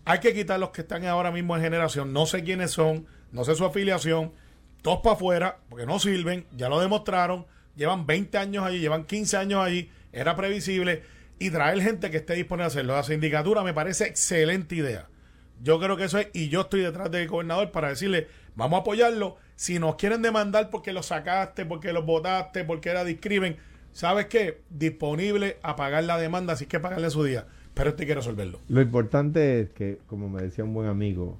hay 0.05 0.19
que 0.19 0.33
quitar 0.33 0.59
los 0.59 0.71
que 0.71 0.81
están 0.81 1.05
ahora 1.05 1.31
mismo 1.31 1.55
en 1.55 1.61
generación. 1.61 2.13
No 2.13 2.25
sé 2.25 2.43
quiénes 2.43 2.71
son, 2.71 3.07
no 3.31 3.43
sé 3.43 3.55
su 3.55 3.65
afiliación. 3.65 4.33
Todos 4.81 4.99
para 5.01 5.15
afuera, 5.15 5.59
porque 5.69 5.85
no 5.85 5.99
sirven, 5.99 6.45
ya 6.55 6.69
lo 6.69 6.79
demostraron. 6.79 7.45
llevan 7.75 8.05
20 8.05 8.37
años 8.37 8.65
allí, 8.65 8.79
llevan 8.79 9.05
15 9.05 9.37
años 9.37 9.63
allí, 9.63 9.89
era 10.11 10.35
previsible 10.35 11.03
y 11.39 11.49
traer 11.49 11.81
gente 11.81 12.11
que 12.11 12.17
esté 12.17 12.33
disponible 12.35 12.65
a 12.65 12.67
hacerlo. 12.67 12.93
La 12.93 13.03
sindicatura 13.03 13.63
me 13.63 13.73
parece 13.73 14.05
excelente 14.05 14.75
idea. 14.75 15.07
Yo 15.61 15.79
creo 15.79 15.95
que 15.95 16.03
eso 16.05 16.19
es, 16.19 16.27
y 16.33 16.49
yo 16.49 16.61
estoy 16.61 16.81
detrás 16.81 17.09
del 17.09 17.27
gobernador 17.27 17.71
para 17.71 17.89
decirle, 17.89 18.27
vamos 18.55 18.77
a 18.77 18.81
apoyarlo. 18.81 19.37
Si 19.55 19.79
nos 19.79 19.95
quieren 19.95 20.21
demandar 20.21 20.69
porque 20.69 20.91
lo 20.91 21.03
sacaste, 21.03 21.65
porque 21.65 21.93
lo 21.93 22.03
votaste, 22.03 22.65
porque 22.65 22.89
era 22.89 23.05
discrimen, 23.05 23.57
¿sabes 23.93 24.25
qué? 24.25 24.61
Disponible 24.69 25.59
a 25.63 25.77
pagar 25.77 26.03
la 26.03 26.17
demanda, 26.17 26.53
así 26.53 26.65
que 26.65 26.81
pagarle 26.81 27.09
su 27.09 27.23
día. 27.23 27.47
Pero 27.73 27.89
este 27.89 28.05
quiere 28.05 28.21
resolverlo. 28.21 28.59
Lo 28.69 28.81
importante 28.81 29.61
es 29.61 29.69
que, 29.71 29.99
como 30.07 30.29
me 30.29 30.41
decía 30.41 30.63
un 30.63 30.73
buen 30.73 30.87
amigo, 30.87 31.37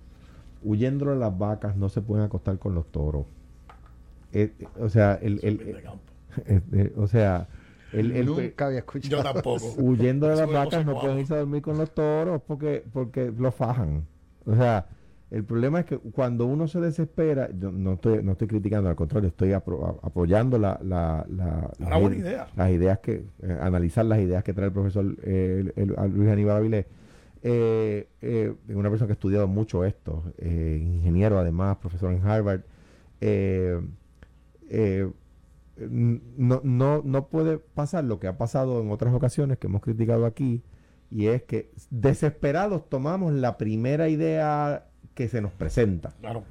huyendo 0.63 1.05
de 1.05 1.17
las 1.17 1.37
vacas 1.37 1.75
no 1.75 1.89
se 1.89 2.01
pueden 2.01 2.25
acostar 2.25 2.57
con 2.57 2.73
los 2.73 2.87
toros. 2.87 3.25
Eh, 4.31 4.53
eh, 4.59 4.67
o 4.79 4.89
sea, 4.89 5.19
el, 5.21 5.39
eh, 5.43 6.93
o 6.97 7.07
sea, 7.07 7.47
el, 7.91 8.25
Nunca 8.25 8.67
había 8.67 8.79
escuchado. 8.79 9.17
Yo 9.17 9.23
tampoco. 9.23 9.73
Huyendo 9.77 10.27
de 10.27 10.35
las 10.35 10.51
vacas 10.51 10.85
no 10.85 10.99
pueden 10.99 11.19
irse 11.19 11.35
a 11.35 11.37
dormir 11.37 11.61
con 11.61 11.77
los 11.77 11.91
toros 11.91 12.41
porque, 12.47 12.83
porque 12.91 13.31
los 13.37 13.53
fajan. 13.53 14.05
O 14.45 14.55
sea, 14.55 14.87
el 15.33 15.43
problema 15.45 15.79
es 15.79 15.87
que 15.87 15.97
cuando 15.97 16.45
uno 16.45 16.67
se 16.67 16.79
desespera, 16.79 17.49
yo 17.59 17.71
no 17.71 17.93
estoy, 17.93 18.21
no 18.21 18.33
estoy 18.33 18.47
criticando, 18.47 18.87
al 18.87 18.95
contrario, 18.95 19.29
estoy 19.29 19.51
apoyando 19.51 20.59
la, 20.59 20.79
la, 20.83 21.25
las 22.55 22.69
ideas 22.69 22.99
que, 22.99 23.25
analizar 23.59 24.05
las 24.05 24.19
ideas 24.19 24.43
que 24.43 24.53
trae 24.53 24.67
el 24.67 24.73
profesor 24.73 25.03
Luis 25.03 26.29
Aníbal 26.29 26.57
Avilés. 26.57 26.85
Eh, 27.41 28.07
eh, 28.21 28.53
una 28.69 28.91
persona 28.91 29.07
que 29.07 29.13
ha 29.13 29.15
estudiado 29.15 29.47
mucho 29.47 29.83
esto, 29.85 30.23
eh, 30.37 30.79
ingeniero 30.79 31.39
además, 31.39 31.77
profesor 31.77 32.13
en 32.13 32.23
Harvard, 32.23 32.61
eh, 33.19 33.81
no, 35.79 36.61
no, 36.63 37.01
no 37.03 37.27
puede 37.29 37.57
pasar 37.57 38.03
lo 38.03 38.19
que 38.19 38.27
ha 38.27 38.37
pasado 38.37 38.81
en 38.81 38.91
otras 38.91 39.15
ocasiones 39.15 39.57
que 39.57 39.65
hemos 39.65 39.81
criticado 39.81 40.27
aquí, 40.27 40.61
y 41.09 41.25
es 41.25 41.41
que 41.41 41.71
desesperados 41.89 42.87
tomamos 42.87 43.33
la 43.33 43.57
primera 43.57 44.09
idea 44.09 44.85
que 45.13 45.27
se 45.27 45.41
nos 45.41 45.51
presenta. 45.51 46.13
Claro. 46.19 46.43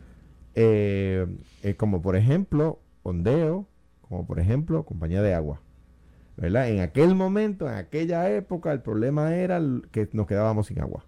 como 1.77 2.03
por 2.03 2.17
ejemplo, 2.17 2.81
ondeo, 3.03 3.67
como 4.09 4.27
por 4.27 4.39
ejemplo, 4.41 4.85
compañía 4.85 5.23
de 5.23 5.35
agua. 5.35 5.61
¿verdad? 6.37 6.69
En 6.69 6.81
aquel 6.81 7.15
momento, 7.15 7.69
en 7.69 7.75
aquella 7.75 8.31
época, 8.31 8.73
el 8.73 8.81
problema 8.81 9.37
era 9.37 9.61
que 9.91 10.09
nos 10.13 10.27
quedábamos 10.27 10.67
sin 10.67 10.81
agua. 10.81 11.05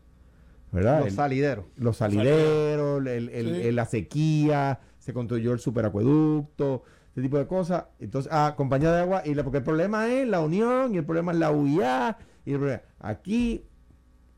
¿verdad? 0.75 1.05
Los 1.05 1.15
salideros. 1.15 1.67
Los 1.77 1.97
salideros, 1.99 3.07
el, 3.07 3.77
la 3.77 3.85
sequía, 3.85 4.81
se 4.99 5.13
construyó 5.13 5.53
el 5.53 5.61
superacueducto, 5.61 6.83
ese 7.13 7.23
tipo 7.23 7.39
de 7.39 7.47
cosas. 7.47 7.85
Entonces, 8.01 8.31
ah, 8.33 8.55
compañía 8.57 8.91
de 8.93 9.01
agua, 9.01 9.23
y 9.25 9.35
porque 9.37 9.59
el 9.59 9.65
problema 9.65 10.13
es 10.13 10.27
la 10.27 10.41
unión, 10.41 10.95
y 10.95 10.99
el 10.99 11.05
problema 11.05 11.31
es 11.31 11.39
la 11.39 11.53
UIA, 11.53 12.19
y 12.45 12.55
aquí 12.99 13.65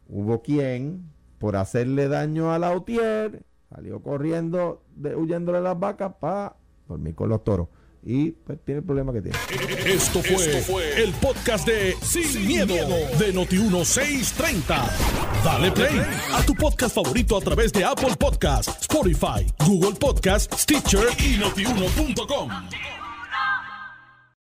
hubo 0.09 0.43
quien, 0.43 1.11
por 1.39 1.57
hacerle 1.57 2.09
daño 2.09 2.53
a 2.53 2.59
la 2.59 2.75
UTIER, 2.77 3.43
salió 3.75 4.03
corriendo, 4.03 4.83
de, 4.95 5.15
huyéndole 5.15 5.61
las 5.61 5.79
vacas 5.79 6.15
para 6.21 6.57
dormir 6.89 7.15
con 7.15 7.29
los 7.29 7.43
toros 7.45 7.69
y 8.07 8.31
pues 8.31 8.61
tiene 8.65 8.79
el 8.79 8.85
problema 8.85 9.13
que 9.13 9.21
tiene. 9.21 9.37
Esto 9.85 10.23
fue, 10.23 11.03
el 11.03 11.13
podcast 11.15 11.67
de 11.67 11.97
Sin, 12.01 12.47
miedo, 12.47 12.75
de 13.19 13.35
Noti1630. 13.35 14.91
Dale 15.45 15.73
play 15.73 16.01
a 16.33 16.43
tu 16.47 16.55
podcast 16.55 16.95
favorito 16.95 17.37
a 17.37 17.41
través 17.41 17.73
de 17.73 17.85
Apple 17.85 18.15
Podcasts, 18.19 18.83
Spotify, 18.83 19.45
Google 19.67 19.99
Podcasts, 19.99 20.63
Stitcher 20.63 21.09
y 21.19 21.37
notiuno.com. 21.37 22.51